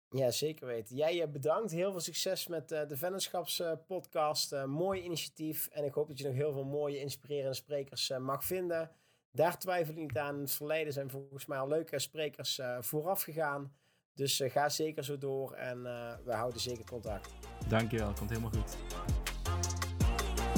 Ja, 0.10 0.32
zeker 0.32 0.68
weten. 0.68 0.95
Jij 0.95 1.30
bedankt. 1.30 1.72
Heel 1.72 1.91
veel 1.91 1.99
succes 1.99 2.47
met 2.47 2.70
de 2.70 2.97
Vennootschapspodcast. 2.97 4.66
mooi 4.66 5.01
initiatief. 5.01 5.68
En 5.68 5.86
ik 5.86 5.93
hoop 5.93 6.08
dat 6.08 6.18
je 6.18 6.26
nog 6.26 6.34
heel 6.34 6.51
veel 6.51 6.66
mooie, 6.66 6.99
inspirerende 6.99 7.56
sprekers 7.56 8.10
mag 8.20 8.45
vinden. 8.45 8.91
Daar 9.36 9.57
twijfel 9.57 9.93
ik 9.93 9.99
niet 9.99 10.17
aan. 10.17 10.36
In 10.36 10.41
het 10.41 10.51
verleden 10.51 10.93
zijn 10.93 11.09
volgens 11.09 11.45
mij 11.45 11.57
al 11.57 11.67
leuke 11.67 11.99
sprekers 11.99 12.61
vooraf 12.79 13.21
gegaan. 13.21 13.73
Dus 14.13 14.41
ga 14.45 14.69
zeker 14.69 15.03
zo 15.03 15.17
door 15.17 15.53
en 15.53 15.84
we 16.23 16.34
houden 16.34 16.59
zeker 16.59 16.86
contact. 16.86 17.29
Dankjewel, 17.67 18.13
komt 18.13 18.29
helemaal 18.29 18.51
goed. 18.51 18.77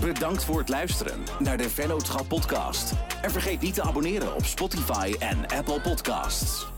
Bedankt 0.01 0.43
voor 0.43 0.59
het 0.59 0.69
luisteren 0.69 1.23
naar 1.39 1.57
de 1.57 1.69
Vennootschap 1.69 2.27
podcast. 2.27 2.93
En 3.21 3.31
vergeet 3.31 3.61
niet 3.61 3.73
te 3.73 3.81
abonneren 3.81 4.35
op 4.35 4.45
Spotify 4.45 5.15
en 5.19 5.47
Apple 5.47 5.81
Podcasts. 5.81 6.73